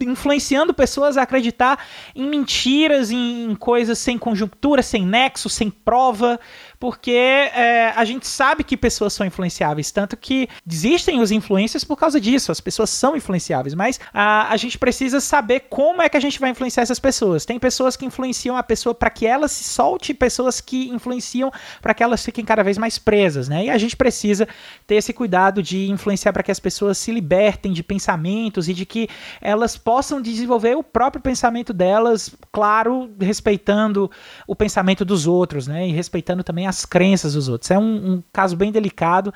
influenciando 0.00 0.74
pessoas 0.74 1.16
a 1.16 1.22
acreditar 1.22 1.78
em 2.14 2.28
mentiras, 2.28 3.10
em 3.10 3.54
coisas 3.54 3.98
sem 3.98 4.18
conjuntura, 4.18 4.82
sem 4.82 5.04
nexo, 5.04 5.48
sem 5.48 5.70
prova 5.70 6.38
porque 6.78 7.10
é, 7.10 7.92
a 7.96 8.04
gente 8.04 8.26
sabe 8.26 8.62
que 8.62 8.76
pessoas 8.76 9.12
são 9.12 9.26
influenciáveis, 9.26 9.90
tanto 9.90 10.16
que 10.16 10.48
existem 10.66 11.20
os 11.20 11.30
influencers 11.30 11.84
por 11.84 11.96
causa 11.96 12.20
disso, 12.20 12.52
as 12.52 12.60
pessoas 12.60 12.90
são 12.90 13.16
influenciáveis, 13.16 13.74
mas 13.74 13.98
a, 14.12 14.52
a 14.52 14.56
gente 14.56 14.78
precisa 14.78 15.20
saber 15.20 15.60
como 15.70 16.02
é 16.02 16.08
que 16.08 16.16
a 16.16 16.20
gente 16.20 16.38
vai 16.38 16.50
influenciar 16.50 16.82
essas 16.82 16.98
pessoas. 16.98 17.44
Tem 17.44 17.58
pessoas 17.58 17.96
que 17.96 18.04
influenciam 18.04 18.56
a 18.56 18.62
pessoa 18.62 18.94
para 18.94 19.10
que 19.10 19.26
ela 19.26 19.48
se 19.48 19.64
solte, 19.64 20.12
pessoas 20.12 20.60
que 20.60 20.88
influenciam 20.90 21.50
para 21.80 21.94
que 21.94 22.02
elas 22.02 22.24
fiquem 22.24 22.44
cada 22.44 22.62
vez 22.62 22.76
mais 22.76 22.98
presas, 22.98 23.48
né? 23.48 23.64
E 23.64 23.70
a 23.70 23.78
gente 23.78 23.96
precisa 23.96 24.46
ter 24.86 24.96
esse 24.96 25.12
cuidado 25.12 25.62
de 25.62 25.90
influenciar 25.90 26.32
para 26.32 26.42
que 26.42 26.50
as 26.50 26.60
pessoas 26.60 26.98
se 26.98 27.10
libertem 27.10 27.72
de 27.72 27.82
pensamentos 27.82 28.68
e 28.68 28.74
de 28.74 28.84
que 28.84 29.08
elas 29.40 29.76
possam 29.86 30.20
desenvolver 30.20 30.76
o 30.76 30.82
próprio 30.82 31.22
pensamento 31.22 31.72
delas, 31.72 32.34
claro, 32.50 33.08
respeitando 33.20 34.10
o 34.44 34.56
pensamento 34.56 35.04
dos 35.04 35.28
outros, 35.28 35.68
né? 35.68 35.86
E 35.86 35.92
respeitando 35.92 36.42
também 36.42 36.66
as 36.66 36.84
crenças 36.84 37.34
dos 37.34 37.48
outros. 37.48 37.70
É 37.70 37.78
um, 37.78 38.14
um 38.14 38.22
caso 38.32 38.56
bem 38.56 38.72
delicado. 38.72 39.32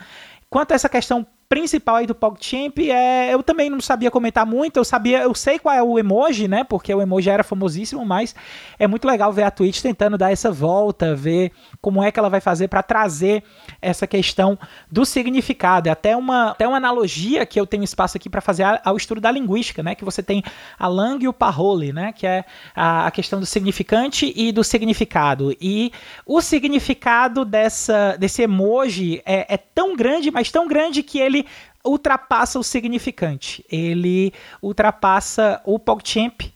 Quanto 0.51 0.73
a 0.73 0.75
essa 0.75 0.89
questão 0.89 1.25
principal 1.51 1.97
aí 1.97 2.07
do 2.07 2.15
PogChamp 2.15 2.79
é. 2.79 3.35
Eu 3.35 3.43
também 3.43 3.69
não 3.69 3.81
sabia 3.81 4.09
comentar 4.09 4.47
muito, 4.47 4.77
eu 4.77 4.85
sabia, 4.85 5.23
eu 5.23 5.35
sei 5.35 5.59
qual 5.59 5.75
é 5.75 5.83
o 5.83 5.99
emoji, 5.99 6.47
né? 6.47 6.63
Porque 6.63 6.95
o 6.95 7.03
emoji 7.03 7.29
era 7.29 7.43
famosíssimo, 7.43 8.07
mas 8.07 8.37
é 8.79 8.87
muito 8.87 9.05
legal 9.05 9.33
ver 9.33 9.43
a 9.43 9.51
Twitch 9.51 9.83
tentando 9.83 10.17
dar 10.17 10.31
essa 10.31 10.53
volta, 10.53 11.13
ver 11.17 11.51
como 11.83 12.05
é 12.05 12.13
que 12.13 12.21
ela 12.21 12.29
vai 12.29 12.41
fazer 12.41 12.69
para 12.69 12.85
trazer 12.85 13.43
essa 13.83 14.07
questão 14.07 14.57
do 14.89 15.05
significado. 15.05 15.89
É 15.89 15.93
até 15.93 16.17
uma, 16.17 16.53
até 16.53 16.69
uma 16.69 16.77
analogia 16.77 17.45
que 17.45 17.59
eu 17.59 17.67
tenho 17.67 17.83
espaço 17.83 18.17
aqui 18.17 18.31
para 18.31 18.41
fazer 18.41 18.65
ao 18.85 18.97
estudo 18.97 19.21
da 19.21 19.33
linguística, 19.33 19.83
né? 19.83 19.97
Que 19.97 20.05
você 20.05 20.23
tem 20.23 20.45
a 20.79 20.87
Lang 20.87 21.25
e 21.25 21.27
o 21.27 21.33
Parole, 21.33 21.93
né? 21.93 22.13
Que 22.13 22.29
é 22.29 22.45
a, 22.77 23.09
a 23.09 23.11
questão 23.11 23.41
do 23.41 23.47
significante 23.47 24.33
e 24.37 24.53
do 24.53 24.63
significado. 24.63 25.53
E 25.61 25.91
o 26.25 26.41
significado 26.41 27.45
dessa, 27.45 28.17
desse 28.17 28.41
emoji 28.43 29.21
é, 29.27 29.53
é 29.55 29.57
tão 29.57 29.97
grande, 29.97 30.31
mas 30.31 30.49
tão 30.53 30.69
grande 30.69 31.03
que 31.03 31.19
ele 31.19 31.40
ultrapassa 31.85 32.59
o 32.59 32.63
significante. 32.63 33.65
Ele 33.71 34.33
ultrapassa 34.63 35.61
o 35.65 35.79
PogChamp, 35.79 36.53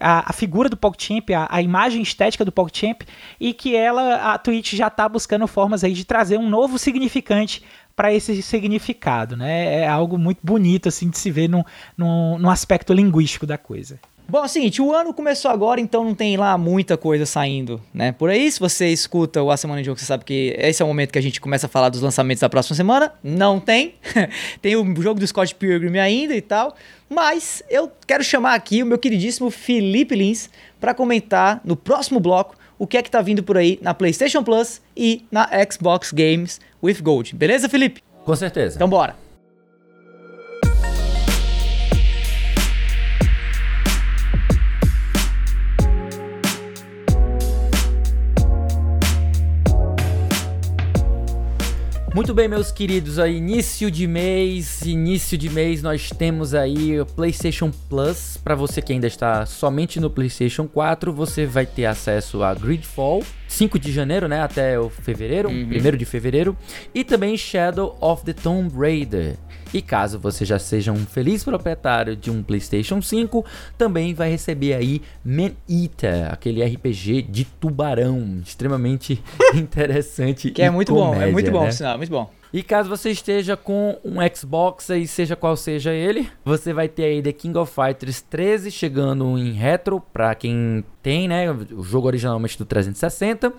a, 0.00 0.30
a, 0.30 0.32
figura 0.32 0.68
do 0.68 0.76
PogChamp, 0.76 1.30
a, 1.34 1.48
a, 1.50 1.62
imagem 1.62 2.02
estética 2.02 2.44
do 2.44 2.52
PogChamp, 2.52 3.02
e 3.40 3.52
que 3.52 3.74
ela, 3.74 4.34
a 4.34 4.38
Twitch 4.38 4.74
já 4.74 4.86
está 4.86 5.08
buscando 5.08 5.46
formas 5.46 5.82
aí 5.82 5.92
de 5.92 6.04
trazer 6.04 6.38
um 6.38 6.48
novo 6.48 6.78
significante 6.78 7.62
para 7.96 8.14
esse 8.14 8.40
significado, 8.42 9.36
né? 9.36 9.80
É 9.80 9.88
algo 9.88 10.16
muito 10.16 10.38
bonito 10.40 10.88
assim 10.88 11.10
de 11.10 11.18
se 11.18 11.32
ver 11.32 11.48
no, 11.48 11.64
no 11.96 12.48
aspecto 12.48 12.92
linguístico 12.92 13.44
da 13.44 13.58
coisa. 13.58 13.98
Bom, 14.30 14.40
é 14.40 14.44
o 14.44 14.48
seguinte, 14.48 14.82
o 14.82 14.92
ano 14.92 15.14
começou 15.14 15.50
agora, 15.50 15.80
então 15.80 16.04
não 16.04 16.14
tem 16.14 16.36
lá 16.36 16.58
muita 16.58 16.98
coisa 16.98 17.24
saindo, 17.24 17.80
né? 17.94 18.12
Por 18.12 18.28
aí, 18.28 18.52
se 18.52 18.60
você 18.60 18.88
escuta 18.88 19.42
o 19.42 19.50
A 19.50 19.56
Semana 19.56 19.80
de 19.80 19.86
Jogo, 19.86 19.98
você 19.98 20.04
sabe 20.04 20.22
que 20.22 20.54
esse 20.58 20.82
é 20.82 20.84
o 20.84 20.88
momento 20.88 21.12
que 21.12 21.18
a 21.18 21.22
gente 21.22 21.40
começa 21.40 21.64
a 21.64 21.68
falar 21.68 21.88
dos 21.88 22.02
lançamentos 22.02 22.42
da 22.42 22.48
próxima 22.50 22.76
semana. 22.76 23.10
Não 23.22 23.58
tem. 23.58 23.94
tem 24.60 24.76
o 24.76 25.00
jogo 25.00 25.18
do 25.18 25.26
Scott 25.26 25.54
Pilgrim 25.54 25.96
ainda 25.96 26.36
e 26.36 26.42
tal. 26.42 26.76
Mas 27.08 27.62
eu 27.70 27.90
quero 28.06 28.22
chamar 28.22 28.52
aqui 28.52 28.82
o 28.82 28.86
meu 28.86 28.98
queridíssimo 28.98 29.50
Felipe 29.50 30.14
Lins 30.14 30.50
para 30.78 30.92
comentar 30.92 31.62
no 31.64 31.74
próximo 31.74 32.20
bloco 32.20 32.54
o 32.78 32.86
que 32.86 32.98
é 32.98 33.02
que 33.02 33.10
tá 33.10 33.22
vindo 33.22 33.42
por 33.42 33.56
aí 33.56 33.78
na 33.80 33.94
PlayStation 33.94 34.44
Plus 34.44 34.82
e 34.94 35.24
na 35.32 35.48
Xbox 35.70 36.12
Games 36.12 36.60
with 36.82 37.00
Gold. 37.00 37.34
Beleza, 37.34 37.66
Felipe? 37.66 38.02
Com 38.26 38.36
certeza. 38.36 38.76
Então 38.76 38.90
bora. 38.90 39.27
Muito 52.28 52.36
bem, 52.36 52.46
meus 52.46 52.70
queridos, 52.70 53.18
aí, 53.18 53.38
início 53.38 53.90
de 53.90 54.06
mês, 54.06 54.82
início 54.82 55.38
de 55.38 55.48
mês 55.48 55.82
nós 55.82 56.10
temos 56.10 56.52
aí 56.52 57.00
o 57.00 57.06
PlayStation 57.06 57.70
Plus. 57.88 58.38
Para 58.44 58.54
você 58.54 58.82
que 58.82 58.92
ainda 58.92 59.06
está 59.06 59.46
somente 59.46 59.98
no 59.98 60.10
PlayStation 60.10 60.68
4, 60.68 61.10
você 61.10 61.46
vai 61.46 61.64
ter 61.64 61.86
acesso 61.86 62.42
a 62.42 62.52
Gridfall, 62.52 63.24
5 63.48 63.78
de 63.78 63.90
janeiro, 63.90 64.28
né, 64.28 64.42
até 64.42 64.78
o 64.78 64.90
fevereiro, 64.90 65.48
uhum. 65.48 65.70
1 65.70 65.96
de 65.96 66.04
fevereiro, 66.04 66.54
e 66.94 67.02
também 67.02 67.34
Shadow 67.34 67.96
of 67.98 68.22
the 68.26 68.34
Tomb 68.34 68.76
Raider. 68.78 69.38
E 69.72 69.82
caso 69.82 70.18
você 70.18 70.44
já 70.44 70.58
seja 70.58 70.92
um 70.92 71.04
feliz 71.04 71.44
proprietário 71.44 72.16
de 72.16 72.30
um 72.30 72.42
PlayStation 72.42 73.02
5, 73.02 73.44
também 73.76 74.14
vai 74.14 74.30
receber 74.30 74.74
aí 74.74 75.02
Man 75.22 75.52
Eater, 75.68 76.32
aquele 76.32 76.64
RPG 76.64 77.22
de 77.22 77.44
tubarão, 77.44 78.40
extremamente 78.42 79.22
interessante. 79.54 80.50
Que 80.50 80.62
é 80.62 80.70
muito 80.70 80.94
comédia, 80.94 81.18
bom, 81.18 81.22
é 81.22 81.32
muito 81.32 81.50
bom, 81.50 81.64
né? 81.64 81.70
sinal, 81.70 81.98
muito 81.98 82.10
bom. 82.10 82.17
E 82.50 82.62
caso 82.62 82.88
você 82.88 83.10
esteja 83.10 83.58
com 83.58 83.98
um 84.02 84.16
Xbox 84.34 84.90
aí, 84.90 85.06
seja 85.06 85.36
qual 85.36 85.54
seja 85.54 85.92
ele, 85.92 86.30
você 86.42 86.72
vai 86.72 86.88
ter 86.88 87.04
aí 87.04 87.22
The 87.22 87.32
King 87.32 87.58
of 87.58 87.70
Fighters 87.70 88.22
13 88.22 88.70
chegando 88.70 89.36
em 89.36 89.52
retro 89.52 90.00
para 90.00 90.34
quem 90.34 90.82
tem, 91.02 91.28
né, 91.28 91.50
o 91.50 91.82
jogo 91.82 92.06
originalmente 92.06 92.56
do 92.56 92.64
360. 92.64 93.52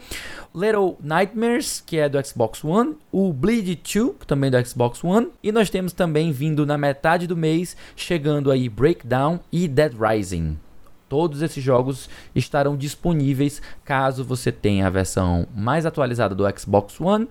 Little 0.55 0.97
Nightmares, 0.99 1.83
que 1.85 1.97
é 1.97 2.09
do 2.09 2.25
Xbox 2.25 2.63
One, 2.63 2.95
o 3.11 3.31
Bleed 3.31 3.75
2, 3.75 4.25
também 4.25 4.49
do 4.49 4.65
Xbox 4.65 5.03
One, 5.03 5.29
e 5.43 5.51
nós 5.51 5.69
temos 5.69 5.93
também 5.93 6.31
vindo 6.31 6.65
na 6.65 6.77
metade 6.77 7.27
do 7.27 7.37
mês 7.37 7.77
chegando 7.95 8.49
aí 8.49 8.67
Breakdown 8.67 9.39
e 9.51 9.67
Dead 9.67 9.93
Rising. 9.93 10.57
Todos 11.09 11.41
esses 11.41 11.63
jogos 11.63 12.07
estarão 12.35 12.77
disponíveis 12.77 13.59
caso 13.83 14.23
você 14.23 14.51
tenha 14.51 14.85
a 14.85 14.91
versão 14.91 15.47
mais 15.55 15.83
atualizada 15.83 16.35
do 16.35 16.43
Xbox 16.57 17.01
One 17.01 17.27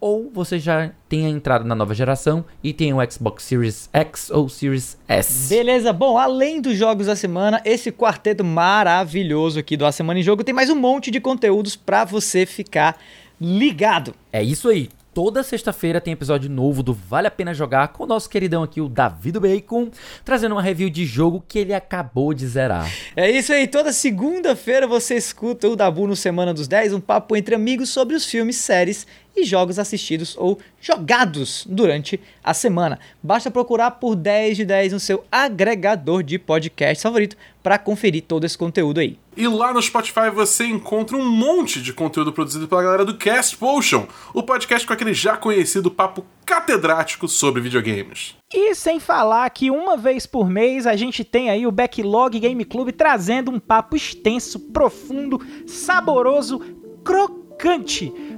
ou 0.00 0.30
você 0.32 0.58
já 0.58 0.90
tenha 1.08 1.28
entrado 1.28 1.64
na 1.64 1.74
nova 1.74 1.94
geração 1.94 2.44
e 2.62 2.72
tem 2.72 2.92
o 2.92 3.10
Xbox 3.10 3.44
Series 3.44 3.88
X 3.92 4.30
ou 4.30 4.48
Series 4.48 4.98
S. 5.08 5.48
Beleza, 5.48 5.92
bom, 5.92 6.16
além 6.16 6.60
dos 6.60 6.76
jogos 6.76 7.06
da 7.06 7.16
semana, 7.16 7.60
esse 7.64 7.90
quarteto 7.90 8.44
maravilhoso 8.44 9.58
aqui 9.58 9.76
do 9.76 9.86
A 9.86 9.92
Semana 9.92 10.20
em 10.20 10.22
Jogo 10.22 10.44
tem 10.44 10.54
mais 10.54 10.70
um 10.70 10.76
monte 10.76 11.10
de 11.10 11.20
conteúdos 11.20 11.76
para 11.76 12.04
você 12.04 12.46
ficar 12.46 12.98
ligado. 13.40 14.14
É 14.32 14.42
isso 14.42 14.68
aí. 14.68 14.88
Toda 15.14 15.42
sexta-feira 15.42 16.00
tem 16.00 16.12
episódio 16.12 16.48
novo 16.48 16.80
do 16.80 16.94
Vale 16.94 17.26
a 17.26 17.30
Pena 17.30 17.52
Jogar 17.52 17.88
com 17.88 18.04
o 18.04 18.06
nosso 18.06 18.30
queridão 18.30 18.62
aqui, 18.62 18.80
o 18.80 18.88
David 18.88 19.40
Bacon, 19.40 19.90
trazendo 20.24 20.54
uma 20.54 20.62
review 20.62 20.88
de 20.88 21.04
jogo 21.04 21.42
que 21.48 21.58
ele 21.58 21.74
acabou 21.74 22.32
de 22.32 22.46
zerar. 22.46 22.88
É 23.16 23.28
isso 23.28 23.52
aí, 23.52 23.66
toda 23.66 23.92
segunda-feira 23.92 24.86
você 24.86 25.16
escuta 25.16 25.68
o 25.68 25.74
Dabu 25.74 26.06
no 26.06 26.14
Semana 26.14 26.54
dos 26.54 26.68
10, 26.68 26.92
um 26.92 27.00
papo 27.00 27.34
entre 27.34 27.56
amigos 27.56 27.88
sobre 27.88 28.14
os 28.14 28.26
filmes, 28.26 28.58
séries 28.58 29.08
e 29.38 29.44
jogos 29.44 29.78
assistidos 29.78 30.36
ou 30.36 30.58
jogados 30.80 31.66
durante 31.68 32.20
a 32.42 32.52
semana. 32.52 32.98
Basta 33.22 33.50
procurar 33.50 33.92
por 33.92 34.16
10 34.16 34.56
de 34.56 34.64
10 34.64 34.92
no 34.92 35.00
seu 35.00 35.24
agregador 35.30 36.22
de 36.22 36.38
podcast 36.38 37.02
favorito 37.02 37.36
para 37.62 37.78
conferir 37.78 38.22
todo 38.22 38.44
esse 38.44 38.56
conteúdo 38.56 39.00
aí. 39.00 39.18
E 39.36 39.46
lá 39.46 39.72
no 39.72 39.80
Spotify 39.80 40.30
você 40.34 40.64
encontra 40.64 41.16
um 41.16 41.24
monte 41.24 41.82
de 41.82 41.92
conteúdo 41.92 42.32
produzido 42.32 42.66
pela 42.66 42.82
galera 42.82 43.04
do 43.04 43.16
Cast 43.16 43.56
Potion, 43.56 44.06
o 44.34 44.42
podcast 44.42 44.86
com 44.86 44.92
aquele 44.92 45.14
já 45.14 45.36
conhecido 45.36 45.90
papo 45.90 46.24
catedrático 46.44 47.28
sobre 47.28 47.60
videogames. 47.60 48.34
E 48.52 48.74
sem 48.74 48.98
falar 48.98 49.48
que 49.50 49.70
uma 49.70 49.96
vez 49.96 50.24
por 50.24 50.48
mês 50.48 50.86
a 50.86 50.96
gente 50.96 51.22
tem 51.22 51.50
aí 51.50 51.66
o 51.66 51.72
Backlog 51.72 52.40
Game 52.40 52.64
Club 52.64 52.90
trazendo 52.92 53.50
um 53.50 53.60
papo 53.60 53.94
extenso, 53.94 54.58
profundo, 54.58 55.38
saboroso, 55.66 56.58
crocante 57.04 57.47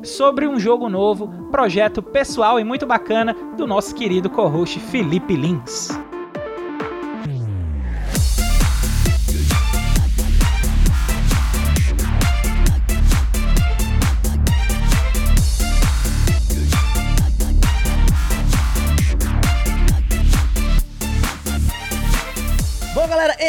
sobre 0.03 0.49
um 0.49 0.59
jogo 0.59 0.89
novo, 0.89 1.29
projeto 1.51 2.03
pessoal 2.03 2.59
e 2.59 2.65
muito 2.65 2.87
bacana 2.87 3.35
do 3.57 3.67
nosso 3.67 3.95
querido 3.95 4.31
co-host 4.31 4.81
Felipe 4.81 5.37
Lins. 5.37 5.91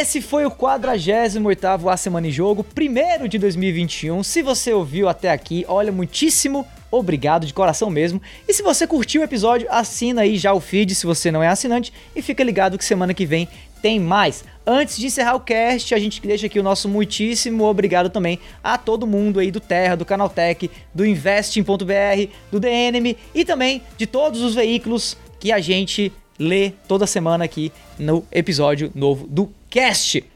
Esse 0.02 0.20
foi 0.20 0.47
o 0.47 0.52
48º 0.52 1.88
A 1.88 1.95
Semana 1.95 2.28
em 2.28 2.32
Jogo, 2.32 2.64
primeiro 2.64 3.30
de 3.30 3.38
2021. 3.38 4.24
Se 4.24 4.41
você 4.41 4.74
ouviu 4.74 5.08
até 5.08 5.30
aqui, 5.30 5.64
olha, 5.68 5.91
muitíssimo 5.91 6.66
obrigado, 6.89 7.45
de 7.45 7.54
coração 7.54 7.88
mesmo. 7.88 8.20
E 8.47 8.54
se 8.54 8.64
você 8.64 8.88
curtiu 8.88 9.22
o 9.22 9.24
episódio, 9.24 9.68
assina 9.70 10.22
aí 10.22 10.39
já 10.39 10.54
o 10.54 10.60
feed 10.60 10.95
se 10.95 11.06
você 11.06 11.32
não 11.32 11.43
é 11.43 11.47
assinante 11.47 11.93
e 12.16 12.22
fica 12.24 12.43
ligado 12.43 12.80
que 12.80 12.84
semana 12.84 13.14
que 13.14 13.28
vem 13.28 13.47
tem 13.80 13.99
mais. 13.99 14.43
Antes 14.66 14.97
de 14.97 15.06
encerrar 15.06 15.36
o 15.36 15.39
cast, 15.39 15.93
a 15.93 15.99
gente 15.99 16.20
deixa 16.20 16.47
aqui 16.47 16.60
o 16.60 16.64
nosso 16.64 16.89
muitíssimo 16.89 17.64
obrigado 17.64 18.10
também 18.10 18.39
a 18.64 18.80
todo 18.80 19.06
mundo 19.06 19.39
aí 19.39 19.52
do 19.52 19.60
Terra, 19.60 19.95
do 19.95 20.04
Canaltech, 20.04 20.72
do 20.95 21.06
Investing.br, 21.06 22.28
do 22.52 22.60
DNM 22.60 23.16
e 23.36 23.45
também 23.45 23.84
de 23.97 24.08
todos 24.08 24.41
os 24.41 24.56
veículos 24.56 25.16
que 25.39 25.52
a 25.52 25.60
gente 25.60 26.12
lê 26.39 26.72
toda 26.88 27.06
semana 27.06 27.45
aqui 27.45 27.72
no 27.99 28.26
episódio 28.32 28.91
novo 28.95 29.28
do 29.28 29.61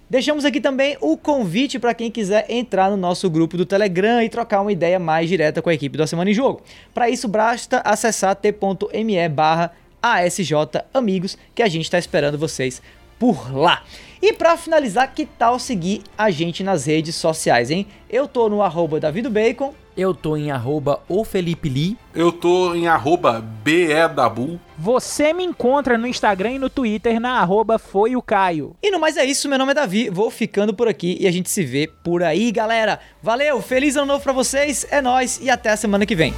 Deixamos 0.09 0.45
aqui 0.45 0.61
também 0.61 0.97
o 1.01 1.17
convite 1.17 1.77
para 1.77 1.93
quem 1.93 2.09
quiser 2.09 2.45
entrar 2.47 2.89
no 2.89 2.95
nosso 2.95 3.29
grupo 3.29 3.57
do 3.57 3.65
Telegram 3.65 4.23
e 4.23 4.29
trocar 4.29 4.61
uma 4.61 4.71
ideia 4.71 4.97
mais 4.97 5.27
direta 5.27 5.61
com 5.61 5.69
a 5.69 5.73
equipe 5.73 5.97
da 5.97 6.07
Semana 6.07 6.29
em 6.29 6.33
Jogo. 6.33 6.61
Para 6.93 7.09
isso, 7.09 7.27
basta 7.27 7.81
acessar 7.83 8.33
t.me 8.35 9.29
barra 9.29 9.73
Amigos, 10.93 11.37
que 11.53 11.61
a 11.61 11.67
gente 11.67 11.83
está 11.83 11.99
esperando 11.99 12.37
vocês 12.37 12.81
por 13.19 13.53
lá. 13.53 13.83
E 14.21 14.31
para 14.31 14.55
finalizar, 14.55 15.13
que 15.13 15.25
tal 15.25 15.59
seguir 15.59 16.01
a 16.17 16.29
gente 16.31 16.63
nas 16.63 16.85
redes 16.85 17.15
sociais, 17.15 17.69
hein? 17.69 17.87
Eu 18.09 18.29
tô 18.29 18.47
no 18.47 18.61
arroba 18.61 18.99
Bacon. 19.29 19.73
Eu 19.97 20.13
tô 20.13 20.35
em 20.35 20.51
arroba 20.51 21.01
o 21.07 21.23
Felipe 21.23 21.69
Lee. 21.69 21.97
Eu 22.13 22.31
tô 22.31 22.75
em 22.75 22.85
arroba 22.85 23.39
BEDabu. 23.63 24.59
Você 24.77 25.31
me 25.31 25.43
encontra 25.43 25.97
no 25.97 26.05
Instagram 26.05 26.51
e 26.51 26.59
no 26.59 26.69
Twitter 26.69 27.17
na 27.19 27.39
arroba 27.39 27.79
foi 27.79 28.15
o 28.15 28.21
Caio. 28.21 28.75
E 28.83 28.91
no 28.91 28.99
mais 28.99 29.15
é 29.15 29.23
isso, 29.23 29.47
meu 29.47 29.57
nome 29.57 29.71
é 29.71 29.75
Davi, 29.75 30.09
vou 30.09 30.29
ficando 30.29 30.73
por 30.73 30.89
aqui 30.89 31.17
e 31.19 31.27
a 31.27 31.31
gente 31.31 31.49
se 31.49 31.63
vê 31.63 31.89
por 32.03 32.23
aí, 32.23 32.51
galera. 32.51 32.99
Valeu, 33.23 33.61
feliz 33.61 33.95
ano 33.95 34.07
novo 34.07 34.23
pra 34.23 34.33
vocês, 34.33 34.85
é 34.91 35.01
nóis 35.01 35.39
e 35.41 35.49
até 35.49 35.69
a 35.69 35.77
semana 35.77 36.05
que 36.05 36.15
vem. 36.15 36.33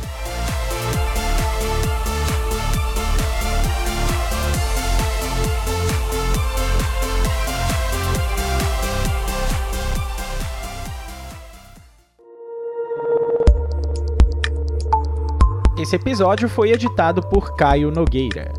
Esse 15.80 15.95
episódio 15.95 16.49
foi 16.49 16.71
editado 16.71 17.21
por 17.21 17.55
Caio 17.55 17.91
Nogueira. 17.91 18.51